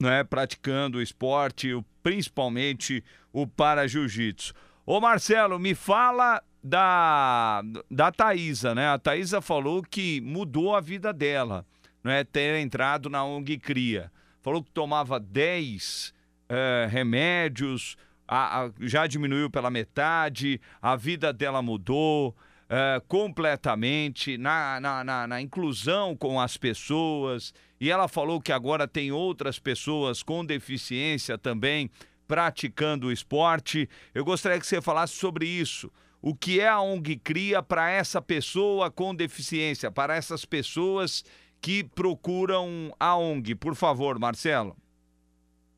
né, 0.00 0.22
praticando 0.22 0.98
o 0.98 1.02
esporte, 1.02 1.76
principalmente 2.00 3.02
o 3.32 3.44
para 3.44 3.88
jiu-jitsu. 3.88 4.54
Ô 4.86 5.00
Marcelo, 5.00 5.58
me 5.58 5.74
fala 5.74 6.40
da, 6.62 7.60
da 7.90 8.12
Thaísa, 8.12 8.72
né? 8.72 8.88
A 8.88 8.98
Thaísa 8.98 9.40
falou 9.40 9.82
que 9.82 10.20
mudou 10.20 10.76
a 10.76 10.80
vida 10.80 11.12
dela, 11.12 11.66
né? 12.04 12.22
Ter 12.22 12.60
entrado 12.60 13.10
na 13.10 13.24
ONG 13.24 13.58
Cria. 13.58 14.12
Falou 14.40 14.62
que 14.62 14.70
tomava 14.70 15.18
10 15.18 16.14
eh, 16.54 16.86
remédios, 16.90 17.96
a- 18.28 18.64
a- 18.64 18.70
já 18.80 19.06
diminuiu 19.06 19.50
pela 19.50 19.70
metade, 19.70 20.60
a 20.80 20.94
vida 20.96 21.32
dela 21.32 21.60
mudou 21.60 22.34
eh, 22.68 23.02
completamente 23.08 24.38
na, 24.38 24.80
na, 24.80 25.04
na, 25.04 25.26
na 25.26 25.40
inclusão 25.40 26.16
com 26.16 26.40
as 26.40 26.56
pessoas. 26.56 27.52
E 27.80 27.90
ela 27.90 28.08
falou 28.08 28.40
que 28.40 28.52
agora 28.52 28.88
tem 28.88 29.12
outras 29.12 29.58
pessoas 29.58 30.22
com 30.22 30.44
deficiência 30.44 31.36
também 31.36 31.90
praticando 32.26 33.08
o 33.08 33.12
esporte. 33.12 33.88
Eu 34.14 34.24
gostaria 34.24 34.58
que 34.58 34.66
você 34.66 34.80
falasse 34.80 35.12
sobre 35.14 35.46
isso. 35.46 35.90
O 36.22 36.34
que 36.34 36.58
é 36.58 36.66
a 36.68 36.80
ONG 36.80 37.16
Cria 37.16 37.62
para 37.62 37.90
essa 37.90 38.22
pessoa 38.22 38.90
com 38.90 39.14
deficiência, 39.14 39.90
para 39.90 40.16
essas 40.16 40.46
pessoas 40.46 41.22
que 41.60 41.84
procuram 41.84 42.94
a 42.98 43.14
ONG? 43.14 43.54
Por 43.54 43.74
favor, 43.74 44.18
Marcelo. 44.18 44.74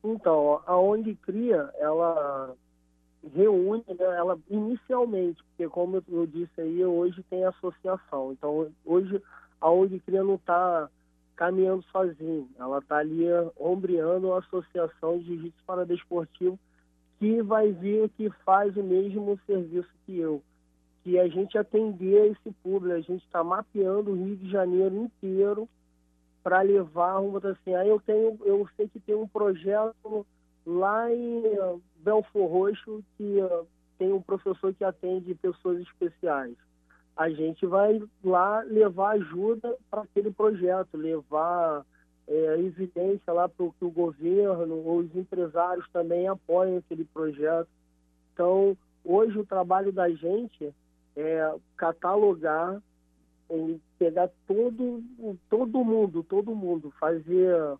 Então, 0.03 0.61
a 0.65 0.77
ONG 0.77 1.15
Cria, 1.15 1.69
ela 1.77 2.55
reúne, 3.33 3.83
né, 3.87 4.05
ela 4.17 4.37
inicialmente, 4.49 5.43
porque 5.43 5.67
como 5.67 6.03
eu 6.07 6.27
disse 6.27 6.61
aí, 6.61 6.83
hoje 6.85 7.23
tem 7.29 7.43
associação. 7.45 8.31
Então, 8.31 8.71
hoje 8.85 9.21
a 9.59 9.69
ONG 9.69 9.99
Cria 9.99 10.23
não 10.23 10.35
está 10.35 10.89
caminhando 11.35 11.83
sozinha, 11.91 12.47
ela 12.57 12.79
está 12.79 12.97
ali 12.97 13.25
ombreando 13.59 14.33
a 14.33 14.39
Associação 14.39 15.19
de 15.19 15.25
Jiu-Jitsu 15.25 15.63
Paradesportivo, 15.65 16.59
que 17.19 17.41
vai 17.43 17.71
vir 17.71 18.09
que 18.17 18.29
faz 18.43 18.75
o 18.75 18.83
mesmo 18.83 19.39
serviço 19.45 19.89
que 20.05 20.17
eu, 20.17 20.41
que 21.03 21.19
a 21.19 21.27
gente 21.27 21.57
atender 21.57 22.31
esse 22.31 22.51
público, 22.63 22.95
a 22.95 23.01
gente 23.01 23.23
está 23.23 23.43
mapeando 23.43 24.11
o 24.11 24.15
Rio 24.15 24.35
de 24.35 24.49
Janeiro 24.49 24.95
inteiro 24.95 25.69
para 26.47 26.61
levar, 26.61 27.21
botar 27.23 27.49
assim, 27.49 27.75
aí 27.75 27.89
eu 27.89 27.99
tenho, 27.99 28.39
eu 28.45 28.65
sei 28.77 28.87
que 28.87 29.01
tem 29.01 29.13
um 29.13 29.27
projeto 29.27 30.25
lá 30.65 31.13
em 31.13 31.45
eh, 31.45 31.75
Belfor 31.97 32.49
Roxo 32.49 33.03
que 33.17 33.41
eh, 33.41 33.63
tem 33.99 34.13
um 34.13 34.21
professor 34.21 34.73
que 34.73 34.85
atende 34.85 35.35
pessoas 35.35 35.81
especiais. 35.81 36.55
A 37.17 37.29
gente 37.29 37.65
vai 37.65 38.01
lá 38.23 38.61
levar 38.61 39.15
ajuda 39.15 39.75
para 39.91 40.03
aquele 40.03 40.31
projeto, 40.31 40.95
levar 40.95 41.85
eh, 42.29 42.55
evidência 42.59 43.33
lá 43.33 43.49
para 43.49 43.67
que 43.77 43.83
o 43.83 43.91
governo 43.91 44.75
ou 44.85 44.99
os 44.99 45.13
empresários 45.17 45.85
também 45.91 46.29
apoiem 46.29 46.77
aquele 46.77 47.03
projeto. 47.03 47.67
Então, 48.33 48.77
hoje 49.03 49.37
o 49.37 49.45
trabalho 49.45 49.91
da 49.91 50.09
gente 50.11 50.73
é 51.13 51.55
catalogar 51.75 52.81
em 53.49 53.81
pegar 53.97 54.29
todo, 54.47 55.03
todo 55.49 55.83
mundo, 55.83 56.23
todo 56.23 56.55
mundo, 56.55 56.93
fazer 56.99 57.77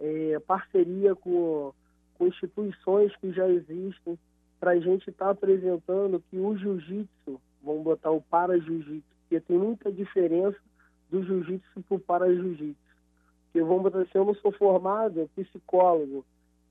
é, 0.00 0.38
parceria 0.40 1.14
com, 1.14 1.72
com 2.14 2.26
instituições 2.26 3.14
que 3.16 3.32
já 3.32 3.48
existem, 3.48 4.18
para 4.58 4.72
a 4.72 4.80
gente 4.80 5.08
estar 5.08 5.30
apresentando 5.30 6.22
que 6.30 6.38
o 6.38 6.56
jiu-jitsu, 6.56 7.40
vamos 7.62 7.82
botar 7.82 8.10
o 8.10 8.20
para-jiu-jitsu, 8.20 9.08
porque 9.22 9.40
tem 9.40 9.58
muita 9.58 9.90
diferença 9.90 10.58
do 11.10 11.22
jiu-jitsu 11.22 11.82
para 11.88 11.96
o 11.96 12.00
para-jiu-jitsu. 12.00 12.78
Vamos 13.54 13.82
botar 13.82 14.00
assim, 14.00 14.10
eu 14.14 14.24
não 14.24 14.34
sou 14.34 14.52
formado, 14.52 15.28
psicólogo, 15.34 16.24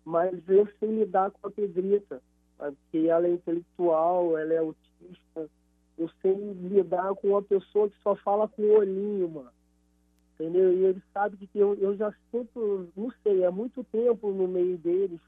mas 0.05 0.37
eu 0.47 0.67
sei 0.79 0.89
lidar 0.99 1.31
com 1.31 1.47
a 1.47 1.51
pedrita, 1.51 2.21
porque 2.57 3.07
ela 3.07 3.27
é 3.27 3.31
intelectual, 3.31 4.37
ela 4.37 4.53
é 4.53 4.57
autista, 4.57 5.49
sei 6.21 6.33
lidar 6.33 7.13
com 7.15 7.29
uma 7.29 7.41
pessoa 7.41 7.89
que 7.89 7.95
só 8.01 8.15
fala 8.15 8.47
com 8.47 8.61
o 8.61 8.77
olhinho, 8.77 9.29
mano. 9.29 9.49
Entendeu? 10.35 10.71
E 10.71 10.85
ele 10.85 11.03
sabe 11.13 11.35
que 11.35 11.59
eu, 11.59 11.73
eu 11.75 11.97
já 11.97 12.13
sinto, 12.31 12.87
não 12.95 13.11
sei, 13.23 13.43
há 13.43 13.51
muito 13.51 13.83
tempo 13.85 14.31
no 14.31 14.47
meio 14.47 14.77
deles. 14.77 15.19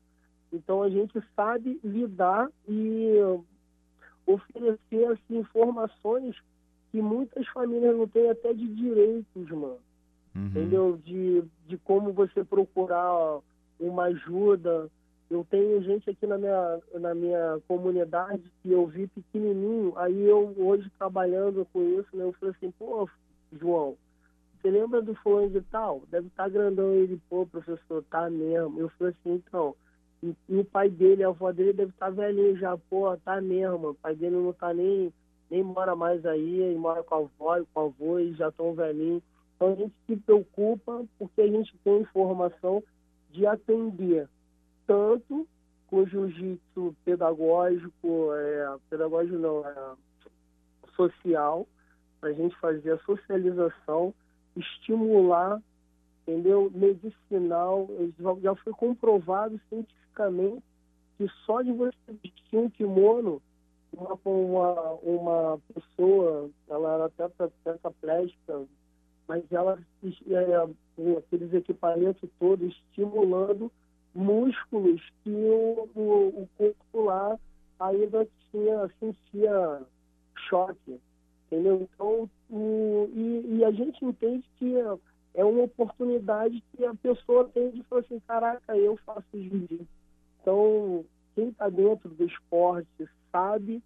Então 0.53 0.82
a 0.84 0.89
gente 0.89 1.22
sabe 1.36 1.80
lidar 1.84 2.49
e 2.67 3.15
oferecer 4.26 5.05
assim, 5.07 5.39
informações 5.39 6.36
que 6.91 7.01
muitas 7.01 7.47
famílias 7.47 7.97
não 7.97 8.07
têm 8.07 8.30
até 8.30 8.53
de 8.53 8.67
direitos, 8.67 9.49
mano. 9.49 9.80
Entendeu? 10.34 10.97
De, 11.03 11.43
de 11.67 11.78
como 11.80 12.13
você 12.13 12.43
procurar 12.43 13.39
uma 13.80 14.03
ajuda. 14.03 14.89
Eu 15.32 15.47
tenho 15.49 15.82
gente 15.82 16.09
aqui 16.09 16.27
na 16.27 16.38
minha, 16.38 16.79
na 16.95 17.15
minha 17.15 17.57
comunidade 17.65 18.43
que 18.61 18.69
eu 18.69 18.86
vi 18.86 19.07
pequenininho, 19.07 19.93
aí 19.95 20.23
eu 20.23 20.53
hoje 20.57 20.91
trabalhando 20.97 21.65
com 21.71 21.82
isso, 21.82 22.09
né, 22.13 22.25
eu 22.25 22.34
falei 22.34 22.53
assim, 22.53 22.69
pô, 22.71 23.09
João, 23.53 23.95
você 24.61 24.69
lembra 24.69 25.01
do 25.01 25.15
fulano 25.15 25.49
de 25.49 25.61
tal? 25.61 26.01
Deve 26.11 26.27
estar 26.27 26.49
grandão 26.49 26.91
ele, 26.91 27.17
pô, 27.29 27.45
professor, 27.45 28.03
tá 28.11 28.29
mesmo. 28.29 28.77
Eu 28.77 28.89
falei 28.89 29.13
assim, 29.17 29.36
então, 29.36 29.73
e, 30.21 30.36
e 30.49 30.57
o 30.57 30.65
pai 30.65 30.89
dele, 30.89 31.23
a 31.23 31.29
avó 31.29 31.49
dele 31.53 31.71
deve 31.71 31.91
estar 31.91 32.09
velhinho 32.09 32.57
já, 32.57 32.77
pô, 32.89 33.15
tá 33.15 33.39
mesmo, 33.39 33.91
o 33.91 33.95
pai 33.95 34.13
dele 34.13 34.36
não 34.36 34.51
tá 34.51 34.73
nem, 34.73 35.13
nem 35.49 35.63
mora 35.63 35.95
mais 35.95 36.25
aí, 36.25 36.75
mora 36.75 37.03
com 37.03 37.15
a 37.15 37.17
avó 37.19 37.65
com 37.73 37.79
o 37.79 37.86
avô 37.86 38.19
e 38.19 38.34
já 38.34 38.51
tão 38.51 38.73
velhinho. 38.73 39.23
Então 39.55 39.71
a 39.71 39.75
gente 39.75 39.95
se 40.05 40.17
preocupa 40.17 41.05
porque 41.17 41.41
a 41.41 41.47
gente 41.47 41.73
tem 41.86 42.01
informação 42.01 42.84
de 43.29 43.47
atender 43.47 44.27
tanto 44.91 45.47
com 45.87 46.05
jiu-jitsu 46.05 46.93
pedagógico, 47.05 48.33
é, 48.33 48.75
pedagógico 48.89 49.37
não, 49.37 49.65
é, 49.65 49.95
social, 50.95 51.65
para 52.19 52.29
a 52.29 52.33
gente 52.33 52.55
fazer 52.57 52.91
a 52.91 52.99
socialização, 52.99 54.13
estimular, 54.55 55.61
entendeu? 56.21 56.69
Medicinal, 56.73 57.87
já- 58.41 58.55
foi 58.55 58.73
comprovado 58.73 59.59
cientificamente 59.69 60.61
que 61.17 61.27
só 61.45 61.61
de 61.61 61.71
você 61.71 61.95
vestir 62.21 62.57
um 62.57 62.69
kimono, 62.69 63.41
uma, 63.93 64.17
uma, 64.25 64.91
uma 65.03 65.59
pessoa, 65.73 66.49
ela 66.69 66.93
era 66.95 67.09
tetra- 67.09 67.51
tetraplégica, 67.63 68.63
mas 69.27 69.43
ela, 69.51 69.79
é, 70.03 70.69
com 70.95 71.17
aqueles 71.17 71.53
equipamentos 71.53 72.29
todos, 72.39 72.67
estimulando 72.67 73.71
músculos 74.14 75.01
que 75.24 75.30
o, 75.30 75.89
o, 75.95 76.28
o 76.43 76.49
corpo 76.57 77.03
lá 77.03 77.39
ainda 77.80 78.28
tinha, 78.51 78.89
sentia 78.99 79.82
choque, 80.49 80.99
entendeu? 81.47 81.82
Então, 81.82 82.30
o, 82.49 83.09
e, 83.14 83.57
e 83.57 83.66
a 83.66 83.72
gente 83.72 84.03
entende 84.03 84.43
que 84.57 84.76
é, 85.34 85.43
uma 85.45 85.64
oportunidade 85.64 86.64
que 86.76 86.86
a 86.86 86.93
pessoa 86.95 87.49
tem 87.53 87.72
de 87.72 87.84
falar 87.84 88.01
assim, 88.01 88.20
caraca, 88.28 88.78
eu 88.78 88.97
faço 89.05 89.26
jiu-jitsu. 89.34 89.88
Então, 90.41 91.05
quem 91.36 91.49
está 91.49 91.70
dentro 91.70 92.09
do 92.09 92.26
esporte 92.26 93.07
sabe 93.32 93.82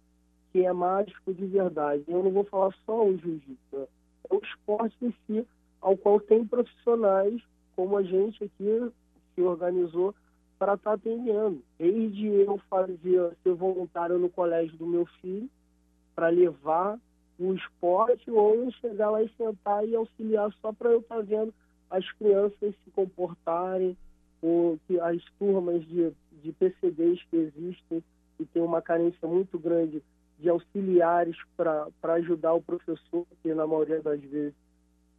que 0.52 0.64
é 0.64 0.72
mágico 0.72 1.32
de 1.32 1.46
verdade. 1.46 2.04
Eu 2.08 2.22
não 2.22 2.30
vou 2.30 2.44
falar 2.44 2.74
só 2.84 3.04
o 3.04 3.16
jiu-jitsu, 3.16 3.88
é 4.30 4.34
o 4.34 4.40
esporte 4.42 4.96
em 5.02 5.14
si, 5.26 5.46
ao 5.80 5.96
qual 5.96 6.18
tem 6.18 6.44
profissionais 6.44 7.40
como 7.76 7.96
a 7.96 8.02
gente 8.02 8.42
aqui 8.42 8.90
se 9.36 9.42
organizou 9.42 10.12
para 10.58 10.74
estar 10.74 10.94
atendendo. 10.94 11.62
Desde 11.78 12.26
eu 12.26 12.58
fazer 12.68 13.36
ser 13.42 13.54
voluntário 13.54 14.18
no 14.18 14.28
colégio 14.28 14.76
do 14.76 14.86
meu 14.86 15.06
filho, 15.20 15.48
para 16.14 16.28
levar 16.28 16.98
o 17.38 17.52
esporte, 17.52 18.30
ou 18.30 18.54
eu 18.54 18.70
chegar 18.72 19.10
lá 19.10 19.22
e 19.22 19.28
sentar 19.36 19.86
e 19.86 19.94
auxiliar 19.94 20.50
só 20.62 20.72
para 20.72 20.90
eu 20.90 21.00
estar 21.00 21.20
vendo 21.20 21.52
as 21.90 22.10
crianças 22.12 22.74
se 22.82 22.90
comportarem, 22.92 23.96
ou 24.42 24.78
que 24.86 24.98
as 24.98 25.22
turmas 25.38 25.86
de, 25.86 26.10
de 26.42 26.52
PCDs 26.52 27.22
que 27.30 27.36
existem 27.36 28.02
e 28.38 28.44
tem 28.46 28.62
uma 28.62 28.82
carência 28.82 29.28
muito 29.28 29.58
grande 29.58 30.02
de 30.38 30.48
auxiliares 30.48 31.36
para 31.56 32.14
ajudar 32.14 32.54
o 32.54 32.62
professor, 32.62 33.26
que 33.42 33.54
na 33.54 33.66
maioria 33.66 34.00
das 34.02 34.20
vezes 34.20 34.54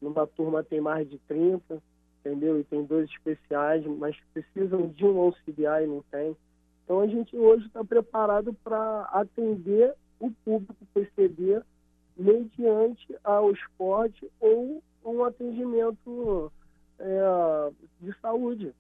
numa 0.01 0.27
turma 0.27 0.63
tem 0.63 0.79
mais 0.79 1.09
de 1.09 1.17
30, 1.27 1.81
entendeu? 2.27 2.59
E 2.59 2.63
tem 2.65 2.83
dois 2.83 3.09
especiais, 3.09 3.85
mas 3.85 4.15
precisam 4.33 4.87
de 4.87 5.05
um 5.05 5.17
auxiliar 5.19 5.83
e 5.83 5.87
não 5.87 6.03
tem. 6.11 6.35
Então 6.83 6.99
a 6.99 7.07
gente 7.07 7.35
hoje 7.35 7.65
está 7.65 7.83
preparado 7.83 8.53
para 8.63 9.03
atender 9.11 9.93
o 10.19 10.31
público 10.43 10.85
PCD 10.93 11.61
mediante 12.15 13.15
ao 13.23 13.51
esporte 13.51 14.29
ou 14.39 14.81
um 15.05 15.23
atendimento 15.23 16.51
é, 16.99 17.71
de 18.01 18.13
saúde, 18.19 18.73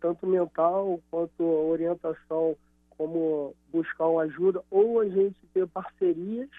tanto 0.00 0.26
mental 0.26 1.00
quanto 1.10 1.42
orientação, 1.42 2.56
como 2.90 3.54
buscar 3.72 4.06
uma 4.06 4.22
ajuda, 4.22 4.62
ou 4.70 5.00
a 5.00 5.08
gente 5.08 5.36
ter 5.54 5.66
parcerias 5.66 6.50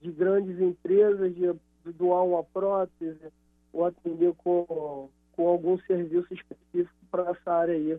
de 0.00 0.10
grandes 0.12 0.58
empresas, 0.60 1.34
de 1.34 1.52
doar 1.92 2.24
uma 2.24 2.44
prótese, 2.44 3.32
ou 3.72 3.84
atender 3.84 4.32
com, 4.34 5.10
com 5.36 5.46
algum 5.48 5.78
serviço 5.86 6.32
específico 6.32 6.94
para 7.10 7.30
essa 7.30 7.52
área 7.52 7.74
aí, 7.74 7.98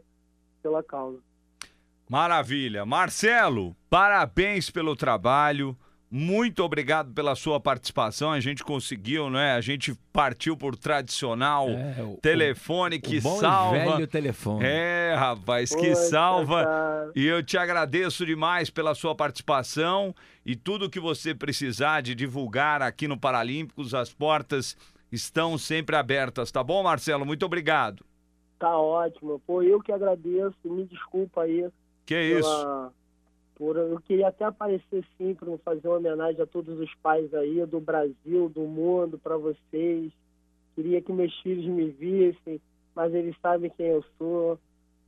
pela 0.61 0.81
causa. 0.83 1.19
Maravilha. 2.09 2.85
Marcelo, 2.85 3.75
parabéns 3.89 4.69
pelo 4.69 4.95
trabalho. 4.95 5.77
Muito 6.09 6.63
obrigado 6.63 7.11
pela 7.11 7.35
sua 7.35 7.59
participação. 7.59 8.31
A 8.31 8.39
gente 8.39 8.63
conseguiu, 8.63 9.29
né? 9.29 9.55
A 9.55 9.61
gente 9.61 9.93
partiu 10.13 10.55
por 10.55 10.77
tradicional 10.77 11.67
telefone 12.21 12.97
que 12.97 13.17
É, 13.17 13.19
o 13.19 13.21
bom 13.23 13.35
e 13.35 13.39
salva. 13.41 13.77
velho 13.77 14.07
telefone. 14.07 14.65
É, 14.65 15.13
rapaz, 15.17 15.69
que 15.75 15.89
Poxa, 15.89 15.95
salva. 15.95 16.63
cara. 16.63 17.11
E 17.13 17.25
eu 17.25 17.43
te 17.43 17.57
agradeço 17.57 18.25
demais 18.25 18.69
pela 18.69 18.95
sua 18.95 19.13
participação 19.13 20.15
e 20.45 20.55
tudo 20.55 20.89
que 20.89 20.99
você 20.99 21.35
precisar 21.35 21.99
de 21.99 22.15
divulgar 22.15 22.81
aqui 22.81 23.05
no 23.05 23.19
Paralímpicos, 23.19 23.93
as 23.93 24.09
portas 24.13 24.77
estão 25.12 25.58
sempre 25.58 25.95
abertas, 25.95 26.51
tá 26.51 26.64
bom, 26.64 26.84
Marcelo? 26.84 27.26
Muito 27.26 27.45
obrigado. 27.45 28.03
Tá 28.60 28.78
ótimo. 28.78 29.39
Pô, 29.45 29.62
eu 29.62 29.82
que 29.82 29.91
agradeço. 29.91 30.55
Me 30.66 30.86
desculpa 30.86 31.43
aí. 31.43 31.70
Que 32.05 32.36
pela- 32.41 32.91
Por, 33.55 33.76
eu 33.76 33.99
queria 34.01 34.28
até 34.28 34.45
aparecer 34.45 35.03
sim 35.18 35.34
para 35.36 35.58
fazer 35.60 35.88
uma 35.88 35.97
homenagem 35.97 36.41
a 36.41 36.45
todos 36.45 36.80
os 36.80 36.93
pais 36.95 37.34
aí 37.34 37.66
do 37.66 37.80
Brasil, 37.80 38.49
do 38.49 38.62
mundo, 38.62 39.18
para 39.18 39.38
vocês. 39.38 40.12
Queria 40.76 41.01
que 41.01 41.12
meus 41.12 41.36
filhos 41.41 41.66
me 41.66 41.89
vissem, 41.89 42.62
mas 42.95 43.14
eles 43.14 43.36
sabem 43.41 43.72
quem 43.76 43.88
eu 43.88 44.03
sou. 44.18 44.60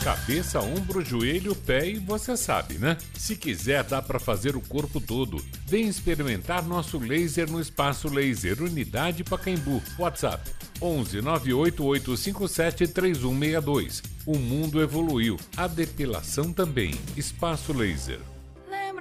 Cabeça, 0.02 0.60
ombro, 0.60 1.04
joelho, 1.04 1.56
pé 1.56 1.88
e 1.88 1.98
você 1.98 2.36
sabe, 2.36 2.78
né? 2.78 2.96
Se 3.14 3.34
quiser, 3.34 3.82
dá 3.82 4.00
para 4.00 4.20
fazer 4.20 4.56
o 4.56 4.60
corpo 4.60 5.00
todo. 5.00 5.44
Vem 5.66 5.88
experimentar 5.88 6.64
nosso 6.64 6.98
laser 6.98 7.50
no 7.50 7.60
Espaço 7.60 8.08
Laser, 8.08 8.62
Unidade 8.62 9.24
Pacaembu. 9.24 9.82
WhatsApp 9.98 10.50
11 10.80 11.20
98857 11.20 12.86
3162. 12.86 14.02
O 14.24 14.38
mundo 14.38 14.80
evoluiu, 14.80 15.36
a 15.56 15.66
depilação 15.66 16.52
também. 16.52 16.94
Espaço 17.16 17.72
Laser. 17.72 18.20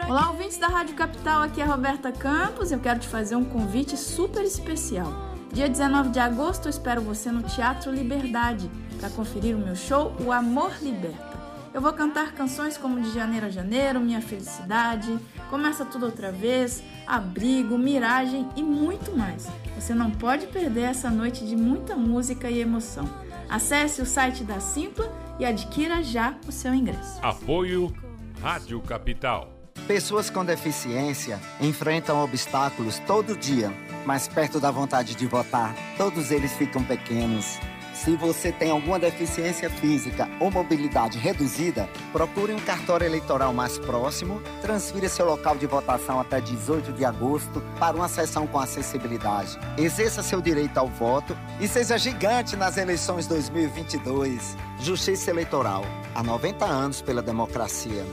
Olá, 0.08 0.32
ouvintes 0.32 0.58
da 0.58 0.68
Rádio 0.68 0.96
Capital, 0.96 1.44
aqui 1.44 1.62
é 1.62 1.64
a 1.64 1.68
Roberta 1.68 2.12
Campos. 2.12 2.72
Eu 2.72 2.80
quero 2.80 3.00
te 3.00 3.08
fazer 3.08 3.36
um 3.36 3.46
convite 3.46 3.96
super 3.96 4.44
especial. 4.44 5.14
Dia 5.54 5.70
19 5.70 6.10
de 6.10 6.20
agosto, 6.20 6.66
eu 6.66 6.70
espero 6.70 7.02
você 7.02 7.32
no 7.32 7.44
Teatro 7.44 7.92
Liberdade 7.92 8.70
para 9.00 9.10
conferir 9.10 9.56
o 9.56 9.60
meu 9.60 9.76
show 9.76 10.16
O 10.20 10.32
Amor 10.32 10.72
Liberta. 10.82 11.38
Eu 11.74 11.82
vou 11.82 11.94
cantar 11.94 12.34
canções 12.34 12.78
como 12.78 13.02
De 13.02 13.14
Janeiro 13.14 13.46
a 13.46 13.50
Janeiro, 13.50 14.00
Minha 14.00 14.22
Felicidade, 14.22 15.18
Começa 15.50 15.86
Tudo 15.86 16.08
Outra 16.08 16.32
Vez, 16.32 16.82
Abrigo, 17.06 17.78
Miragem 17.78 18.50
e 18.56 18.64
muito 18.64 19.16
mais. 19.16 19.48
Você 19.76 19.94
não 19.94 20.10
pode 20.10 20.48
perder 20.48 20.90
essa 20.90 21.10
noite 21.10 21.46
de 21.46 21.56
muita 21.56 21.96
música 21.96 22.50
e 22.50 22.60
emoção. 22.60 23.08
Acesse 23.50 24.02
o 24.02 24.06
site 24.06 24.44
da 24.44 24.60
Simpla 24.60 25.12
e 25.40 25.46
adquira 25.46 26.02
já 26.02 26.36
o 26.48 26.52
seu 26.52 26.74
ingresso. 26.74 27.20
Apoio 27.22 27.94
Rádio 28.42 28.82
Capital. 28.82 29.54
Pessoas 29.88 30.30
com 30.30 30.44
deficiência 30.44 31.40
enfrentam 31.62 32.24
obstáculos 32.24 33.00
todo 33.06 33.38
dia, 33.38 33.72
mas 34.06 34.28
perto 34.28 34.60
da 34.60 34.70
vontade 34.72 35.16
de 35.16 35.26
votar, 35.26 35.74
todos 35.98 36.32
eles 36.32 36.54
ficam 36.54 36.84
pequenos. 36.84 37.60
Se 38.04 38.16
você 38.16 38.52
tem 38.52 38.70
alguma 38.70 39.00
deficiência 39.00 39.70
física 39.70 40.30
ou 40.40 40.52
mobilidade 40.52 41.18
reduzida, 41.18 41.90
procure 42.12 42.54
um 42.54 42.60
cartório 42.60 43.06
eleitoral 43.06 43.52
mais 43.54 43.78
próximo, 43.80 44.42
transfira 44.62 45.10
seu 45.10 45.26
local 45.26 45.58
de 45.58 45.66
votação 45.66 46.20
até 46.20 46.40
18 46.40 46.94
de 46.94 47.04
agosto 47.04 47.62
para 47.80 47.98
uma 47.98 48.08
sessão 48.08 48.46
com 48.46 48.60
acessibilidade. 48.60 49.58
Exerça 49.78 50.22
seu 50.22 50.40
direito 50.40 50.78
ao 50.78 50.88
voto 50.88 51.36
e 51.60 51.68
seja 51.68 51.98
gigante 51.98 52.56
nas 52.56 52.78
eleições 52.78 53.26
2022. 53.26 54.56
Justiça 54.80 55.32
Eleitoral. 55.32 55.84
Há 56.14 56.22
90 56.22 56.66
anos 56.66 57.02
pela 57.02 57.22
democracia. 57.22 58.06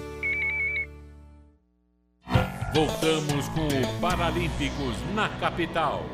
Voltamos 2.73 3.49
com 3.51 3.69
o 3.69 4.01
Paralímpicos 4.01 4.97
na 5.15 5.29
capital. 5.29 6.05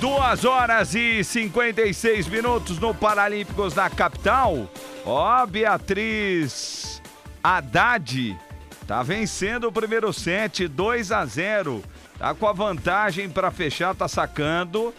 Duas 0.00 0.44
horas 0.44 0.94
e 0.94 1.24
56 1.24 2.28
minutos 2.28 2.78
no 2.78 2.94
Paralímpicos 2.94 3.74
da 3.74 3.90
capital. 3.90 4.70
Ó, 5.04 5.44
Beatriz 5.44 7.02
Haddad 7.42 8.38
tá 8.86 9.02
vencendo 9.02 9.64
o 9.64 9.72
primeiro 9.72 10.12
set 10.12 10.68
2 10.68 11.10
a 11.10 11.26
0. 11.26 11.82
Tá 12.16 12.32
com 12.32 12.46
a 12.46 12.52
vantagem 12.52 13.28
para 13.28 13.50
fechar, 13.50 13.92
tá 13.92 14.06
sacando. 14.06 14.94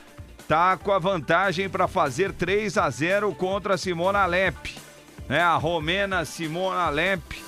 Tá 0.49 0.75
com 0.75 0.91
a 0.91 0.99
vantagem 0.99 1.69
para 1.69 1.87
fazer 1.87 2.33
3 2.33 2.77
a 2.77 2.89
0 2.89 3.33
contra 3.35 3.75
a 3.75 3.77
Simona 3.77 4.19
Alep. 4.19 4.75
É 5.29 5.39
a 5.39 5.55
romena 5.55 6.25
Simona 6.25 6.81
Alep. 6.81 7.41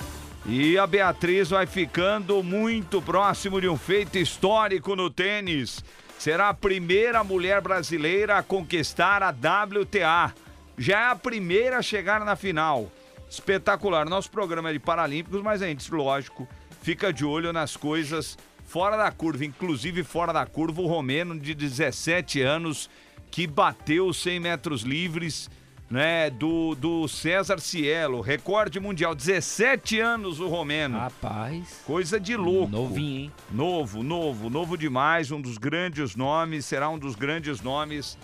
E 0.46 0.78
a 0.78 0.86
Beatriz 0.86 1.50
vai 1.50 1.66
ficando 1.66 2.42
muito 2.42 3.02
próximo 3.02 3.60
de 3.60 3.68
um 3.68 3.76
feito 3.76 4.16
histórico 4.16 4.96
no 4.96 5.10
tênis. 5.10 5.84
Será 6.22 6.50
a 6.50 6.54
primeira 6.54 7.24
mulher 7.24 7.60
brasileira 7.60 8.38
a 8.38 8.44
conquistar 8.44 9.24
a 9.24 9.30
WTA. 9.30 10.32
Já 10.78 11.00
é 11.00 11.10
a 11.10 11.16
primeira 11.16 11.78
a 11.78 11.82
chegar 11.82 12.24
na 12.24 12.36
final. 12.36 12.92
Espetacular. 13.28 14.08
Nosso 14.08 14.30
programa 14.30 14.70
é 14.70 14.72
de 14.72 14.78
Paralímpicos, 14.78 15.42
mas 15.42 15.60
a 15.60 15.66
gente, 15.66 15.92
lógico, 15.92 16.46
fica 16.80 17.12
de 17.12 17.24
olho 17.24 17.52
nas 17.52 17.76
coisas 17.76 18.38
fora 18.64 18.96
da 18.96 19.10
curva. 19.10 19.44
Inclusive, 19.44 20.04
fora 20.04 20.32
da 20.32 20.46
curva, 20.46 20.80
o 20.80 20.86
romeno 20.86 21.36
de 21.36 21.56
17 21.56 22.40
anos 22.40 22.88
que 23.28 23.44
bateu 23.44 24.06
os 24.06 24.22
100 24.22 24.38
metros 24.38 24.82
livres 24.82 25.50
né, 25.92 26.30
do, 26.30 26.74
do 26.74 27.06
César 27.06 27.60
Cielo, 27.60 28.22
recorde 28.22 28.80
mundial, 28.80 29.14
17 29.14 30.00
anos 30.00 30.40
o 30.40 30.48
romeno. 30.48 30.96
Rapaz. 30.98 31.82
Coisa 31.86 32.18
de 32.18 32.34
louco. 32.34 32.72
Novinho, 32.72 33.24
hein? 33.24 33.32
Novo, 33.50 34.02
novo, 34.02 34.48
novo 34.48 34.78
demais, 34.78 35.30
um 35.30 35.38
dos 35.38 35.58
grandes 35.58 36.16
nomes, 36.16 36.64
será 36.64 36.88
um 36.88 36.98
dos 36.98 37.14
grandes 37.14 37.60
nomes 37.60 38.16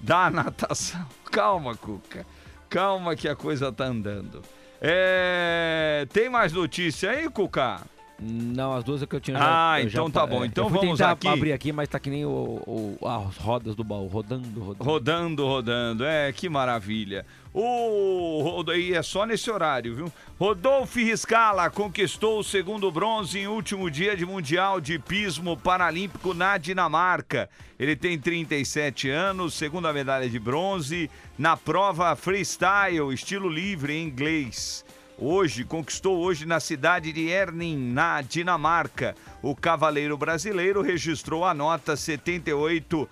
da 0.00 0.28
natação. 0.28 1.06
Calma, 1.30 1.76
Cuca. 1.76 2.26
Calma 2.68 3.14
que 3.14 3.28
a 3.28 3.36
coisa 3.36 3.70
tá 3.70 3.84
andando. 3.84 4.42
É... 4.80 6.08
Tem 6.12 6.28
mais 6.28 6.52
notícia 6.52 7.10
aí, 7.10 7.30
Cuca? 7.30 7.80
Não, 8.26 8.72
as 8.74 8.82
duas 8.82 9.02
é 9.02 9.06
que 9.06 9.14
eu 9.14 9.20
tinha 9.20 9.36
Ah, 9.38 9.80
eu 9.80 9.88
então 9.88 10.10
tá 10.10 10.26
bom. 10.26 10.42
é, 10.42 10.46
Então 10.46 10.68
vamos 10.68 11.00
aqui. 11.00 11.28
abrir 11.28 11.52
aqui, 11.52 11.72
mas 11.72 11.88
tá 11.88 11.98
que 12.00 12.08
nem 12.08 12.24
o, 12.24 12.28
o- 13.00 13.06
as 13.06 13.36
rodas 13.36 13.74
do 13.74 13.84
baú, 13.84 14.06
rodando, 14.06 14.48
rodando. 14.60 14.84
Rodando, 14.84 15.46
rodando. 15.46 16.04
É, 16.04 16.32
que 16.32 16.48
maravilha. 16.48 17.26
O 17.52 18.64
e 18.74 18.94
é 18.94 19.02
só 19.02 19.24
nesse 19.24 19.50
horário, 19.50 19.94
viu? 19.94 20.12
Rodolfo 20.40 20.98
Riscala 20.98 21.70
conquistou 21.70 22.40
o 22.40 22.44
segundo 22.44 22.90
bronze 22.90 23.38
em 23.38 23.46
último 23.46 23.90
dia 23.90 24.16
de 24.16 24.26
Mundial 24.26 24.80
de 24.80 24.98
Pismo 24.98 25.56
Paralímpico 25.56 26.34
na 26.34 26.58
Dinamarca. 26.58 27.48
Ele 27.78 27.94
tem 27.94 28.18
37 28.18 29.08
anos, 29.08 29.54
segunda 29.54 29.92
medalha 29.92 30.28
de 30.28 30.38
bronze 30.38 31.10
na 31.38 31.56
prova 31.56 32.14
freestyle, 32.16 33.12
estilo 33.12 33.48
livre 33.48 33.92
em 33.92 34.04
inglês. 34.06 34.84
Hoje, 35.16 35.64
conquistou 35.64 36.18
hoje 36.18 36.44
na 36.44 36.58
cidade 36.58 37.12
de 37.12 37.28
Erning, 37.28 37.92
na 37.92 38.20
Dinamarca. 38.20 39.14
O 39.40 39.54
cavaleiro 39.54 40.18
brasileiro 40.18 40.82
registrou 40.82 41.44
a 41.44 41.54
nota 41.54 41.94
78 41.96 43.08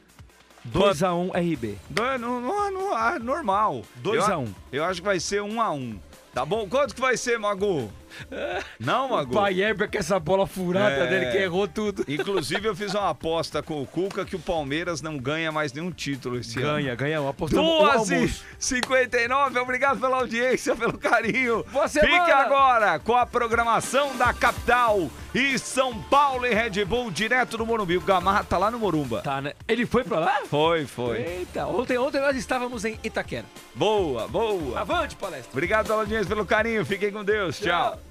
2x1 0.72 1.31
RB. 1.35 1.77
Dois- 1.91 2.20
No, 2.20 2.41
no, 2.41 2.70
no- 2.70 2.95
ah, 2.95 3.18
normal. 3.18 3.83
Dois 3.97 4.27
Eu- 4.29 4.35
a 4.35 4.39
um. 4.39 4.55
Eu 4.72 4.85
acho 4.85 5.01
que 5.01 5.07
vai 5.07 5.18
ser 5.18 5.43
um 5.43 5.61
a 5.61 5.72
um. 5.72 5.99
Tá 6.33 6.45
bom? 6.45 6.68
Quanto 6.68 6.95
que 6.95 7.01
vai 7.01 7.16
ser, 7.16 7.39
Magu? 7.41 7.91
Não, 8.81 9.09
Magu? 9.09 9.31
O 9.31 9.35
pai 9.35 9.61
Heber 9.62 9.91
com 9.91 9.99
essa 9.99 10.19
bola 10.19 10.47
furada 10.47 10.95
É. 11.05 11.07
dele 11.07 11.31
que 11.33 11.39
errou 11.39 11.67
tudo. 11.69 12.05
Inclusive, 12.09 12.67
eu 12.69 12.75
fiz 12.75 12.95
uma 12.95 13.11
aposta 13.11 13.62
com 13.62 13.81
o 13.83 13.87
Cuca 13.87 14.25
que 14.25 14.37
o 14.37 14.39
Palmeiras 14.39 15.01
não 15.03 15.17
ganha 15.19 15.51
mais 15.53 15.73
nenhum 15.73 15.91
título 15.91 16.39
esse 16.39 16.59
ano. 16.61 16.75
Ganha, 16.77 16.95
ganha. 16.95 17.29
Apostamos 17.29 17.69
um 17.71 17.79
Duas 17.79 18.11
e 18.11 18.14
almoço. 18.14 18.45
59, 18.59 19.59
obrigado 19.59 20.01
pela 20.01 20.17
audiência, 20.19 20.75
pelo 20.77 20.99
carinho. 20.99 21.64
Boa 21.73 21.89
Fique 21.89 22.07
agora 22.31 22.99
com 22.99 23.14
a 23.14 23.27
programação 23.27 24.17
da 24.17 24.33
capital 24.33 25.11
e 25.35 25.59
São 25.59 26.01
Paulo 26.03 26.47
e 26.47 26.55
Red 26.55 26.85
Bull, 26.85 27.11
direto 27.11 27.57
do 27.59 27.67
Morumbi. 27.67 27.97
O 27.97 28.01
Gamarra 28.01 28.45
tá 28.45 28.59
lá 28.59 28.71
no 28.71 28.79
Morumba. 28.79 29.21
Tá, 29.23 29.41
né? 29.41 29.53
Ele 29.67 29.85
foi 29.87 30.05
pra 30.05 30.19
lá? 30.19 30.41
Foi, 30.49 30.87
foi. 30.87 31.19
Eita, 31.21 31.67
ontem, 31.67 31.99
ontem 31.99 32.21
nós 32.21 32.37
estávamos 32.37 32.85
em 32.85 32.99
Itaquera. 33.03 33.45
Boa, 33.75 34.27
boa. 34.29 34.81
Avante, 34.81 35.17
palestra. 35.17 35.51
Obrigado 35.53 35.87
pela 35.87 36.01
audiência, 36.01 36.27
pelo 36.27 36.47
carinho. 36.47 36.85
Fiquem 36.85 37.11
com 37.11 37.25
Deus. 37.25 37.59
Tchau. 37.59 38.06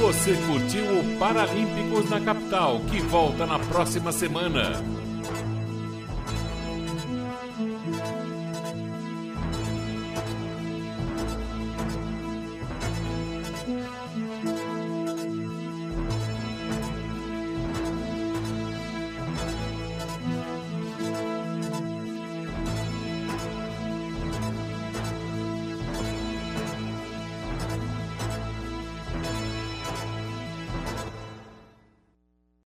Você 0.00 0.34
curtiu 0.46 0.84
o 1.00 1.18
Paralímpicos 1.18 2.10
na 2.10 2.20
capital, 2.20 2.80
que 2.90 3.00
volta 3.00 3.46
na 3.46 3.58
próxima 3.58 4.12
semana. 4.12 5.03